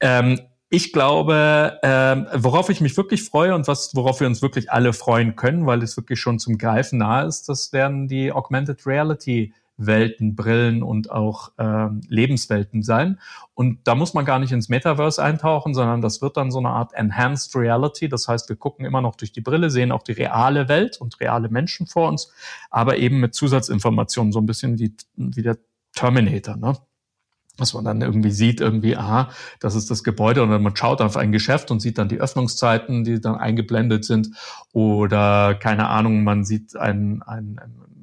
Ähm, 0.00 0.40
ich 0.74 0.92
glaube, 0.94 1.78
äh, 1.82 2.42
worauf 2.42 2.70
ich 2.70 2.80
mich 2.80 2.96
wirklich 2.96 3.24
freue 3.24 3.54
und 3.54 3.68
was, 3.68 3.94
worauf 3.94 4.20
wir 4.20 4.26
uns 4.26 4.40
wirklich 4.40 4.72
alle 4.72 4.94
freuen 4.94 5.36
können, 5.36 5.66
weil 5.66 5.82
es 5.82 5.98
wirklich 5.98 6.18
schon 6.18 6.38
zum 6.38 6.56
Greifen 6.56 6.98
nahe 6.98 7.26
ist, 7.26 7.50
das 7.50 7.74
werden 7.74 8.08
die 8.08 8.32
Augmented 8.32 8.86
Reality 8.86 9.52
Welten, 9.86 10.36
Brillen 10.36 10.82
und 10.82 11.10
auch 11.10 11.52
ähm, 11.58 12.00
Lebenswelten 12.08 12.82
sein. 12.82 13.18
Und 13.54 13.80
da 13.84 13.94
muss 13.94 14.14
man 14.14 14.24
gar 14.24 14.38
nicht 14.38 14.52
ins 14.52 14.68
Metaverse 14.68 15.22
eintauchen, 15.22 15.74
sondern 15.74 16.00
das 16.00 16.22
wird 16.22 16.36
dann 16.36 16.50
so 16.50 16.58
eine 16.58 16.70
Art 16.70 16.92
Enhanced 16.94 17.54
Reality. 17.54 18.08
Das 18.08 18.28
heißt, 18.28 18.48
wir 18.48 18.56
gucken 18.56 18.84
immer 18.84 19.00
noch 19.00 19.16
durch 19.16 19.32
die 19.32 19.40
Brille, 19.40 19.70
sehen 19.70 19.92
auch 19.92 20.02
die 20.02 20.12
reale 20.12 20.68
Welt 20.68 21.00
und 21.00 21.20
reale 21.20 21.48
Menschen 21.48 21.86
vor 21.86 22.08
uns, 22.08 22.32
aber 22.70 22.96
eben 22.98 23.20
mit 23.20 23.34
Zusatzinformationen, 23.34 24.32
so 24.32 24.40
ein 24.40 24.46
bisschen 24.46 24.78
wie, 24.78 24.94
wie 25.16 25.42
der 25.42 25.58
Terminator. 25.94 26.56
Ne? 26.56 26.76
dass 27.58 27.74
man 27.74 27.84
dann 27.84 28.00
irgendwie 28.00 28.30
sieht, 28.30 28.60
irgendwie, 28.60 28.96
aha, 28.96 29.30
das 29.60 29.74
ist 29.74 29.90
das 29.90 30.02
Gebäude 30.02 30.42
und 30.42 30.62
man 30.62 30.76
schaut 30.76 31.00
auf 31.00 31.16
ein 31.16 31.32
Geschäft 31.32 31.70
und 31.70 31.80
sieht 31.80 31.98
dann 31.98 32.08
die 32.08 32.20
Öffnungszeiten, 32.20 33.04
die 33.04 33.20
dann 33.20 33.36
eingeblendet 33.36 34.04
sind 34.04 34.30
oder 34.72 35.54
keine 35.54 35.88
Ahnung, 35.88 36.24
man 36.24 36.44
sieht 36.44 36.76
ein, 36.76 37.22
ein, 37.22 37.60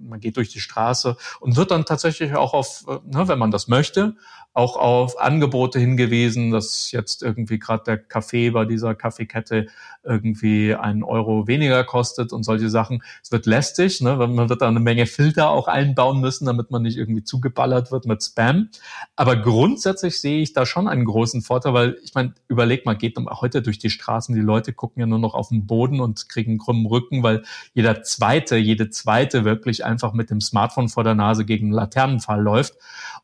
man 0.10 0.20
geht 0.20 0.38
durch 0.38 0.50
die 0.50 0.60
Straße 0.60 1.18
und 1.40 1.56
wird 1.56 1.72
dann 1.72 1.86
tatsächlich 1.86 2.36
auch 2.36 2.54
auf, 2.54 2.86
ne, 3.06 3.28
wenn 3.28 3.40
man 3.40 3.52
das 3.52 3.68
möchte, 3.68 4.16
auch 4.54 4.76
auf 4.76 5.20
Angebote 5.20 5.80
hingewiesen, 5.80 6.52
dass 6.52 6.92
jetzt 6.92 7.22
irgendwie 7.22 7.60
gerade 7.60 7.84
der 7.86 7.98
Kaffee 7.98 8.50
bei 8.50 8.66
dieser 8.66 8.96
Kaffeekette 8.96 9.68
irgendwie 10.04 10.74
einen 10.74 11.04
Euro 11.04 11.48
weniger 11.48 11.84
kostet 11.84 12.34
und 12.34 12.44
solche 12.44 12.70
Sachen. 12.70 13.04
Es 13.22 13.32
wird 13.32 13.46
lästig, 13.46 14.02
ne? 14.02 14.16
man 14.16 14.50
wird 14.50 14.62
da 14.62 14.68
eine 14.68 14.80
Menge 14.80 15.06
Filter 15.06 15.50
auch 15.50 15.68
einbauen 15.68 16.20
müssen, 16.20 16.46
damit 16.46 16.72
man 16.72 16.82
nicht 16.82 16.98
irgendwie 16.98 17.24
zugeballert 17.24 17.92
wird 17.92 18.06
mit 18.06 18.24
Spam. 18.24 18.70
Aber 19.16 19.36
grundsätzlich 19.36 20.20
sehe 20.20 20.42
ich 20.42 20.54
da 20.54 20.66
schon 20.66 20.88
einen 20.88 21.06
großen 21.06 21.42
Vorteil, 21.42 21.74
weil 21.74 21.98
ich 22.04 22.16
meine, 22.16 22.34
überleg 22.48 22.86
mal, 22.86 22.96
geht 22.96 23.18
heute 23.18 23.62
durch 23.62 23.78
die 23.78 23.90
Straßen, 23.90 24.34
die 24.34 24.42
Leute 24.42 24.74
gucken 24.74 25.00
ja 25.00 25.06
nur 25.06 25.20
noch 25.20 25.36
auf 25.36 25.50
den 25.50 25.68
Boden 25.68 26.00
und 26.00 26.28
kriegen 26.28 26.52
einen 26.52 26.60
krummen 26.60 26.86
Rücken, 26.86 27.22
weil 27.22 27.44
jeder 27.74 28.02
zweite, 28.04 28.58
jede 28.58 28.90
zweite 28.90 29.46
wirklich 29.46 29.86
einfach 29.86 29.99
mit 30.14 30.30
dem 30.30 30.42
Smartphone 30.42 30.90
vor 30.90 31.04
der 31.04 31.16
Nase 31.16 31.46
gegen 31.46 31.68
einen 31.68 31.74
Laternenfall 31.74 32.42
läuft. 32.42 32.76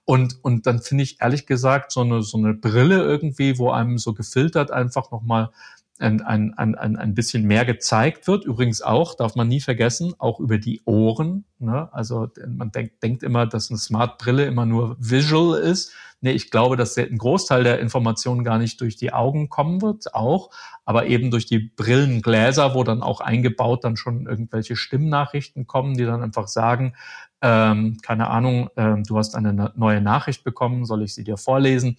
Und, 0.05 0.43
und 0.43 0.67
dann 0.67 0.81
finde 0.81 1.03
ich 1.03 1.21
ehrlich 1.21 1.47
gesagt 1.47 1.91
so 1.91 2.01
eine, 2.01 2.21
so 2.21 2.37
eine 2.37 2.53
Brille 2.53 3.01
irgendwie, 3.01 3.57
wo 3.57 3.71
einem 3.71 3.97
so 3.97 4.13
gefiltert 4.13 4.71
einfach 4.71 5.11
nochmal 5.11 5.49
ein, 5.97 6.21
ein, 6.21 6.53
ein, 6.53 6.75
ein 6.97 7.15
bisschen 7.15 7.45
mehr 7.45 7.65
gezeigt 7.65 8.27
wird. 8.27 8.45
Übrigens 8.45 8.81
auch, 8.81 9.15
darf 9.15 9.35
man 9.35 9.47
nie 9.47 9.61
vergessen, 9.61 10.13
auch 10.17 10.39
über 10.39 10.57
die 10.57 10.81
Ohren. 10.85 11.45
Ne? 11.59 11.91
Also 11.93 12.27
man 12.47 12.71
denkt, 12.71 13.01
denkt 13.01 13.23
immer, 13.23 13.47
dass 13.47 13.69
eine 13.69 13.79
Smart-Brille 13.79 14.45
immer 14.45 14.65
nur 14.65 14.97
visual 14.99 15.57
ist. 15.57 15.93
Nee, 16.25 16.31
ich 16.31 16.49
glaube, 16.49 16.75
dass 16.75 16.97
ein 16.97 17.19
Großteil 17.19 17.63
der 17.63 17.79
Informationen 17.79 18.43
gar 18.43 18.57
nicht 18.57 18.81
durch 18.81 18.95
die 18.95 19.13
Augen 19.13 19.47
kommen 19.47 19.83
wird, 19.83 20.15
auch, 20.15 20.49
aber 20.83 21.05
eben 21.05 21.29
durch 21.29 21.45
die 21.45 21.59
Brillengläser, 21.59 22.73
wo 22.73 22.83
dann 22.83 23.03
auch 23.03 23.21
eingebaut 23.21 23.83
dann 23.83 23.95
schon 23.95 24.25
irgendwelche 24.25 24.75
Stimmnachrichten 24.75 25.67
kommen, 25.67 25.95
die 25.95 26.03
dann 26.03 26.23
einfach 26.23 26.47
sagen, 26.47 26.95
ähm, 27.41 27.99
keine 28.01 28.27
Ahnung, 28.31 28.71
ähm, 28.75 29.03
du 29.03 29.19
hast 29.19 29.35
eine 29.35 29.71
neue 29.75 30.01
Nachricht 30.01 30.43
bekommen, 30.43 30.85
soll 30.85 31.03
ich 31.03 31.13
sie 31.13 31.23
dir 31.23 31.37
vorlesen? 31.37 31.97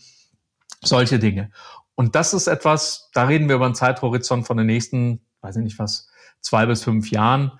Solche 0.82 1.20
Dinge. 1.20 1.52
Und 1.94 2.16
das 2.16 2.34
ist 2.34 2.48
etwas, 2.48 3.10
da 3.14 3.26
reden 3.26 3.48
wir 3.48 3.54
über 3.54 3.66
einen 3.66 3.76
Zeithorizont 3.76 4.44
von 4.44 4.56
den 4.56 4.66
nächsten, 4.66 5.20
weiß 5.42 5.54
ich 5.54 5.62
nicht 5.62 5.78
was, 5.78 6.08
zwei 6.40 6.66
bis 6.66 6.82
fünf 6.82 7.12
Jahren. 7.12 7.52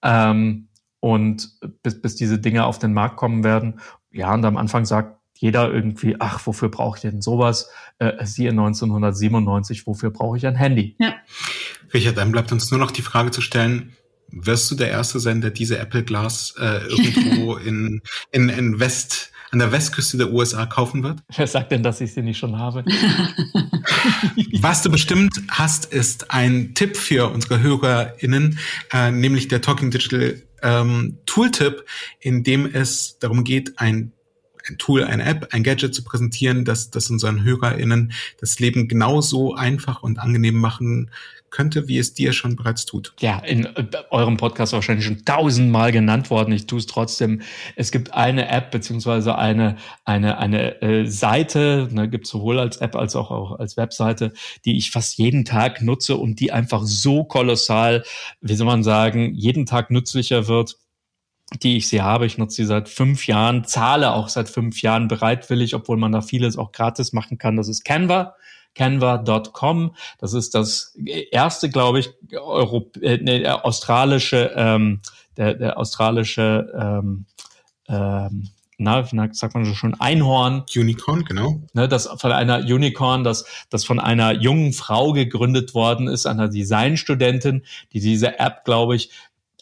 Ähm, 0.00 0.68
und 1.00 1.60
bis, 1.82 2.00
bis 2.00 2.16
diese 2.16 2.38
Dinge 2.38 2.64
auf 2.64 2.78
den 2.78 2.94
Markt 2.94 3.16
kommen 3.16 3.44
werden. 3.44 3.78
Ja, 4.10 4.32
und 4.32 4.42
am 4.46 4.56
Anfang 4.56 4.86
sagt 4.86 5.18
jeder 5.36 5.72
irgendwie, 5.72 6.16
ach, 6.18 6.46
wofür 6.46 6.68
brauche 6.68 6.98
ich 6.98 7.02
denn 7.02 7.20
sowas? 7.20 7.70
Äh, 7.98 8.24
siehe 8.24 8.50
1997, 8.50 9.86
wofür 9.86 10.10
brauche 10.10 10.36
ich 10.36 10.46
ein 10.46 10.54
Handy? 10.54 10.96
Ja. 10.98 11.14
Richard, 11.92 12.16
dann 12.16 12.32
bleibt 12.32 12.52
uns 12.52 12.70
nur 12.70 12.80
noch 12.80 12.90
die 12.90 13.02
Frage 13.02 13.30
zu 13.30 13.40
stellen, 13.40 13.96
wirst 14.30 14.70
du 14.70 14.74
der 14.74 14.90
Erste 14.90 15.20
sein, 15.20 15.40
der 15.40 15.50
diese 15.50 15.78
Apple 15.78 16.02
Glass 16.02 16.54
äh, 16.58 16.86
irgendwo 16.88 17.56
in, 17.64 18.02
in, 18.32 18.48
in 18.48 18.80
West, 18.80 19.30
an 19.50 19.58
der 19.58 19.70
Westküste 19.70 20.16
der 20.16 20.32
USA 20.32 20.66
kaufen 20.66 21.02
wird? 21.02 21.20
Wer 21.36 21.46
sagt 21.46 21.72
denn, 21.72 21.82
dass 21.82 22.00
ich 22.00 22.12
sie 22.12 22.22
nicht 22.22 22.38
schon 22.38 22.58
habe? 22.58 22.84
Was 24.60 24.82
du 24.82 24.90
bestimmt 24.90 25.40
hast, 25.50 25.86
ist 25.86 26.30
ein 26.30 26.74
Tipp 26.74 26.96
für 26.96 27.30
unsere 27.30 27.60
HörerInnen, 27.60 28.58
äh, 28.92 29.10
nämlich 29.10 29.48
der 29.48 29.60
Talking 29.60 29.90
Digital 29.90 30.42
ähm, 30.62 31.18
Tooltip, 31.26 31.84
in 32.18 32.42
dem 32.42 32.66
es 32.66 33.18
darum 33.18 33.44
geht, 33.44 33.78
ein 33.78 34.12
ein 34.68 34.78
Tool, 34.78 35.04
eine 35.04 35.24
App, 35.24 35.48
ein 35.52 35.62
Gadget 35.62 35.94
zu 35.94 36.04
präsentieren, 36.04 36.64
das, 36.64 36.90
das 36.90 37.10
unseren 37.10 37.42
HörerInnen 37.42 38.12
das 38.40 38.58
Leben 38.58 38.88
genauso 38.88 39.54
einfach 39.54 40.02
und 40.02 40.18
angenehm 40.18 40.56
machen 40.56 41.10
könnte, 41.54 41.86
wie 41.86 41.98
es 41.98 42.14
dir 42.14 42.32
schon 42.32 42.56
bereits 42.56 42.84
tut. 42.84 43.14
Ja, 43.20 43.38
in 43.38 43.64
äh, 43.64 43.86
eurem 44.10 44.36
Podcast 44.36 44.72
wahrscheinlich 44.72 45.06
schon 45.06 45.24
tausendmal 45.24 45.92
genannt 45.92 46.28
worden. 46.28 46.52
Ich 46.52 46.66
tue 46.66 46.80
es 46.80 46.86
trotzdem. 46.86 47.42
Es 47.76 47.92
gibt 47.92 48.12
eine 48.12 48.48
App 48.48 48.72
beziehungsweise 48.72 49.38
eine 49.38 49.76
eine 50.04 50.38
eine 50.38 50.82
äh, 50.82 51.06
Seite, 51.06 51.88
ne, 51.92 52.10
gibt 52.10 52.26
sowohl 52.26 52.58
als 52.58 52.78
App 52.78 52.96
als 52.96 53.14
auch, 53.14 53.30
auch 53.30 53.60
als 53.60 53.76
Webseite, 53.76 54.32
die 54.64 54.76
ich 54.76 54.90
fast 54.90 55.16
jeden 55.16 55.44
Tag 55.44 55.80
nutze 55.80 56.16
und 56.16 56.40
die 56.40 56.50
einfach 56.50 56.82
so 56.82 57.22
kolossal, 57.22 58.02
wie 58.40 58.56
soll 58.56 58.66
man 58.66 58.82
sagen, 58.82 59.32
jeden 59.34 59.64
Tag 59.64 59.92
nützlicher 59.92 60.48
wird 60.48 60.78
die 61.62 61.76
ich 61.76 61.88
sie 61.88 62.02
habe. 62.02 62.26
Ich 62.26 62.38
nutze 62.38 62.56
sie 62.56 62.64
seit 62.64 62.88
fünf 62.88 63.26
Jahren, 63.26 63.64
zahle 63.64 64.12
auch 64.12 64.28
seit 64.28 64.48
fünf 64.48 64.82
Jahren 64.82 65.08
bereitwillig, 65.08 65.74
obwohl 65.74 65.96
man 65.96 66.12
da 66.12 66.20
vieles 66.20 66.56
auch 66.56 66.72
gratis 66.72 67.12
machen 67.12 67.38
kann. 67.38 67.56
Das 67.56 67.68
ist 67.68 67.84
Canva 67.84 68.34
canva.com. 68.74 69.94
Das 70.18 70.32
ist 70.32 70.54
das 70.54 70.96
erste, 71.30 71.70
glaube 71.70 72.00
ich, 72.00 72.10
Europ 72.32 72.96
äh, 72.96 73.18
nee, 73.18 73.46
australische, 73.46 74.52
ähm, 74.56 75.00
der, 75.36 75.54
der 75.54 75.78
australische 75.78 76.72
ähm, 76.76 77.26
ähm, 77.88 78.50
na, 78.76 79.10
wie 79.10 79.34
sagt 79.34 79.54
man 79.54 79.72
schon, 79.74 79.94
Einhorn. 80.00 80.64
Unicorn, 80.74 81.24
genau. 81.24 81.60
Ne, 81.74 81.86
das 81.86 82.08
von 82.18 82.32
einer 82.32 82.58
Unicorn, 82.58 83.22
das, 83.22 83.44
das 83.70 83.84
von 83.84 84.00
einer 84.00 84.32
jungen 84.32 84.72
Frau 84.72 85.12
gegründet 85.12 85.74
worden 85.74 86.08
ist, 86.08 86.26
einer 86.26 86.48
Designstudentin, 86.48 87.64
die 87.92 88.00
diese 88.00 88.40
App, 88.40 88.64
glaube 88.64 88.96
ich, 88.96 89.10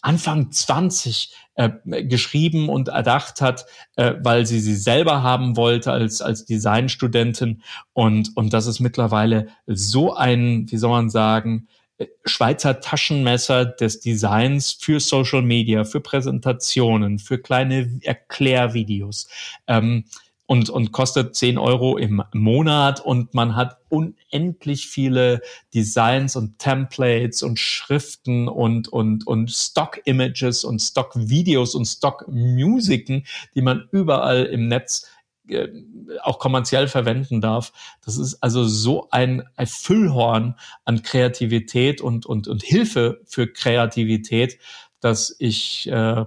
Anfang 0.00 0.50
20 0.50 1.32
äh, 1.54 1.70
geschrieben 2.04 2.68
und 2.68 2.88
erdacht 2.88 3.40
hat, 3.40 3.66
äh, 3.96 4.14
weil 4.22 4.46
sie 4.46 4.60
sie 4.60 4.74
selber 4.74 5.22
haben 5.22 5.56
wollte 5.56 5.92
als, 5.92 6.22
als 6.22 6.44
Designstudentin. 6.46 7.62
Und, 7.92 8.30
und 8.36 8.52
das 8.52 8.66
ist 8.66 8.80
mittlerweile 8.80 9.48
so 9.66 10.14
ein, 10.14 10.66
wie 10.70 10.76
soll 10.78 10.90
man 10.90 11.10
sagen, 11.10 11.68
äh, 11.98 12.06
Schweizer 12.24 12.80
Taschenmesser 12.80 13.66
des 13.66 14.00
Designs 14.00 14.72
für 14.72 14.98
Social 14.98 15.42
Media, 15.42 15.84
für 15.84 16.00
Präsentationen, 16.00 17.18
für 17.18 17.38
kleine 17.38 18.00
Erklärvideos. 18.02 19.28
Ähm, 19.66 20.04
und, 20.46 20.70
und 20.70 20.92
kostet 20.92 21.34
10 21.34 21.56
Euro 21.56 21.96
im 21.96 22.22
Monat 22.32 23.00
und 23.00 23.32
man 23.32 23.56
hat 23.56 23.78
unendlich 23.88 24.88
viele 24.88 25.40
Designs 25.72 26.36
und 26.36 26.58
Templates 26.58 27.42
und 27.42 27.58
Schriften 27.58 28.48
und, 28.48 28.88
und, 28.88 29.26
und 29.26 29.50
Stock-Images 29.50 30.64
und 30.64 30.80
Stock-Videos 30.80 31.74
und 31.74 31.86
Stock-Musiken, 31.86 33.24
die 33.54 33.62
man 33.62 33.88
überall 33.92 34.44
im 34.44 34.68
Netz 34.68 35.06
äh, 35.48 35.68
auch 36.22 36.38
kommerziell 36.38 36.88
verwenden 36.88 37.40
darf. 37.40 37.72
Das 38.04 38.16
ist 38.16 38.42
also 38.42 38.64
so 38.64 39.08
ein, 39.10 39.44
ein 39.56 39.66
Füllhorn 39.66 40.56
an 40.84 41.02
Kreativität 41.02 42.00
und, 42.00 42.26
und, 42.26 42.48
und 42.48 42.62
Hilfe 42.62 43.20
für 43.26 43.46
Kreativität, 43.46 44.58
dass 45.02 45.34
ich 45.40 45.90
äh, 45.90 46.24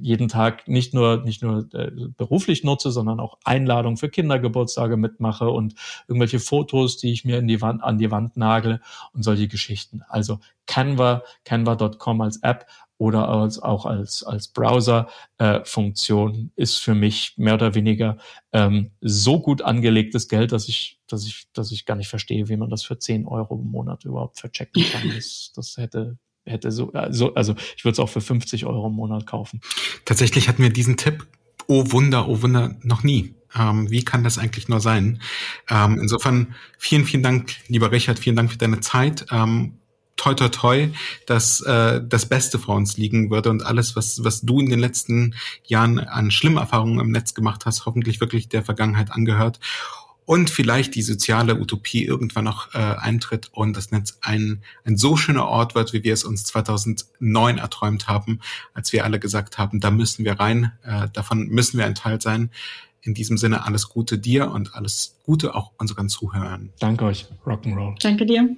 jeden 0.00 0.28
Tag 0.28 0.66
nicht 0.66 0.94
nur 0.94 1.22
nicht 1.22 1.42
nur 1.42 1.68
äh, 1.74 1.90
beruflich 2.16 2.64
nutze, 2.64 2.90
sondern 2.90 3.20
auch 3.20 3.36
Einladungen 3.44 3.98
für 3.98 4.08
Kindergeburtstage 4.08 4.96
mitmache 4.96 5.50
und 5.50 5.74
irgendwelche 6.08 6.40
Fotos, 6.40 6.96
die 6.96 7.12
ich 7.12 7.26
mir 7.26 7.38
in 7.38 7.46
die 7.46 7.60
Wand 7.60 7.84
an 7.84 7.98
die 7.98 8.10
Wand 8.10 8.38
nagle 8.38 8.80
und 9.12 9.22
solche 9.22 9.48
Geschichten. 9.48 10.00
Also 10.08 10.40
Canva, 10.66 11.22
Canva.com 11.44 12.22
als 12.22 12.42
App 12.42 12.66
oder 12.96 13.28
als, 13.28 13.58
auch 13.58 13.84
als, 13.84 14.24
als 14.24 14.48
Browser-Funktion 14.48 16.52
äh, 16.56 16.62
ist 16.62 16.78
für 16.78 16.94
mich 16.94 17.34
mehr 17.36 17.54
oder 17.54 17.74
weniger 17.74 18.16
ähm, 18.52 18.92
so 19.02 19.40
gut 19.40 19.62
angelegtes 19.62 20.28
Geld, 20.28 20.52
dass 20.52 20.68
ich, 20.68 21.00
dass 21.06 21.26
ich, 21.26 21.48
dass 21.52 21.70
ich 21.70 21.84
gar 21.84 21.96
nicht 21.96 22.08
verstehe, 22.08 22.48
wie 22.48 22.56
man 22.56 22.70
das 22.70 22.82
für 22.82 22.98
10 22.98 23.26
Euro 23.26 23.56
im 23.56 23.70
Monat 23.70 24.04
überhaupt 24.04 24.38
verchecken 24.38 24.82
kann. 24.84 25.10
Das, 25.14 25.52
das 25.54 25.76
hätte 25.76 26.18
hätte 26.46 26.70
so, 26.70 26.92
also, 26.92 27.34
also 27.34 27.54
ich 27.76 27.84
würde 27.84 27.92
es 27.92 27.98
auch 27.98 28.08
für 28.08 28.20
50 28.20 28.66
Euro 28.66 28.86
im 28.86 28.94
Monat 28.94 29.26
kaufen. 29.26 29.60
Tatsächlich 30.04 30.48
hatten 30.48 30.62
wir 30.62 30.70
diesen 30.70 30.96
Tipp, 30.96 31.26
oh 31.66 31.84
Wunder, 31.92 32.28
oh 32.28 32.42
Wunder, 32.42 32.76
noch 32.82 33.02
nie. 33.02 33.34
Ähm, 33.58 33.90
wie 33.90 34.04
kann 34.04 34.24
das 34.24 34.38
eigentlich 34.38 34.68
nur 34.68 34.80
sein? 34.80 35.20
Ähm, 35.68 35.98
insofern 36.00 36.54
vielen, 36.78 37.04
vielen 37.04 37.22
Dank, 37.22 37.56
lieber 37.68 37.90
Richard, 37.90 38.18
vielen 38.18 38.36
Dank 38.36 38.50
für 38.50 38.58
deine 38.58 38.80
Zeit. 38.80 39.26
Ähm, 39.30 39.74
toi, 40.16 40.34
toi, 40.34 40.48
toi, 40.48 40.88
dass 41.26 41.60
äh, 41.62 42.00
das 42.06 42.26
Beste 42.26 42.58
vor 42.58 42.76
uns 42.76 42.96
liegen 42.96 43.30
würde 43.30 43.50
und 43.50 43.64
alles, 43.64 43.96
was, 43.96 44.22
was 44.22 44.42
du 44.42 44.60
in 44.60 44.70
den 44.70 44.78
letzten 44.78 45.34
Jahren 45.64 45.98
an 45.98 46.30
schlimmen 46.30 46.58
Erfahrungen 46.58 47.00
im 47.00 47.10
Netz 47.10 47.34
gemacht 47.34 47.66
hast, 47.66 47.86
hoffentlich 47.86 48.20
wirklich 48.20 48.48
der 48.48 48.62
Vergangenheit 48.62 49.10
angehört 49.10 49.58
und 50.26 50.50
vielleicht 50.50 50.94
die 50.94 51.02
soziale 51.02 51.56
Utopie 51.56 52.04
irgendwann 52.04 52.44
noch 52.44 52.74
äh, 52.74 52.78
eintritt 52.78 53.50
und 53.52 53.76
das 53.76 53.90
Netz 53.90 54.18
ein, 54.20 54.62
ein 54.84 54.96
so 54.96 55.16
schöner 55.16 55.46
Ort 55.46 55.74
wird, 55.74 55.92
wie 55.92 56.04
wir 56.04 56.12
es 56.12 56.24
uns 56.24 56.44
2009 56.44 57.58
erträumt 57.58 58.08
haben, 58.08 58.40
als 58.74 58.92
wir 58.92 59.04
alle 59.04 59.18
gesagt 59.18 59.58
haben, 59.58 59.80
da 59.80 59.90
müssen 59.90 60.24
wir 60.24 60.38
rein, 60.38 60.72
äh, 60.82 61.08
davon 61.12 61.48
müssen 61.48 61.78
wir 61.78 61.86
ein 61.86 61.94
Teil 61.94 62.20
sein. 62.20 62.50
In 63.02 63.14
diesem 63.14 63.38
Sinne 63.38 63.64
alles 63.64 63.88
Gute 63.88 64.18
dir 64.18 64.50
und 64.50 64.74
alles 64.74 65.16
Gute 65.24 65.54
auch 65.54 65.72
unseren 65.78 66.10
Zuhörern. 66.10 66.70
Danke 66.78 67.06
euch. 67.06 67.26
Rock'n'Roll. 67.46 67.96
Danke 68.00 68.26
dir. 68.26 68.56